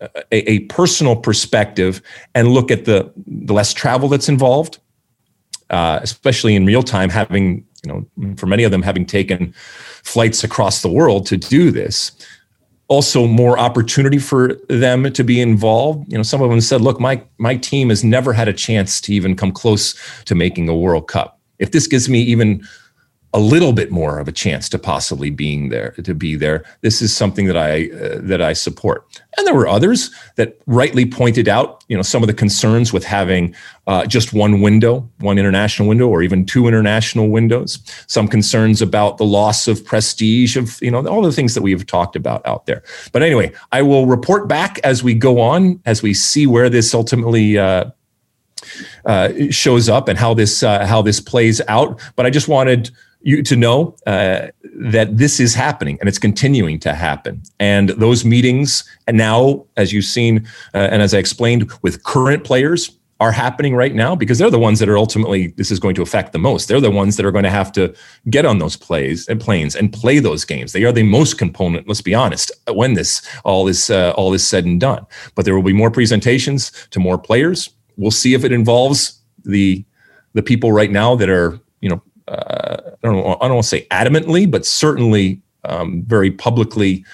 [0.00, 2.02] a, a, personal perspective
[2.34, 4.78] and look at the, the less travel that's involved,
[5.70, 9.54] uh, especially in real time, having, you know, for many of them, having taken
[10.02, 12.12] flights across the world to do this.
[12.88, 16.10] Also, more opportunity for them to be involved.
[16.10, 19.00] You know, some of them said, "Look, my my team has never had a chance
[19.00, 19.96] to even come close
[20.26, 21.40] to making a World Cup.
[21.58, 22.64] If this gives me even
[23.36, 26.64] a little bit more of a chance to possibly being there to be there.
[26.80, 29.06] This is something that i uh, that i support.
[29.36, 33.04] And there were others that rightly pointed out you know some of the concerns with
[33.04, 33.54] having
[33.86, 37.78] uh, just one window one international window or even two international windows.
[38.06, 41.86] Some concerns about the loss of prestige of you know all the things that we've
[41.86, 42.82] talked about out there.
[43.12, 46.94] But anyway i will report back as we go on as we see where this
[46.94, 47.90] ultimately uh,
[49.04, 52.00] uh, shows up and how this uh, how this plays out.
[52.16, 52.90] But I just wanted
[53.26, 57.42] you to know uh, that this is happening and it's continuing to happen.
[57.58, 62.44] And those meetings, and now, as you've seen, uh, and as I explained, with current
[62.44, 65.94] players, are happening right now because they're the ones that are ultimately this is going
[65.94, 66.68] to affect the most.
[66.68, 67.94] They're the ones that are going to have to
[68.28, 70.72] get on those plays and planes and play those games.
[70.72, 71.88] They are the most component.
[71.88, 72.52] Let's be honest.
[72.70, 75.90] When this all is uh, all is said and done, but there will be more
[75.90, 77.70] presentations to more players.
[77.96, 79.82] We'll see if it involves the
[80.34, 81.58] the people right now that are
[82.28, 87.04] uh, I don't know, I don't want to say adamantly, but certainly um, very publicly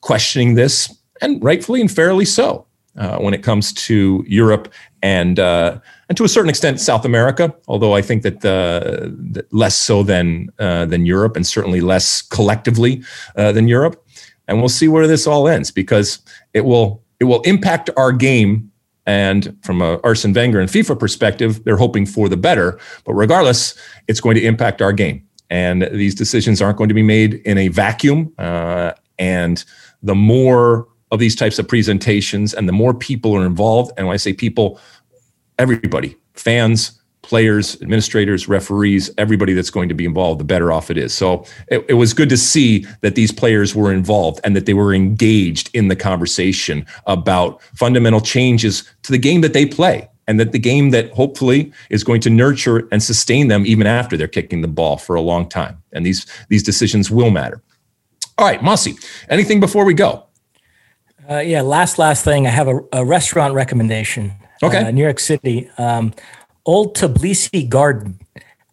[0.00, 2.66] questioning this, and rightfully and fairly so,
[2.96, 4.72] uh, when it comes to Europe
[5.02, 5.78] and uh,
[6.08, 7.54] and to a certain extent South America.
[7.68, 12.22] Although I think that, uh, that less so than uh, than Europe, and certainly less
[12.22, 13.02] collectively
[13.36, 14.02] uh, than Europe.
[14.48, 16.20] And we'll see where this all ends because
[16.54, 18.70] it will it will impact our game
[19.06, 22.78] and from a Arsene Wenger and FIFA perspective, they're hoping for the better.
[23.04, 23.74] But regardless,
[24.08, 25.26] it's going to impact our game.
[25.48, 28.32] And these decisions aren't going to be made in a vacuum.
[28.36, 29.64] Uh, and
[30.02, 34.14] the more of these types of presentations and the more people are involved, and when
[34.14, 34.80] I say people,
[35.58, 36.95] everybody, fans,
[37.26, 41.12] players, administrators, referees, everybody that's going to be involved, the better off it is.
[41.12, 44.74] So it, it, was good to see that these players were involved and that they
[44.74, 50.08] were engaged in the conversation about fundamental changes to the game that they play.
[50.28, 54.16] And that the game that hopefully is going to nurture and sustain them even after
[54.16, 55.80] they're kicking the ball for a long time.
[55.92, 57.62] And these these decisions will matter.
[58.36, 58.96] All right, Mossy,
[59.28, 60.24] anything before we go?
[61.30, 62.44] Uh, yeah, last last thing.
[62.44, 64.32] I have a, a restaurant recommendation.
[64.64, 65.70] Okay, uh, New York City.
[65.78, 66.12] Um,
[66.66, 68.18] Old Tbilisi Garden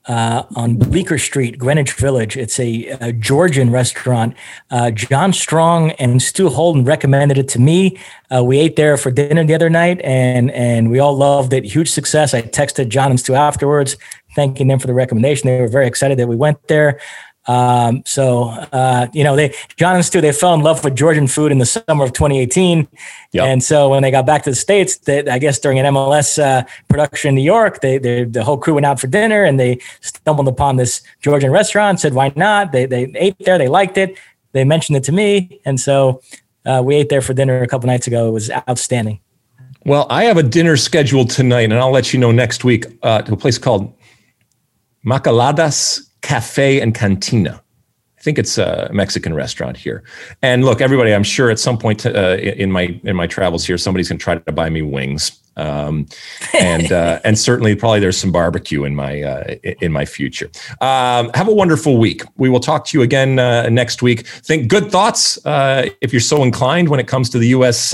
[0.06, 2.36] uh, on Bleecker Street, Greenwich Village.
[2.36, 4.36] It's a, a Georgian restaurant.
[4.70, 7.98] Uh, John Strong and Stu Holden recommended it to me.
[8.34, 11.64] Uh, we ate there for dinner the other night, and and we all loved it.
[11.64, 12.34] Huge success.
[12.34, 13.96] I texted John and Stu afterwards,
[14.36, 15.48] thanking them for the recommendation.
[15.48, 17.00] They were very excited that we went there.
[17.46, 21.28] Um, so, uh, you know, they, John and Stu, they fell in love with Georgian
[21.28, 22.88] food in the summer of 2018.
[23.34, 23.46] Yep.
[23.46, 26.42] And so when they got back to the States, they, I guess during an MLS
[26.42, 29.60] uh, production in New York, they, they, the whole crew went out for dinner and
[29.60, 32.72] they stumbled upon this Georgian restaurant, said, why not?
[32.72, 33.58] They, they ate there.
[33.58, 34.18] They liked it.
[34.54, 35.60] They mentioned it to me.
[35.66, 36.22] And so
[36.66, 38.30] uh, we ate there for dinner a couple nights ago.
[38.30, 39.20] It was outstanding.
[39.86, 43.22] Well, I have a dinner scheduled tonight, and I'll let you know next week uh,
[43.24, 43.94] to a place called
[45.06, 47.62] Macaladas Cafe and Cantina.
[48.18, 50.02] I think it's a Mexican restaurant here.
[50.42, 53.78] And look, everybody, I'm sure at some point uh, in my in my travels here,
[53.78, 55.40] somebody's going to try to buy me wings.
[55.58, 56.08] Um,
[56.58, 60.50] and uh, and certainly probably there's some barbecue in my uh, in my future.
[60.80, 62.24] Um, have a wonderful week.
[62.38, 64.26] We will talk to you again uh, next week.
[64.26, 67.94] Think good thoughts uh, if you're so inclined when it comes to the U.S.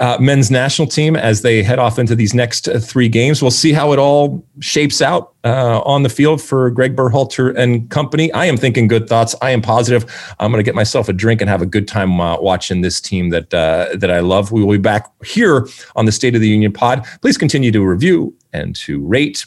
[0.00, 3.42] Uh, men's national team as they head off into these next uh, three games.
[3.42, 7.88] We'll see how it all shapes out uh, on the field for Greg Berhalter and
[7.90, 8.32] company.
[8.32, 9.34] I am thinking good thoughts.
[9.42, 10.04] I am positive.
[10.38, 12.98] I'm going to get myself a drink and have a good time uh, watching this
[13.00, 14.52] team that uh, that I love.
[14.52, 17.06] We will be back here on the State of the Union pod.
[17.20, 19.44] Please continue to review and to rate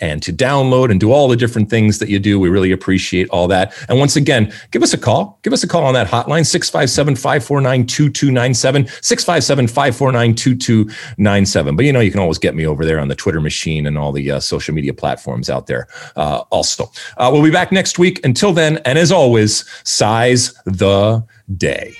[0.00, 2.38] and to download and do all the different things that you do.
[2.38, 3.74] We really appreciate all that.
[3.88, 5.38] And once again, give us a call.
[5.42, 11.76] Give us a call on that hotline, 657 549 2297, 657 549 2297.
[11.76, 13.98] But you know, you can always get me over there on the Twitter machine and
[13.98, 16.90] all the uh, social media platforms out there uh, also.
[17.16, 18.24] Uh, we'll be back next week.
[18.24, 21.24] Until then, and as always, size the
[21.56, 21.96] day.